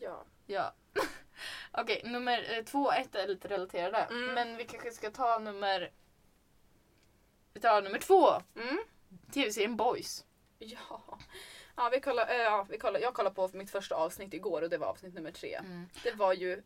ja. 0.00 0.24
Ja. 0.46 0.74
Okej, 1.72 2.02
nummer 2.04 2.56
eh, 2.58 2.64
två 2.64 2.78
och 2.78 2.94
ett 2.94 3.14
är 3.14 3.28
lite 3.28 3.48
relaterade. 3.48 3.98
Mm. 3.98 4.34
Men 4.34 4.56
vi 4.56 4.64
kanske 4.64 4.90
ska 4.90 5.10
ta 5.10 5.38
nummer... 5.38 5.90
Vi 7.52 7.60
tar 7.60 7.82
nummer 7.82 7.98
två. 7.98 8.30
Mm. 8.56 8.78
Tv-serien 9.32 9.76
Boys. 9.76 10.24
Ja. 10.58 11.18
Ja, 11.76 11.88
vi 11.92 12.00
kollar, 12.00 12.28
äh, 12.30 12.36
ja, 12.36 12.66
vi 12.70 12.78
kollar, 12.78 13.00
jag 13.00 13.14
kollade 13.14 13.34
på 13.34 13.50
mitt 13.52 13.70
första 13.70 13.94
avsnitt 13.94 14.34
igår 14.34 14.62
och 14.62 14.70
det 14.70 14.78
var 14.78 14.86
avsnitt 14.86 15.14
nummer 15.14 15.30
tre. 15.32 15.60
Det 16.02 16.12
var 16.12 16.32
ju 16.32 16.62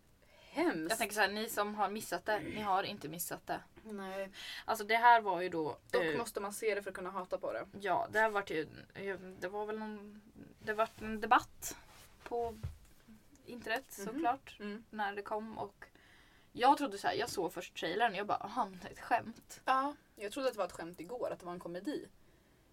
hemskt. 0.51 0.91
Jag 0.91 0.99
tänker 0.99 1.15
så 1.15 1.21
här, 1.21 1.29
ni 1.29 1.49
som 1.49 1.75
har 1.75 1.89
missat 1.91 2.25
det, 2.27 2.39
ni 2.41 2.61
har 2.61 2.83
inte 2.83 3.09
missat 3.09 3.47
det. 3.47 3.61
Nej. 3.85 4.31
Alltså 4.65 4.85
det 4.85 4.97
här 4.97 5.21
var 5.21 5.41
ju 5.41 5.49
då... 5.49 5.77
Dock 5.91 6.03
eh, 6.05 6.19
måste 6.19 6.41
man 6.41 6.53
se 6.53 6.75
det 6.75 6.83
för 6.83 6.91
att 6.91 6.97
kunna 6.97 7.11
hata 7.11 7.39
på 7.39 7.53
det. 7.53 7.67
Ja, 7.81 8.09
det 8.13 8.19
har 8.21 8.31
varit 8.31 8.51
ju... 8.51 8.69
eh, 8.95 9.17
Det 9.41 9.49
var 9.49 9.67
väl 9.67 9.79
någon... 9.79 10.21
Det 10.59 10.75
var 10.75 10.89
en 11.01 11.21
debatt 11.21 11.77
på 12.25 12.55
internet 13.47 13.97
Mhm. 13.99 14.07
såklart. 14.07 14.57
Mm. 14.61 14.85
När 14.91 15.15
det 15.15 15.23
kom 15.23 15.59
och... 15.59 15.85
Jag 16.53 16.79
trodde 16.79 16.99
så 16.99 17.07
här, 17.09 17.15
jag 17.15 17.31
såg 17.31 17.53
först 17.53 17.77
trailern 17.77 18.13
och 18.13 18.19
jag 18.19 18.27
bara, 18.27 18.47
han 18.55 18.81
är 18.85 18.91
ett 18.91 19.01
skämt. 19.01 19.61
Ja. 19.65 19.95
Jag 20.17 20.33
trodde 20.33 20.49
att 20.49 20.55
det 20.55 20.59
var 20.59 20.67
ett 20.67 20.73
skämt 20.73 21.01
igår, 21.01 21.31
att 21.33 21.39
det 21.41 21.47
var 21.47 21.53
en 21.53 21.61
komedi. 21.61 22.09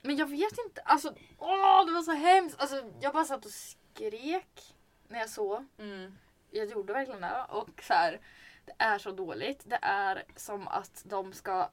Men 0.02 0.16
jag 0.18 0.28
vet 0.30 0.58
inte, 0.68 0.82
alltså 0.82 1.16
åh 1.38 1.86
det 1.86 1.92
var 1.92 2.02
så 2.04 2.12
hemskt. 2.12 2.60
Alltså 2.62 2.92
jag 3.02 3.14
bara 3.14 3.26
satt 3.26 3.46
och 3.46 3.52
skrek 3.52 4.76
när 5.08 5.20
jag 5.20 5.30
såg. 5.30 5.66
Mm. 5.78 6.18
Jag 6.52 6.68
gjorde 6.70 6.94
verkligen 6.94 7.22
det. 7.22 7.46
Och 7.50 7.84
så 7.88 7.94
här, 7.94 8.22
det 8.66 8.74
är 8.78 8.98
så 8.98 9.12
dåligt. 9.12 9.62
Det 9.66 9.80
är 9.82 10.24
som 10.36 10.68
att 10.68 11.02
de 11.06 11.34
ska... 11.34 11.70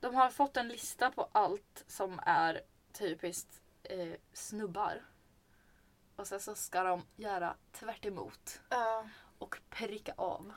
De 0.00 0.14
har 0.14 0.30
fått 0.30 0.56
en 0.56 0.68
lista 0.68 1.10
på 1.10 1.28
allt 1.32 1.84
som 1.86 2.20
är 2.26 2.60
typiskt 2.92 3.60
eh, 3.82 4.12
snubbar. 4.32 5.02
och 6.16 6.26
sen 6.26 6.40
så 6.40 6.54
ska 6.54 6.82
de 6.82 7.06
göra 7.16 7.56
tvärt 7.72 8.04
emot 8.06 8.60
Ja. 8.68 9.08
och 9.38 9.56
pricka 9.70 10.14
av. 10.16 10.52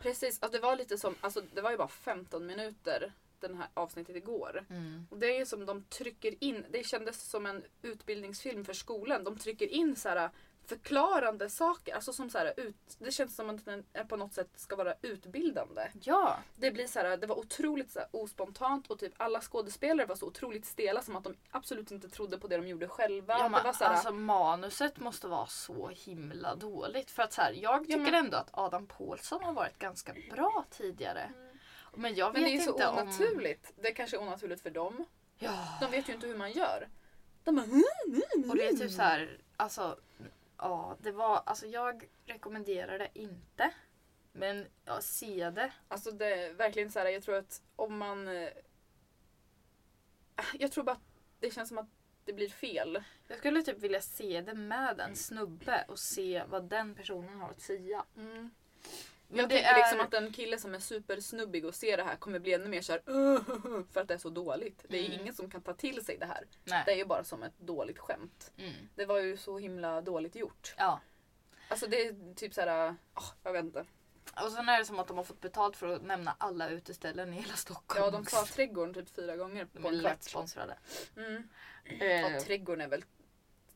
Precis, 0.00 0.42
alltså 0.42 0.58
det 0.60 0.66
var 0.66 0.76
lite 0.76 0.98
som, 0.98 1.14
alltså 1.20 1.40
det 1.54 1.60
var 1.60 1.70
ju 1.70 1.76
bara 1.76 1.88
15 1.88 2.46
minuter 2.46 3.12
den 3.40 3.54
här 3.56 3.68
avsnittet 3.74 4.16
igår. 4.16 4.64
Och 5.10 5.18
det 5.18 5.38
är 5.38 5.44
som 5.44 5.66
de 5.66 5.84
trycker 5.84 6.44
in, 6.44 6.64
det 6.70 6.86
kändes 6.86 7.30
som 7.30 7.46
en 7.46 7.64
utbildningsfilm 7.82 8.64
för 8.64 8.72
skolan. 8.72 9.24
De 9.24 9.38
trycker 9.38 9.66
in 9.66 9.96
så 9.96 10.08
här 10.08 10.30
förklarande 10.66 11.50
saker. 11.50 11.94
Alltså 11.94 12.12
som 12.12 12.30
så 12.30 12.38
här, 12.38 12.52
ut, 12.56 12.76
det 12.98 13.12
känns 13.12 13.36
som 13.36 13.50
att 13.50 13.64
den 13.64 13.84
är 13.92 14.04
på 14.04 14.16
något 14.16 14.32
sätt 14.34 14.48
ska 14.56 14.76
vara 14.76 14.94
utbildande. 15.02 15.82
Ja, 16.02 16.36
Det 16.56 16.70
blir 16.70 16.86
så 16.86 16.98
här, 16.98 17.16
det 17.16 17.26
var 17.26 17.38
otroligt 17.38 17.90
så 17.90 17.98
här, 17.98 18.08
ospontant 18.12 18.86
och 18.90 18.98
typ 18.98 19.12
alla 19.16 19.40
skådespelare 19.40 20.06
var 20.06 20.16
så 20.16 20.26
otroligt 20.26 20.64
stela 20.66 21.02
som 21.02 21.16
att 21.16 21.24
de 21.24 21.34
absolut 21.50 21.90
inte 21.90 22.08
trodde 22.08 22.38
på 22.38 22.48
det 22.48 22.56
de 22.56 22.68
gjorde 22.68 22.88
själva. 22.88 23.34
ja 23.38 23.42
det 23.44 23.48
men, 23.50 23.64
var 23.64 23.72
så 23.72 23.84
här, 23.84 23.90
alltså 23.92 24.12
manuset 24.12 24.98
måste 24.98 25.26
vara 25.28 25.46
så 25.46 25.88
himla 25.88 26.54
dåligt. 26.54 27.10
För 27.10 27.22
att 27.22 27.32
så 27.32 27.42
jag 27.54 27.84
tycker 27.86 27.98
men- 27.98 28.14
ändå 28.14 28.36
att 28.36 28.48
Adam 28.52 28.86
Pålsson 28.86 29.44
har 29.44 29.52
varit 29.52 29.78
ganska 29.78 30.14
bra 30.30 30.64
tidigare. 30.70 31.32
Men 31.94 32.14
jag 32.14 32.26
vet 32.26 32.34
men 32.34 32.42
det 32.42 32.50
är 32.50 32.58
ju 32.58 32.60
så 32.60 32.70
inte 32.70 32.86
om... 32.86 32.98
onaturligt. 32.98 33.72
Det 33.76 33.88
är 33.88 33.94
kanske 33.94 34.16
är 34.16 34.20
onaturligt 34.22 34.62
för 34.62 34.70
dem. 34.70 35.04
Ja. 35.38 35.78
De 35.80 35.90
vet 35.90 36.08
ju 36.08 36.12
inte 36.12 36.26
hur 36.26 36.36
man 36.36 36.52
gör. 36.52 36.88
De 37.44 37.56
bara, 37.56 37.64
"Mm, 37.64 37.82
mm, 38.06 38.50
Och 38.50 38.56
det 38.56 38.62
är 38.64 38.68
mm." 38.68 38.80
typ 38.80 38.90
så 38.92 39.02
här, 39.02 39.40
alltså, 39.56 39.98
ja, 40.58 40.96
det 41.00 41.12
var, 41.12 41.42
alltså 41.46 41.66
jag 41.66 42.08
rekommenderar 42.26 42.98
det 42.98 43.08
inte. 43.14 43.70
Men 44.32 44.66
ja, 44.84 45.00
se 45.00 45.50
det. 45.50 45.72
Alltså 45.88 46.10
det 46.10 46.26
är 46.34 46.52
verkligen 46.52 46.90
så 46.92 46.98
här, 46.98 47.06
jag 47.06 47.22
tror 47.22 47.34
att 47.36 47.62
om 47.76 47.98
man... 47.98 48.28
eh, 48.28 48.48
Jag 50.52 50.72
tror 50.72 50.84
bara 50.84 50.92
att 50.92 51.02
det 51.40 51.50
känns 51.54 51.68
som 51.68 51.78
att 51.78 51.88
det 52.24 52.32
blir 52.32 52.48
fel. 52.48 53.02
Jag 53.28 53.38
skulle 53.38 53.62
typ 53.62 53.78
vilja 53.78 54.00
se 54.00 54.40
det 54.40 54.54
med 54.54 55.00
en 55.00 55.16
snubbe 55.16 55.84
och 55.88 55.98
se 55.98 56.44
vad 56.48 56.64
den 56.68 56.94
personen 56.94 57.40
har 57.40 57.50
att 57.50 57.60
säga. 57.60 58.04
Mm. 58.16 58.50
Men 59.30 59.38
Jag 59.38 59.48
det 59.48 59.54
tänker 59.54 59.70
är- 59.70 59.76
liksom 59.76 60.00
att 60.00 60.14
en 60.14 60.32
kille 60.32 60.58
som 60.58 60.74
är 60.74 60.78
supersnubbig 60.78 61.64
och 61.64 61.74
ser 61.74 61.96
det 61.96 62.02
här 62.02 62.16
kommer 62.16 62.38
bli 62.38 62.52
ännu 62.54 62.68
mer 62.68 62.82
såhär 62.82 63.02
för 63.92 64.00
att 64.00 64.08
det 64.08 64.14
är 64.14 64.18
så 64.18 64.30
dåligt. 64.30 64.84
Det 64.88 64.98
är 64.98 65.06
Mm. 65.06 65.20
ingen 65.20 65.34
som 65.34 65.50
kan 65.50 65.60
ta 65.62 65.74
till 65.74 66.04
sig 66.04 66.16
det 66.18 66.26
här. 66.26 66.44
Nej. 66.64 66.82
Det 66.86 66.92
är 66.92 66.96
ju 66.96 67.04
bara 67.04 67.24
som 67.24 67.42
ett 67.42 67.58
dåligt 67.58 67.98
skämt. 67.98 68.52
Mm. 68.56 68.74
Det 68.94 69.04
var 69.06 69.18
ju 69.18 69.36
så 69.36 69.58
himla 69.58 70.00
dåligt 70.00 70.34
gjort. 70.34 70.74
Ja. 70.78 71.00
Alltså 71.68 71.86
det 71.86 72.06
är 72.06 72.34
typ 72.34 72.54
såhär, 72.54 72.90
oh, 73.14 73.24
jag 73.42 73.52
vet 73.52 73.64
inte. 73.64 73.84
Och 74.44 74.52
sen 74.52 74.68
är 74.68 74.78
det 74.78 74.84
som 74.84 74.98
att 74.98 75.08
de 75.08 75.16
har 75.16 75.24
fått 75.24 75.40
betalt 75.40 75.76
för 75.76 75.88
att 75.88 76.02
nämna 76.02 76.34
alla 76.38 76.68
uteställen 76.68 77.32
i 77.34 77.36
hela 77.36 77.54
Stockholm. 77.54 78.04
Ja 78.04 78.10
de 78.10 78.26
sa 78.26 78.44
trädgården 78.44 78.94
typ 78.94 79.08
fyra 79.14 79.36
gånger 79.36 79.66
De 79.72 79.84
är 79.84 79.88
en 79.88 79.98
lätt 79.98 80.12
kvart. 80.12 80.22
sponsrade. 80.22 80.78
Mm. 81.16 81.48
Eh, 81.84 82.06
Ja, 82.06 82.40
trädgården 82.40 82.80
är 82.80 82.88
väl 82.88 83.04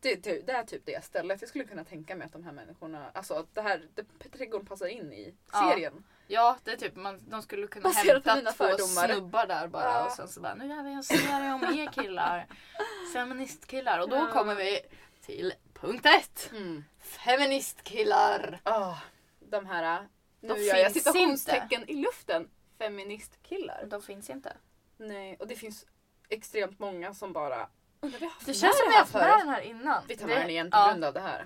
det, 0.02 0.14
det, 0.24 0.46
det 0.46 0.52
är 0.52 0.64
typ 0.64 0.82
det 0.86 1.04
stället. 1.04 1.40
Jag 1.40 1.48
skulle 1.48 1.64
kunna 1.64 1.84
tänka 1.84 2.16
mig 2.16 2.26
att 2.26 2.32
de 2.32 2.44
här 2.44 2.52
människorna, 2.52 3.10
alltså 3.14 3.34
att 3.34 3.54
det 3.54 3.62
här, 3.62 3.82
det, 3.94 4.28
trädgården 4.38 4.66
passar 4.66 4.86
in 4.86 5.12
i 5.12 5.34
Ja. 5.52 5.70
serien. 5.70 6.04
ja, 6.26 6.56
det 6.64 6.70
är 6.72 6.76
typ 6.76 6.96
man, 6.96 7.20
de 7.30 7.42
skulle 7.42 7.66
kunna 7.66 7.82
Baserat 7.82 8.26
hämta 8.26 8.52
två 8.52 8.64
fördomar. 8.64 9.08
snubbar 9.08 9.46
där 9.46 9.68
bara 9.68 9.84
Ja. 9.84 10.06
och 10.06 10.12
sen 10.12 10.28
så 10.28 10.40
bara 10.40 10.54
nu 10.54 10.66
gör 10.66 10.82
vi 10.82 10.92
en 10.92 11.02
serie 11.04 11.52
om 11.52 11.64
er 11.78 11.92
killar. 11.92 12.46
Feministkillar. 13.12 13.98
Och 13.98 14.08
då 14.08 14.16
Ja. 14.16 14.28
kommer 14.32 14.54
vi 14.54 14.80
till 15.20 15.52
punkt 15.74 16.06
ett. 16.06 16.50
Mm. 16.52 16.84
Feministkillar. 17.00 18.60
Ah, 18.62 18.94
de 19.40 19.66
här, 19.66 20.08
nu 20.40 20.48
De 20.48 20.60
gör 20.62 20.76
jag 20.76 20.92
finns 20.92 21.04
citationstecken 21.04 21.90
i 21.90 21.94
luften, 21.94 22.50
feministkillar. 22.78 23.84
De 23.86 24.02
finns 24.02 24.30
inte. 24.30 24.56
Nej, 24.96 25.36
och 25.40 25.46
det 25.46 25.56
finns 25.56 25.86
extremt 26.28 26.78
många 26.78 27.14
som 27.14 27.32
bara 27.32 27.68
undrar 28.02 28.18
vi 28.18 28.24
har 28.26 28.32
haft 28.32 28.46
Det 28.46 28.54
känns 28.54 28.78
som 28.78 28.86
vi 28.88 28.92
har 28.94 28.98
haft 29.00 29.14
med 29.14 29.38
den 29.38 29.48
här 29.48 29.60
innan. 29.60 30.02
Vi 30.08 30.16
tar 30.16 30.26
Det- 30.28 30.34
med 30.34 30.42
den 30.42 30.50
igen 30.50 30.70
på 30.70 30.76
ja, 30.76 30.88
grund 30.90 31.04
av 31.04 31.14
det 31.14 31.20
här. 31.20 31.44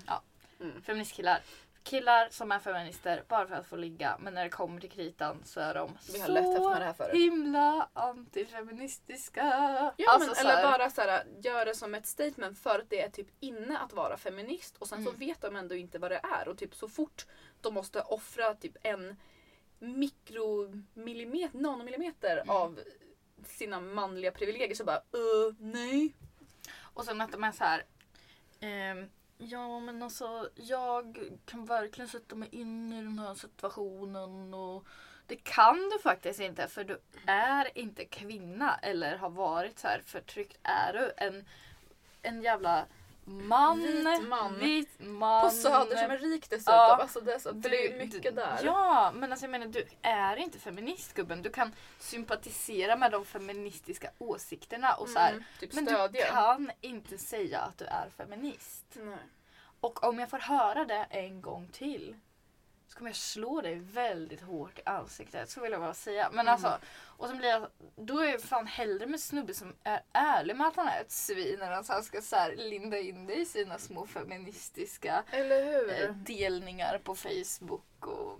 Mm. 0.59 0.81
Feministkillar. 0.81 1.41
Killar 1.83 2.27
som 2.31 2.51
är 2.51 2.59
feminister 2.59 3.23
bara 3.27 3.47
för 3.47 3.55
att 3.55 3.67
få 3.67 3.75
ligga 3.75 4.17
men 4.19 4.33
när 4.33 4.43
det 4.43 4.49
kommer 4.49 4.81
till 4.81 4.91
kritan 4.91 5.41
så 5.45 5.59
är 5.59 5.73
de 5.73 5.97
Vi 6.13 6.19
har 6.19 6.25
så 6.25 6.31
lätt 6.31 6.45
haft 6.45 6.59
med 6.69 6.81
det 6.81 6.85
här 6.85 6.93
förut. 6.93 7.13
himla 7.15 7.89
antifeministiska. 7.93 9.41
Ja, 9.97 10.11
Alltså, 10.11 10.27
men, 10.27 10.35
så 10.35 10.41
eller 10.41 10.55
här- 10.55 10.63
bara 10.77 10.89
så 10.89 11.01
här, 11.01 11.23
göra 11.41 11.65
det 11.65 11.75
som 11.75 11.95
ett 11.95 12.05
statement 12.05 12.59
för 12.59 12.79
att 12.79 12.89
det 12.89 13.01
är 13.01 13.09
typ 13.09 13.27
inne 13.39 13.77
att 13.77 13.93
vara 13.93 14.17
feminist 14.17 14.77
och 14.77 14.87
sen 14.87 15.03
så 15.03 15.09
Mm. 15.09 15.19
vet 15.19 15.41
de 15.41 15.55
ändå 15.55 15.75
inte 15.75 15.99
vad 15.99 16.11
det 16.11 16.21
är 16.41 16.47
och 16.47 16.57
typ 16.57 16.75
så 16.75 16.87
fort 16.89 17.25
de 17.61 17.73
måste 17.73 18.01
offra 18.01 18.53
typ 18.53 18.77
en 18.83 19.17
mikromillimeter, 19.79 21.57
nanomillimeter 21.57 22.37
Mm. 22.37 22.49
av 22.49 22.79
sina 23.45 23.79
manliga 23.79 24.31
privilegier 24.31 24.75
så 24.75 24.83
bara 24.83 24.97
uh, 24.97 25.53
nej. 25.59 26.13
Och 26.97 27.05
sen 27.05 27.21
att 27.21 27.31
de 27.31 27.43
är 27.43 27.51
så 27.51 27.63
här. 27.63 27.83
ehm, 28.59 29.09
ja 29.37 29.79
men 29.79 30.03
alltså 30.03 30.49
jag 30.55 31.17
kan 31.45 31.65
verkligen 31.65 32.09
sätta 32.09 32.35
mig 32.35 32.49
in 32.51 32.93
i 32.93 33.03
den 33.03 33.19
här 33.19 33.33
situationen 33.33 34.53
och 34.53 34.85
det 35.27 35.35
kan 35.35 35.89
du 35.89 35.99
faktiskt 35.99 36.39
inte 36.39 36.67
för 36.67 36.83
du 36.83 37.01
är 37.25 37.77
inte 37.77 38.05
kvinna 38.05 38.77
eller 38.77 39.17
har 39.17 39.29
varit 39.29 39.79
så 39.79 39.87
här 39.87 40.01
förtryckt. 40.05 40.57
Är 40.63 40.93
du 40.93 41.13
en, 41.17 41.45
en 42.21 42.41
jävla 42.41 42.85
man, 43.29 43.79
Vit 43.79 44.27
man. 44.29 44.59
vit 44.59 44.89
man 44.99 45.41
På 45.43 45.49
Söder 45.55 45.95
som 45.97 46.11
är 46.11 46.17
rik 46.17 46.49
dessutom. 46.49 46.73
Ja. 46.73 46.97
Alltså 47.01 47.19
det, 47.21 47.33
är 47.33 47.39
så, 47.39 47.51
det 47.51 47.85
är 47.87 47.97
mycket 47.97 48.35
där. 48.35 48.59
Ja, 48.63 49.11
men 49.15 49.31
alltså 49.31 49.43
jag 49.45 49.51
menar 49.51 49.65
du 49.67 49.85
är 50.01 50.35
inte 50.37 50.59
feministgubben. 50.59 51.41
Du 51.41 51.49
kan 51.49 51.73
sympatisera 51.99 52.95
med 52.95 53.11
de 53.11 53.25
feministiska 53.25 54.09
åsikterna 54.17 54.93
och 54.93 55.09
så 55.09 55.19
här, 55.19 55.31
Mm, 55.31 55.43
typ 55.59 55.73
Men 55.73 55.85
stödja. 55.85 56.07
du 56.25 56.31
kan 56.31 56.71
inte 56.81 57.17
säga 57.17 57.59
att 57.59 57.77
du 57.77 57.85
är 57.85 58.09
feminist. 58.17 58.85
Nej. 58.93 59.17
Och 59.81 60.03
om 60.03 60.19
jag 60.19 60.29
får 60.29 60.39
höra 60.39 60.85
det 60.85 61.05
en 61.09 61.41
gång 61.41 61.67
till 61.71 62.15
så 62.87 62.97
kommer 62.97 63.09
jag 63.09 63.15
slå 63.15 63.61
dig 63.61 63.75
väldigt 63.79 64.41
hårt 64.41 64.79
i 64.79 64.81
ansiktet. 64.85 65.49
Så 65.49 65.61
vill 65.61 65.71
jag 65.71 65.81
bara 65.81 65.93
säga. 65.93 66.29
Men 66.31 66.39
Mm. 66.39 66.53
alltså, 66.53 66.79
och 67.03 67.27
sen 67.27 67.37
blir 67.37 67.49
jag, 67.49 67.67
då 67.95 68.19
är 68.19 68.31
jag 68.31 68.41
fan 68.41 68.67
hellre 68.67 69.05
med 69.05 69.19
snubbe 69.19 69.53
som 69.53 69.75
är 69.83 70.01
ärlig 70.13 70.55
med 70.55 70.67
att 70.67 70.75
han 70.75 70.87
är 70.87 71.01
ett 71.01 71.11
svin 71.11 71.61
än 71.61 71.73
att 71.73 71.87
han 71.87 72.03
ska 72.03 72.21
så 72.21 72.51
linda 72.55 72.99
in 72.99 73.25
dig 73.27 73.41
i 73.41 73.45
sina 73.45 73.77
små 73.77 74.05
feministiska 74.05 75.23
eh, 76.03 76.15
delningar 76.15 76.97
på 77.03 77.15
Facebook. 77.15 78.07
Och, 78.07 78.39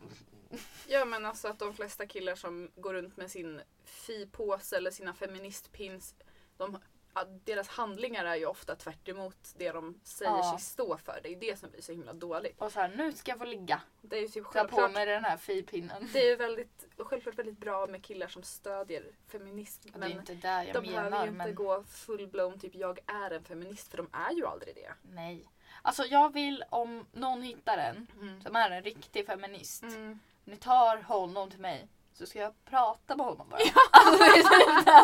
Ja 0.87 1.05
men 1.05 1.25
alltså 1.25 1.47
att 1.47 1.59
de 1.59 1.73
flesta 1.73 2.05
killar 2.07 2.35
som 2.35 2.71
går 2.75 2.93
runt 2.93 3.17
med 3.17 3.31
sin 3.31 3.61
fi-påse 3.85 4.77
eller 4.77 4.91
sina 4.91 5.13
feministpins, 5.13 6.15
de, 6.57 6.79
deras 7.25 7.67
handlingar 7.67 8.25
är 8.25 8.35
ju 8.35 8.45
ofta 8.45 8.75
tvärt 8.75 9.07
emot 9.07 9.37
det 9.57 9.71
de 9.71 9.99
säger 10.03 10.31
Ja. 10.31 10.51
sig 10.57 10.59
stå 10.65 10.97
för. 10.97 11.19
Det 11.23 11.29
är 11.29 11.35
det 11.35 11.59
som 11.59 11.69
blir 11.71 11.81
så 11.81 11.91
himla 11.91 12.13
dåligt. 12.13 12.61
och 12.61 12.71
så 12.71 12.79
här, 12.79 12.89
nu 12.89 13.11
ska 13.11 13.31
jag 13.31 13.37
få 13.39 13.45
ligga. 13.45 13.81
Det 14.01 14.17
är 14.17 14.21
ju 14.21 14.27
typ 14.27 14.51
Ta 14.53 14.63
på 14.63 14.87
mig 14.89 15.05
den 15.05 15.23
här 15.25 15.37
fipinnen. 15.37 16.09
det 16.13 16.19
är 16.19 16.29
ju 16.29 16.35
väldigt, 16.35 16.85
självklart 16.97 17.35
väldigt 17.39 17.57
bra 17.57 17.87
med 17.87 18.03
killar 18.03 18.27
som 18.27 18.43
stödjer 18.43 19.03
feminism. 19.27 19.81
Det 19.83 19.95
är 19.95 19.99
Men 19.99 20.11
inte 20.11 20.33
där 20.33 20.63
jag 20.63 20.73
de 20.75 20.87
behöver 20.87 21.09
menar. 21.09 21.23
ju 21.25 21.31
inte 21.31 21.45
Men 21.45 21.55
gå 21.55 21.83
full-blown 21.83 22.59
typ 22.59 22.75
jag 22.75 22.99
är 23.07 23.31
en 23.31 23.43
feminist 23.43 23.87
för 23.91 23.97
de 23.97 24.09
är 24.11 24.31
ju 24.33 24.45
aldrig 24.45 24.75
det. 24.75 24.93
nej. 25.11 25.45
Alltså 25.81 26.03
jag 26.05 26.33
vill 26.33 26.63
om 26.69 27.05
någon 27.11 27.41
hittar 27.41 27.77
en 27.77 28.07
Mm. 28.21 28.41
som 28.41 28.55
är 28.55 28.71
en 28.71 28.83
riktig 28.83 29.25
feminist. 29.25 29.83
Mm. 29.83 30.19
Ni 30.43 30.55
tar 30.57 30.97
honom 31.01 31.49
till 31.49 31.59
mig 31.59 31.87
så 32.17 32.25
ska 32.25 32.39
jag 32.39 32.65
prata 32.65 33.15
med 33.15 33.25
honom 33.25 33.49
bara. 33.49 33.59
Alltså, 33.91 34.23
det, 34.23 34.29
är 34.29 34.43
typ 34.77 34.85
det. 34.85 35.03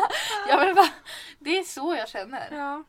jag 0.50 0.66
vill 0.66 0.76
bara, 0.76 0.90
det 1.40 1.58
är 1.58 1.64
så 1.64 1.96
jag 1.96 2.10
känner. 2.10 2.52
Ja. 2.52 2.84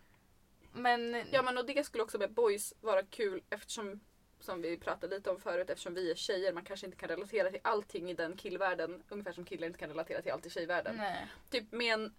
Men 0.72 1.24
Ja 1.30 1.42
men 1.42 1.58
och 1.58 1.66
det 1.66 1.86
skulle 1.86 2.02
också 2.04 2.18
med 2.18 2.32
boys 2.32 2.74
vara 2.80 3.02
kul 3.02 3.42
eftersom 3.50 4.00
som 4.40 4.62
vi 4.62 4.78
pratade 4.78 5.16
lite 5.16 5.30
om 5.30 5.40
förut 5.40 5.70
eftersom 5.70 5.94
vi 5.94 6.10
är 6.10 6.14
tjejer. 6.14 6.52
Man 6.52 6.64
kanske 6.64 6.86
inte 6.86 6.98
kan 6.98 7.08
relatera 7.08 7.50
till 7.50 7.60
allting 7.64 8.10
i 8.10 8.14
den 8.14 8.36
killvärlden. 8.36 9.02
Ungefär 9.08 9.32
som 9.32 9.44
killar 9.44 9.66
inte 9.66 9.78
kan 9.78 9.88
relatera 9.88 10.22
till 10.22 10.32
allt 10.32 10.46
i 10.46 10.50
tjejvärlden. 10.50 10.96
nej. 10.96 11.26
Typ 11.50 11.72
med 11.72 11.94
en 11.94 12.14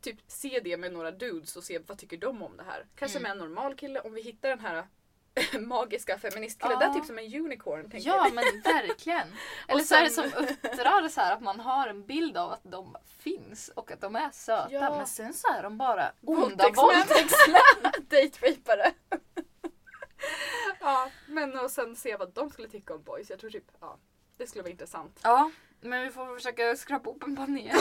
Typ 0.00 0.18
se 0.26 0.60
det 0.64 0.76
med 0.76 0.92
några 0.92 1.10
dudes 1.10 1.56
och 1.56 1.64
se 1.64 1.78
vad 1.78 1.98
tycker 1.98 2.16
de 2.16 2.42
om 2.42 2.56
det 2.56 2.62
här. 2.62 2.86
Kanske 2.96 3.18
Mm. 3.18 3.22
med 3.22 3.30
en 3.42 3.48
normal 3.48 3.74
kille 3.74 4.00
om 4.00 4.14
vi 4.14 4.22
hittar 4.22 4.48
den 4.48 4.60
här 4.60 4.86
magiska 5.60 6.18
feministkillen. 6.18 6.78
Ja. 6.80 6.94
Typ 6.94 7.04
som 7.04 7.18
en 7.18 7.34
unicorn. 7.44 7.90
Tänker 7.90 8.08
Ja 8.08 8.16
jag. 8.24 8.34
men 8.34 8.44
verkligen. 8.60 9.28
Eller 9.68 9.82
så 9.82 9.94
är 9.94 10.02
det 10.02 10.10
som 10.10 10.24
uppdrar 10.24 11.08
så 11.08 11.20
här 11.20 11.32
att 11.32 11.42
man 11.42 11.60
har 11.60 11.88
en 11.88 12.06
bild 12.06 12.36
av 12.36 12.52
att 12.52 12.62
de 12.62 12.96
finns 13.18 13.68
och 13.68 13.90
att 13.90 14.00
de 14.00 14.16
är 14.16 14.30
söta. 14.30 14.68
Ja. 14.70 14.96
Men 14.96 15.06
sen 15.06 15.34
så 15.34 15.48
är 15.48 15.62
de 15.62 15.78
bara 15.78 16.12
onda 16.20 16.70
Våldtäktsmän. 16.70 17.92
Date-rapare. 18.08 18.92
ja 20.80 21.10
men 21.26 21.58
och 21.58 21.70
sen 21.70 21.96
se 21.96 22.16
vad 22.16 22.32
de 22.34 22.50
skulle 22.50 22.68
tycka 22.68 22.94
om 22.94 23.02
boys. 23.02 23.30
Jag 23.30 23.38
tror 23.38 23.50
typ 23.50 23.66
ja, 23.80 23.98
det 24.36 24.46
skulle 24.46 24.62
vara 24.62 24.70
intressant. 24.70 25.20
Ja, 25.22 25.50
men 25.80 26.02
vi 26.02 26.10
får 26.10 26.36
försöka 26.36 26.76
skrapa 26.76 27.10
upp 27.10 27.22
en 27.22 27.36
panel. 27.36 27.76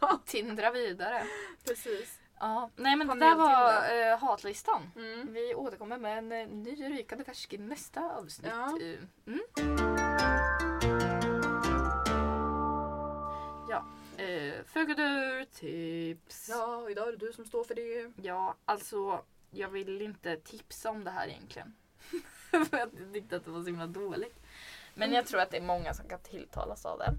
Ja. 0.00 0.20
Tindra 0.26 0.70
vidare. 0.70 1.26
Precis. 1.64 2.18
Ja, 2.40 2.70
nej 2.76 2.96
men 2.96 3.06
det 3.08 3.14
där 3.14 3.34
var 3.36 4.12
eh, 4.12 4.18
hatlistan. 4.18 4.90
Mm. 4.96 5.32
Vi 5.32 5.54
återkommer 5.54 5.98
med 5.98 6.18
en 6.18 6.32
eh, 6.32 6.48
ny 6.48 6.76
rykande 6.88 7.24
färsk 7.24 7.52
i 7.52 7.58
nästa 7.58 8.00
avsnitt. 8.16 8.52
Ja. 8.54 8.78
Eh, 8.82 8.98
Mm. 9.26 9.40
Ja, 13.68 13.84
eh, 14.24 14.64
Fugadur-tips. 14.64 16.48
Ja. 16.48 16.82
Ja, 16.82 16.90
idag 16.90 17.08
är 17.08 17.12
det 17.12 17.18
du 17.26 17.32
som 17.32 17.44
står 17.44 17.64
för 17.64 17.74
det. 17.74 18.12
alltså 18.64 19.22
jag 19.50 19.68
vill 19.68 20.02
inte 20.02 20.36
tipsa 20.36 20.90
om 20.90 21.04
det 21.04 21.10
här 21.10 21.28
egentligen. 21.28 21.74
För 22.70 22.78
jag 22.78 22.90
tyckte 23.12 23.36
att 23.36 23.44
det 23.44 23.50
var 23.50 23.60
så 23.60 23.66
himla 23.66 23.86
dåligt. 23.86 24.40
Men 24.94 25.12
jag 25.12 25.26
tror 25.26 25.40
att 25.40 25.50
det 25.50 25.56
är 25.56 25.62
många 25.62 25.94
som 25.94 26.08
kan 26.08 26.18
tilltalas 26.20 26.86
av 26.86 26.98
det. 26.98 27.12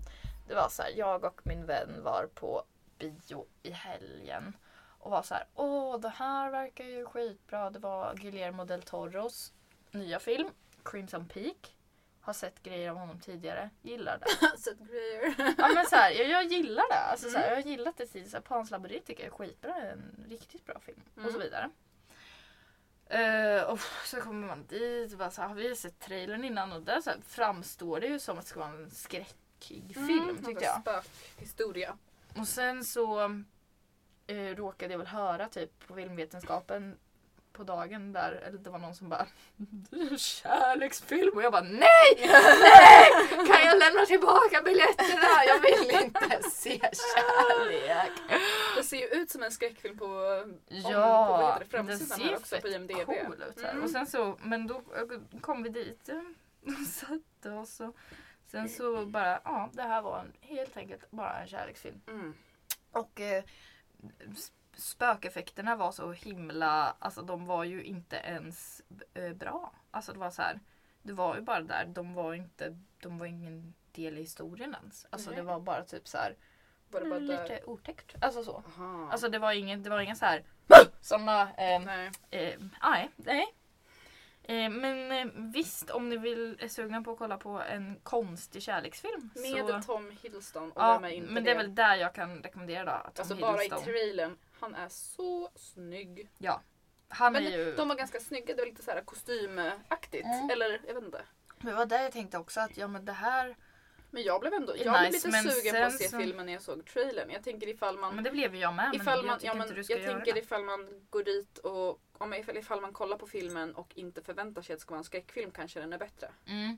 Det 0.47 0.55
var 0.55 0.70
så 0.70 0.82
här, 0.82 0.91
jag 0.95 1.24
och 1.24 1.41
min 1.43 1.66
vän 1.66 2.03
var 2.03 2.30
på 2.36 2.63
bio 2.99 3.45
i 3.63 3.72
helgen. 3.72 4.53
Och 5.06 5.12
var 5.12 5.22
så 5.24 5.34
här, 5.34 5.45
åh 5.56 5.99
det 5.99 6.10
här 6.10 6.51
verkar 6.51 6.84
ju 6.84 7.06
skitbra. 7.06 7.70
Det 7.70 7.80
var 7.80 8.14
Guillermo 8.16 8.66
del 8.66 8.82
Toros 8.82 9.53
nya 9.91 10.20
film, 10.20 10.49
Crimson 10.86 11.28
Peak. 11.28 11.76
Har 12.22 12.34
sett 12.34 12.64
grejer 12.64 12.89
av 12.89 12.97
honom 12.97 13.20
tidigare, 13.20 13.70
gillar 13.82 14.18
det. 14.20 14.58
Seth 14.60 14.84
Greyer. 14.84 15.53
Ja 15.58 15.72
men 15.76 15.86
så 15.86 15.95
här, 15.95 16.12
jag, 16.12 16.28
jag 16.30 16.43
gillar 16.43 16.84
det. 16.89 16.99
Alltså, 16.99 17.30
så 17.30 17.38
här, 17.38 17.45
Mm. 17.47 17.58
jag 17.58 17.64
har 17.64 17.70
gillat 17.72 17.97
det 17.97 18.06
tidigare. 18.06 18.41
Pans 18.41 18.72
labyrint 18.72 19.06
tycker 19.06 19.24
jag 19.24 19.34
är 19.34 19.38
skitbra. 19.38 19.76
En 19.76 20.26
riktigt 20.30 20.66
bra 20.66 20.80
film. 20.80 21.01
Och 21.16 21.22
så 21.22 21.28
Mm. 21.30 21.41
vidare. 21.41 21.70
Eh, 23.08 23.64
och 23.64 23.80
så 24.06 24.22
kommer 24.22 24.47
man 24.47 24.66
dit 24.66 25.12
och 25.12 25.18
bara 25.20 25.32
så 25.32 25.41
här, 25.41 25.47
har 25.47 25.56
vi 25.56 25.76
sett 25.76 25.99
trailern 25.99 26.43
innan? 26.43 26.72
Och 26.74 26.82
där 26.82 27.01
så 27.01 27.10
här, 27.10 27.20
framstår 27.28 27.99
det 27.99 28.08
ju 28.08 28.20
som 28.20 28.38
att 28.38 28.43
det 28.43 28.49
ska 28.49 28.60
vara 28.60 28.70
en 28.70 28.91
skräckig 28.91 29.93
film 29.95 30.38
tyckte 30.45 30.66
jag. 30.66 30.82
Spökhistoria. 30.82 31.97
Och 32.38 32.47
sen 32.47 32.84
så 32.86 33.30
eh, 34.28 34.55
råkade 34.55 34.93
jag 34.93 34.97
väl 34.97 35.07
höra 35.07 35.49
typ 35.49 35.88
på 35.88 35.95
filmvetenskapen 35.95 36.97
på 37.55 37.63
dagen 37.63 38.13
där, 38.13 38.32
eller 38.32 38.57
det 38.57 38.69
var 38.69 38.80
någon 38.80 38.95
som 38.95 39.09
bara 39.09 39.28
Det 39.59 39.97
är 39.97 40.11
en 40.11 40.17
kärleksfilm 40.17 41.32
och 41.36 41.43
jag 41.43 41.51
bara 41.51 41.61
NEJ! 41.63 42.15
NEJ! 42.17 43.47
Kan 43.47 43.65
jag 43.65 43.80
lämna 43.80 44.05
tillbaka 44.05 44.61
biljetterna? 44.61 45.45
Jag 45.47 45.59
vill 45.61 46.03
inte 46.03 46.49
se 46.49 46.80
kärlek. 46.80 48.11
Det 48.78 48.84
ser 48.84 48.97
ju 48.97 49.07
ut 49.21 49.32
som 49.32 49.43
en 49.43 49.51
skräckfilm 49.51 49.97
på, 49.97 50.05
om, 50.05 50.53
på 50.53 50.91
Ja, 50.91 51.57
det, 51.59 51.65
framsidan 51.65 52.21
här 52.21 52.36
också 52.36 52.59
på 52.61 52.67
IMDB. 52.67 53.05
cool 53.05 53.43
ut. 53.49 53.61
Här. 53.61 53.71
Mm. 53.71 53.84
Och 53.84 53.89
sen 53.89 54.07
så, 54.07 54.38
men 54.41 54.67
då 54.67 54.76
eh, 54.76 55.39
kom 55.41 55.63
vi 55.63 55.69
dit 55.69 56.09
eh, 56.09 56.21
och 56.82 56.88
satte 56.88 57.51
oss 57.51 57.80
och 57.80 57.95
sen 58.47 58.69
så 58.69 59.05
bara, 59.05 59.39
ja 59.43 59.69
det 59.73 59.82
här 59.84 60.01
var 60.01 60.19
en, 60.19 60.34
helt 60.41 60.78
enkelt 60.78 61.11
bara 61.11 61.41
en 61.41 61.47
kärleksfilm. 61.47 62.01
Mm. 62.07 62.34
Och 62.91 63.21
eh, 63.21 63.43
spökeffekterna 64.78 65.76
var 65.76 65.91
så 65.91 66.12
himla, 66.12 66.96
alltså 67.00 67.22
de 67.22 67.46
var 67.46 67.64
ju 67.64 67.84
inte 67.84 68.16
ens 68.16 68.82
eh, 69.14 69.34
bra. 69.34 69.74
Alltså 69.91 70.14
det 70.14 70.20
var 70.20 70.30
så 70.32 70.41
här, 70.41 70.60
det 71.02 71.14
var 71.14 71.36
ju 71.36 71.41
bara 71.41 71.62
där, 71.62 71.86
de 71.86 72.14
var 72.14 72.34
inte, 72.34 72.78
de 73.00 73.18
var 73.18 73.26
ingen 73.26 73.74
del 73.91 74.18
i 74.18 74.22
historien 74.22 74.76
ens. 74.82 75.06
Alltså 75.10 75.30
Nej. 75.30 75.38
det 75.38 75.43
var 75.43 75.60
bara 75.60 75.84
typ 75.84 76.08
så 76.08 76.18
här, 76.18 76.36
Var 76.91 77.02
det 77.02 77.10
bara 77.10 77.20
lite 77.20 77.48
där? 77.48 77.70
otäckt. 77.70 78.16
Alltså 78.24 78.43
så. 78.43 78.64
Aha. 78.78 79.10
Alltså 79.12 79.30
det 79.30 79.39
var 79.39 79.52
ingen, 79.54 79.84
det 79.84 79.89
var 79.89 80.00
ingen 80.02 80.16
så 80.16 80.26
här 80.26 80.43
såna, 81.02 81.41
eh, 81.41 81.80
Nej. 81.86 82.12
eh, 82.32 82.60
nej, 82.84 83.10
nej. 83.16 83.46
Eh, 84.48 84.70
men 84.70 85.12
eh, 85.12 85.34
visst, 85.36 85.89
om 85.89 86.10
ni 86.10 86.18
vill, 86.18 86.58
är 86.60 86.68
sugna 86.68 87.02
på 87.02 87.12
att 87.12 87.18
kolla 87.18 87.38
på 87.38 87.50
en 87.50 88.00
konstig 88.04 88.62
kärleksfilm. 88.62 89.30
Med 89.36 89.68
så, 89.68 89.82
Tom 89.93 90.12
Hiddleston 90.22 90.72
och 90.72 90.82
ja, 90.82 90.93
vem 90.93 91.04
är 91.04 91.10
inte 91.10 91.32
men 91.32 91.43
det 91.43 91.52
är 91.52 91.58
väl 91.58 91.76
där 91.76 91.96
jag 91.96 92.14
kan 92.16 92.43
rekommendera 92.43 92.86
då. 92.86 92.91
Tom 92.91 93.12
Alltså 93.18 93.36
bara 93.36 93.64
i 93.64 93.70
trailern. 93.70 94.38
Han 94.60 94.76
är 94.76 94.89
så 94.89 95.50
snygg. 95.56 96.30
Han 97.08 97.34
Men 97.34 97.46
är 97.46 97.58
ju... 97.58 97.76
de 97.76 97.88
var 97.88 97.96
ganska 97.96 98.20
snygga. 98.20 98.56
Det 98.56 98.62
var 98.62 98.66
lite 98.66 98.84
så 98.84 98.91
här 98.91 99.02
kostymaktigt. 99.02 100.26
Mm. 100.26 100.50
Eller 100.50 100.82
jag 100.88 100.93
vet 100.93 101.04
inte. 101.04 101.22
Det 101.62 101.74
var 101.74 101.86
där 101.86 102.04
jag 102.04 102.12
tänkte 102.12 102.38
också 102.38 102.60
att 102.60 102.78
ja 102.78 102.88
men 102.88 103.06
det 103.06 103.12
här... 103.12 103.56
Men 104.12 104.24
jag 104.24 104.41
blev 104.41 104.54
ändå 104.54 104.74
jag 104.78 104.93
blev 104.93 105.12
nice, 105.12 105.12
lite 105.12 105.28
men 105.28 105.52
sugen 105.54 105.76
på 105.76 105.82
att 105.88 105.98
se 105.98 106.10
så- 106.10 106.18
filmen 106.18 106.46
när 106.46 106.54
jag 106.54 106.62
såg 106.62 106.86
trailern. 106.86 107.30
Jag 107.30 107.43
tänker 107.43 107.68
ifall 107.68 107.98
man 107.98 108.16
Men 108.16 108.24
det 108.24 108.32
blev 108.32 108.56
jag 108.56 108.74
med. 108.74 108.96
Ifall 108.96 109.18
jag 109.18 109.26
man, 109.26 109.39
tycker 109.39 109.48
ja, 109.48 109.54
men 109.54 109.68
jag 109.88 110.00
göra 110.00 110.14
tänker 110.14 110.34
det. 110.34 110.39
ifall 110.39 110.64
man 110.64 111.06
går 111.10 111.24
dit 111.24 111.58
och 111.58 112.02
om 112.18 112.34
ifall, 112.34 112.82
man 112.82 112.93
kollar 112.93 113.18
på 113.18 113.28
filmen 113.28 113.76
och 113.76 113.91
inte 113.95 114.22
förväntar 114.22 114.61
sig 114.61 114.74
att 114.74 114.80
det 114.80 114.82
ska 114.82 114.91
vara 114.91 114.99
en 114.99 115.03
skräckfilm 115.03 115.51
kanske 115.51 115.80
den 115.80 115.93
är 115.93 115.97
bättre. 115.97 116.32
Mm. 116.45 116.78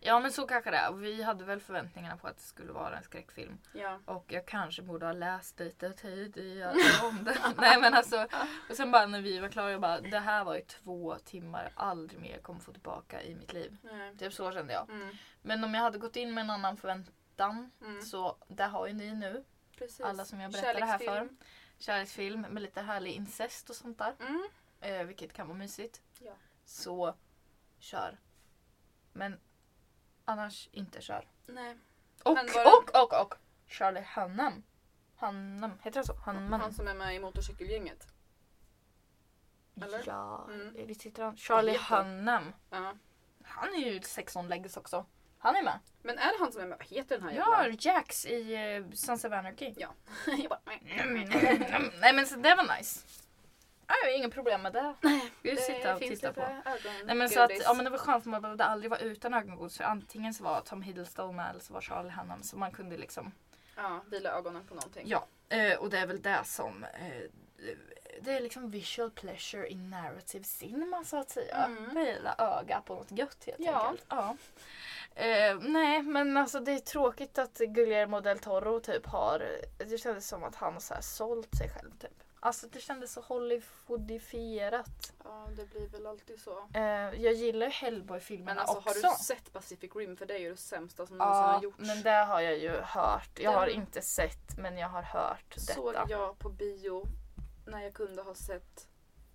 Ja 0.00 0.20
men 0.20 0.32
så 0.32 0.46
kanske 0.46 0.70
det 0.70 0.76
är. 0.76 0.92
Vi 0.92 1.22
hade 1.22 1.44
väl 1.44 1.60
förväntningarna 1.60 2.16
på 2.16 2.26
att 2.28 2.36
det 2.36 2.42
skulle 2.42 2.72
vara 2.72 2.96
en 2.96 3.02
skräckfilm. 3.02 3.58
Ja. 3.72 4.00
Och 4.04 4.24
jag 4.32 4.46
kanske 4.46 4.82
borde 4.82 5.06
ha 5.06 5.12
läst 5.12 5.58
lite 5.60 5.92
tidigare 5.92 6.74
om 7.02 7.24
det. 7.24 7.38
Nej 7.58 7.80
men 7.80 7.94
alltså. 7.94 8.26
Och 8.70 8.76
sen 8.76 8.90
bara 8.90 9.06
när 9.06 9.20
vi 9.20 9.38
var 9.38 9.48
klara, 9.48 9.70
jag 9.70 9.80
bara 9.80 10.00
det 10.00 10.18
här 10.18 10.44
var 10.44 10.54
ju 10.54 10.60
två 10.60 11.16
timmar 11.24 11.72
aldrig 11.74 12.20
mer 12.20 12.38
kommer 12.38 12.60
få 12.60 12.72
tillbaka 12.72 13.22
i 13.22 13.34
mitt 13.34 13.52
liv. 13.52 13.76
Nej. 13.82 14.16
Typ 14.16 14.32
så 14.32 14.52
kände 14.52 14.72
jag. 14.72 14.90
Mm. 14.90 15.16
Men 15.42 15.64
om 15.64 15.74
jag 15.74 15.82
hade 15.82 15.98
gått 15.98 16.16
in 16.16 16.34
med 16.34 16.42
en 16.42 16.50
annan 16.50 16.76
förväntan 16.76 17.16
Mm. 17.80 18.02
så 18.02 18.36
där 18.48 18.68
har 18.68 18.86
ju 18.86 18.92
ni 18.92 19.14
nu. 19.14 19.44
Precis. 19.78 20.00
Alla 20.00 20.24
som 20.24 20.40
jag 20.40 20.52
berättade 20.52 20.84
här 20.84 20.98
för. 20.98 21.28
Kärleksfilm 21.78 22.40
med 22.40 22.62
lite 22.62 22.80
härlig 22.80 23.12
incest 23.12 23.70
och 23.70 23.76
sånt 23.76 23.98
där. 23.98 24.14
Mm. 24.20 24.48
Eh, 24.86 25.04
vilket 25.06 25.32
kan 25.32 25.46
vara 25.48 25.58
mysigt. 25.58 26.02
Ja. 26.18 26.32
Så 26.64 27.14
kör. 27.78 28.18
Men 29.12 29.40
annars 30.24 30.68
inte 30.72 31.00
kör. 31.00 31.28
Nej. 31.46 31.76
Och, 32.22 32.34
Men 32.34 32.46
var 32.46 32.64
det- 32.64 32.98
och, 33.00 33.02
och, 33.12 33.20
och 33.26 33.34
Charlie 33.66 34.06
Hunnam. 34.16 34.62
Hunnam, 35.16 35.78
heter 35.82 36.00
det 36.00 36.06
så? 36.06 36.12
Hunnam. 36.14 36.60
Han 36.60 36.72
som 36.74 36.88
är 36.88 36.94
med 36.94 37.14
i 37.14 37.18
motorcykelgänget. 37.20 38.06
eller? 39.82 40.02
Ja, 40.06 40.44
Mm. 40.50 40.86
visst 40.86 41.02
heter 41.02 41.22
han? 41.24 41.36
Charlie 41.36 41.72
heter 41.72 41.84
han? 41.84 42.06
Hunnam. 42.06 42.52
Ja. 42.70 42.94
Han 43.44 43.74
är 43.74 43.78
ju 43.92 44.00
sex 44.02 44.36
on 44.36 44.48
legs 44.48 44.76
också. 44.76 45.06
Han 45.38 45.56
är 45.56 45.62
med. 45.62 45.78
Men 46.02 46.18
är 46.18 46.32
det 46.32 46.38
han 46.40 46.52
som 46.52 46.62
är 46.62 46.66
med? 46.66 46.78
Vad 46.78 46.86
heter 46.86 47.18
den 47.18 47.28
här 47.28 47.36
Ja, 47.36 47.66
Jax 47.78 48.26
i 48.26 48.56
uh, 48.78 48.90
Sons 48.92 49.24
of 49.24 49.32
Anarchy. 49.32 49.74
jag 50.26 50.48
bara, 50.48 50.60
Nej 52.00 52.12
men 52.14 52.26
så 52.26 52.36
det 52.36 52.54
var 52.54 52.76
nice. 52.78 53.06
Jag 53.88 53.94
har 54.10 54.16
inga 54.16 54.28
problem 54.30 54.62
med 54.62 54.72
det. 54.72 54.94
Vi 55.42 55.50
det 55.50 55.56
sitta 55.60 55.94
och 55.94 56.00
titta 56.00 56.32
på. 56.32 56.46
Nej 57.04 57.14
men 57.16 57.28
så 57.28 57.40
att, 57.40 57.50
ja 57.62 57.74
men 57.74 57.84
det 57.84 57.90
var 57.90 57.98
skönt 57.98 58.22
för 58.22 58.30
man 58.30 58.42
behövde 58.42 58.64
aldrig 58.64 58.90
vara 58.90 59.00
utan 59.00 59.34
ögongodis 59.34 59.76
för 59.76 59.84
antingen 59.84 60.34
så 60.34 60.44
var 60.44 60.60
Tom 60.60 60.82
Hiddleston 60.82 61.36
med 61.36 61.50
eller 61.50 61.60
så 61.60 61.72
var 61.72 61.80
Charlie 61.80 62.10
Hunnam 62.10 62.42
så 62.42 62.56
man 62.56 62.70
kunde 62.72 62.96
liksom 62.96 63.32
Ja, 63.76 64.00
vila 64.06 64.30
ögonen 64.30 64.66
på 64.66 64.74
någonting. 64.74 65.02
Ja, 65.08 65.26
eh, 65.48 65.78
och 65.78 65.90
det 65.90 65.98
är 65.98 66.06
väl 66.06 66.22
det 66.22 66.40
som 66.44 66.84
eh, 66.84 67.30
det 68.20 68.32
är 68.32 68.40
liksom 68.40 68.70
visual 68.70 69.10
pleasure 69.10 69.68
in 69.68 69.90
narrative 69.90 70.44
cinema 70.44 71.04
så 71.04 71.16
att 71.16 71.30
säga. 71.30 71.56
Mm. 71.64 71.94
Vila 71.94 72.34
öga 72.38 72.80
på 72.86 72.94
något 72.94 73.10
gött 73.18 73.44
helt 73.46 73.58
Ja. 73.60 73.80
enkelt. 73.88 74.06
Ja. 74.08 74.36
Eh, 75.14 75.58
nej 75.60 76.02
men 76.02 76.36
alltså 76.36 76.60
det 76.60 76.72
är 76.72 76.78
tråkigt 76.78 77.38
att 77.38 77.58
Guillermo 77.58 78.20
del 78.20 78.38
Toro 78.38 78.80
typ 78.80 79.06
har, 79.06 79.42
det 79.78 79.98
kändes 79.98 80.28
som 80.28 80.44
att 80.44 80.54
han 80.54 80.72
har 80.72 80.80
så 80.80 80.94
här 80.94 81.00
sålt 81.00 81.54
sig 81.58 81.70
själv 81.70 81.90
typ. 82.00 82.22
Alltså 82.40 82.66
det 82.68 82.80
kändes 82.80 83.12
så 83.12 83.20
Hollywoodifierat. 83.20 85.12
Ja, 85.24 85.48
det 85.56 85.70
blir 85.70 85.86
väl 85.88 86.06
alltid 86.06 86.40
så. 86.40 86.68
Eh, 86.74 86.82
jag 87.22 87.32
gillar 87.32 87.66
ju 87.66 87.72
Hellboy-filmerna 87.72 88.50
Men 88.54 88.58
alltså 88.58 88.76
också. 88.78 89.06
har 89.06 89.12
du 89.18 89.24
sett 89.24 89.52
Pacific 89.52 89.90
Rim? 89.96 90.16
För 90.16 90.26
det 90.26 90.34
är 90.34 90.38
ju 90.38 90.50
det 90.50 90.56
sämsta 90.56 91.06
som 91.06 91.18
någonsin 91.18 91.42
Ja, 91.42 91.52
har 91.52 91.62
gjorts. 91.62 91.78
men 91.78 92.02
det 92.02 92.10
har 92.24 92.40
jag 92.40 92.58
ju 92.58 92.70
hört. 92.70 93.38
Jag 93.38 93.50
har 93.52 93.66
Den- 93.66 93.74
inte 93.76 94.02
sett 94.02 94.56
men 94.58 94.78
jag 94.78 94.88
har 94.88 95.02
hört 95.02 95.54
såg 95.56 95.92
detta. 95.94 96.06
jag 96.10 96.38
på 96.38 96.48
bio 96.48 97.04
när 97.66 97.80
jag 97.82 97.94
kunde 97.94 98.22
ha 98.22 98.34
sett 98.34 98.88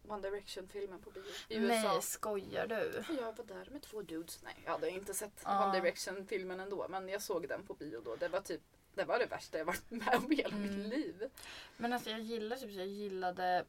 One 0.08 0.22
Direction-filmen 0.30 1.02
på 1.02 1.10
bio 1.12 1.24
i 1.48 1.56
USA. 1.56 1.88
Nej, 1.94 2.02
skojar 2.02 2.68
du? 2.68 3.04
Jag 3.20 3.34
var 3.38 3.46
där 3.46 3.68
med 3.72 3.82
två 3.82 4.02
dudes. 4.02 4.40
Nej, 4.44 4.56
jag 4.66 4.72
hade 4.72 4.90
inte 4.90 5.14
sett 5.14 5.42
Ja. 5.44 5.64
One 5.66 5.80
Direction-filmen 5.80 6.60
ändå. 6.60 6.86
Men 6.90 7.10
jag 7.10 7.22
såg 7.22 7.48
den 7.48 7.66
på 7.66 7.74
bio 7.74 8.02
då. 8.06 8.16
Det 8.16 8.28
var 8.28 8.40
typ 8.40 8.62
det 8.96 9.04
var 9.04 9.20
det 9.20 9.26
värsta 9.26 9.58
jag 9.58 9.66
varit 9.66 9.92
med 9.92 10.16
om 10.16 10.32
i 10.32 10.36
hela 10.36 10.56
Mm. 10.56 10.62
mitt 10.78 10.88
liv. 10.88 11.30
Men 11.78 11.94
alltså 11.94 12.10
jag 12.10 12.20
gillar 12.20 12.58
typ, 12.58 12.72
jag 12.72 12.88
gillade... 12.88 13.66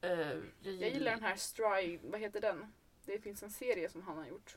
eh, 0.00 0.10
jag, 0.10 0.42
Jag 0.62 0.90
gillar 0.90 1.10
den 1.12 1.22
här 1.22 1.36
Stry, 1.36 1.98
vad 2.02 2.20
heter 2.20 2.40
den? 2.40 2.72
Det 3.04 3.18
finns 3.18 3.42
en 3.42 3.50
serie 3.50 3.88
som 3.90 4.02
han 4.02 4.16
har 4.18 4.26
gjort. 4.26 4.56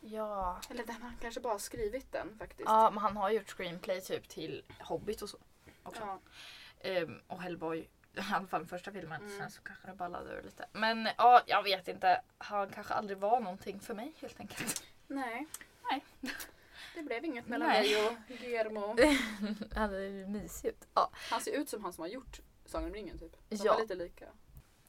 Ja. 0.00 0.60
Eller 0.70 0.84
den 0.86 1.02
han 1.02 1.16
kanske 1.20 1.40
bara 1.40 1.52
har 1.54 1.58
skrivit 1.58 2.12
den 2.12 2.38
faktiskt. 2.38 2.62
ja, 2.68 2.90
men 2.90 2.98
han 2.98 3.16
har 3.16 3.30
gjort 3.30 3.48
screenplay 3.50 4.00
typ 4.00 4.28
till 4.28 4.62
Hobbit 4.80 5.22
och 5.22 5.28
så. 5.30 5.38
Också. 5.82 6.02
Ja. 6.02 6.18
Ehm, 6.80 7.20
och 7.26 7.42
Hellboy, 7.42 7.78
i 7.78 7.88
alla 8.34 8.46
fall 8.46 8.66
första 8.66 8.92
filmen. 8.92 9.22
Mm. 9.22 9.38
Sen 9.38 9.50
så 9.50 9.62
kanske 9.62 9.86
det 9.86 9.94
ballade 9.94 10.30
ur 10.32 10.42
lite. 10.42 10.66
Men 10.72 11.08
ja, 11.18 11.42
jag 11.46 11.62
vet 11.62 11.88
inte. 11.88 12.22
Han 12.38 12.70
kanske 12.70 12.94
aldrig 12.94 13.18
var 13.18 13.40
någonting 13.40 13.80
för 13.80 13.94
mig 13.94 14.12
helt 14.20 14.40
enkelt. 14.40 14.84
Nej. 15.06 15.46
Nej. 15.90 16.04
Det 16.94 17.02
blev 17.02 17.24
inget 17.24 17.46
mellan 17.46 17.68
Nej. 17.68 17.82
dig 17.88 18.06
och 18.06 18.12
Guillermo. 18.40 18.96
Han 19.74 19.94
är 19.94 19.98
ju 20.00 20.26
mysig 20.26 20.68
ut. 20.68 20.88
Ja. 20.94 21.10
Han 21.30 21.40
ser 21.40 21.52
ut 21.52 21.68
som 21.68 21.82
han 21.84 21.92
som 21.92 22.02
har 22.02 22.08
gjort 22.08 22.40
Sagan 22.66 22.86
om 22.88 22.94
ringen 22.94 23.18
typ. 23.18 23.32
De 23.48 23.56
Ja. 23.56 23.72
var 23.72 23.80
lite 23.80 23.94
lika. 23.94 24.24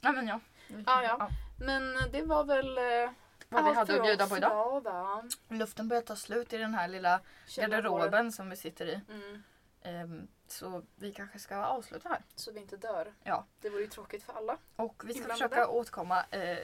ja, 0.02 0.12
men 0.12 0.28
ja. 0.28 0.40
Ja, 0.86 1.04
ja. 1.04 1.30
Men 1.60 1.96
det 2.12 2.22
var 2.22 2.44
väl 2.44 2.78
eh, 2.78 3.12
Vad 3.50 3.64
vi 3.66 3.74
hade 3.74 3.96
att 3.98 4.04
bjuda 4.04 4.28
på 4.28 4.38
idag. 4.38 4.52
idag 4.82 4.82
va? 4.84 5.24
Luften 5.50 5.88
börjar 5.88 6.02
ta 6.04 6.16
slut 6.16 6.54
i 6.54 6.58
den 6.58 6.74
här 6.74 6.88
lilla 6.88 7.22
garderoben 7.56 8.32
som 8.32 8.50
vi 8.50 8.56
sitter 8.56 8.86
i. 8.86 9.00
Mm. 9.10 9.44
Ehm, 9.82 10.28
så 10.48 10.84
vi 10.96 11.14
kanske 11.14 11.40
ska 11.40 11.56
avsluta 11.66 12.10
här. 12.10 12.22
Så 12.36 12.52
vi 12.52 12.60
inte 12.60 12.78
dör. 12.78 13.14
Ja. 13.24 13.46
Det 13.62 13.70
vore 13.70 13.82
ju 13.82 13.88
tråkigt 13.88 14.24
för 14.24 14.34
alla. 14.34 14.58
Och 14.76 15.04
vi 15.06 15.14
ska 15.14 15.22
Inblandade. 15.22 15.50
försöka 15.56 15.68
återkomma 15.70 16.26
eh, 16.32 16.58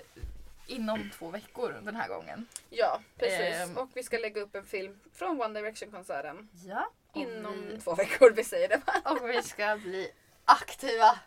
inom 0.67 1.09
två 1.17 1.29
veckor 1.29 1.81
den 1.83 1.95
här 1.95 2.07
gången. 2.07 2.47
Ja, 2.69 3.01
precis. 3.17 3.39
Ehm. 3.69 3.77
Och 3.77 3.89
vi 3.93 4.03
ska 4.03 4.17
lägga 4.17 4.41
upp 4.41 4.55
en 4.55 4.65
film 4.65 4.99
från 5.13 5.41
One 5.41 5.59
Direction-konserten. 5.61 6.49
Ja. 6.65 6.89
Och 7.11 7.17
Inom 7.17 7.67
vi, 7.67 7.79
två 7.81 7.95
veckor, 7.95 8.31
vi 8.31 8.43
säger 8.43 8.67
det 8.69 8.81
och 9.09 9.29
vi 9.29 9.43
ska 9.43 9.77
bli 9.77 10.11
aktiva 10.45 11.19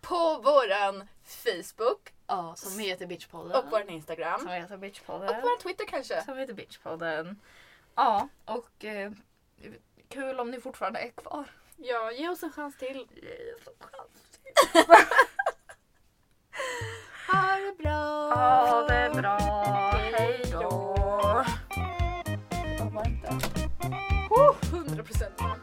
på 0.00 0.38
våran 0.38 1.08
Facebook 1.24 2.12
Ja, 2.26 2.54
som 2.56 2.78
heter 2.78 3.06
Bitchpodden. 3.06 3.52
och 3.64 3.70
våran 3.70 3.88
Instagram. 3.90 4.40
Som 4.40 4.48
heter 4.48 4.74
Och 4.74 4.80
Bitchpodden. 4.80 5.40
våran 5.42 5.58
Twitter 5.58 5.84
kanske. 5.86 6.24
Som 6.24 6.38
heter 6.38 6.54
Bitchpodden. 6.54 7.40
Ja, 7.94 8.28
och 8.44 8.84
eh, 8.84 9.12
kul 10.08 10.40
om 10.40 10.50
ni 10.50 10.60
fortfarande 10.60 10.98
är 11.00 11.10
kvar. 11.10 11.44
Ja, 11.76 12.12
ge 12.12 12.28
oss 12.28 12.42
en 12.42 12.52
chans 12.52 12.76
till. 12.78 13.06
Ha 17.28 17.56
det 17.56 17.82
bra! 17.82 18.30
Ha 18.34 18.86
det 18.88 19.10
bra! 19.20 19.38
Hej 20.12 20.40
då! 20.52 20.94
Det 22.50 22.84
var 22.84 22.90
varmt 22.90 23.22
där. 23.22 23.30
100% 24.70 25.42
varmt. 25.42 25.55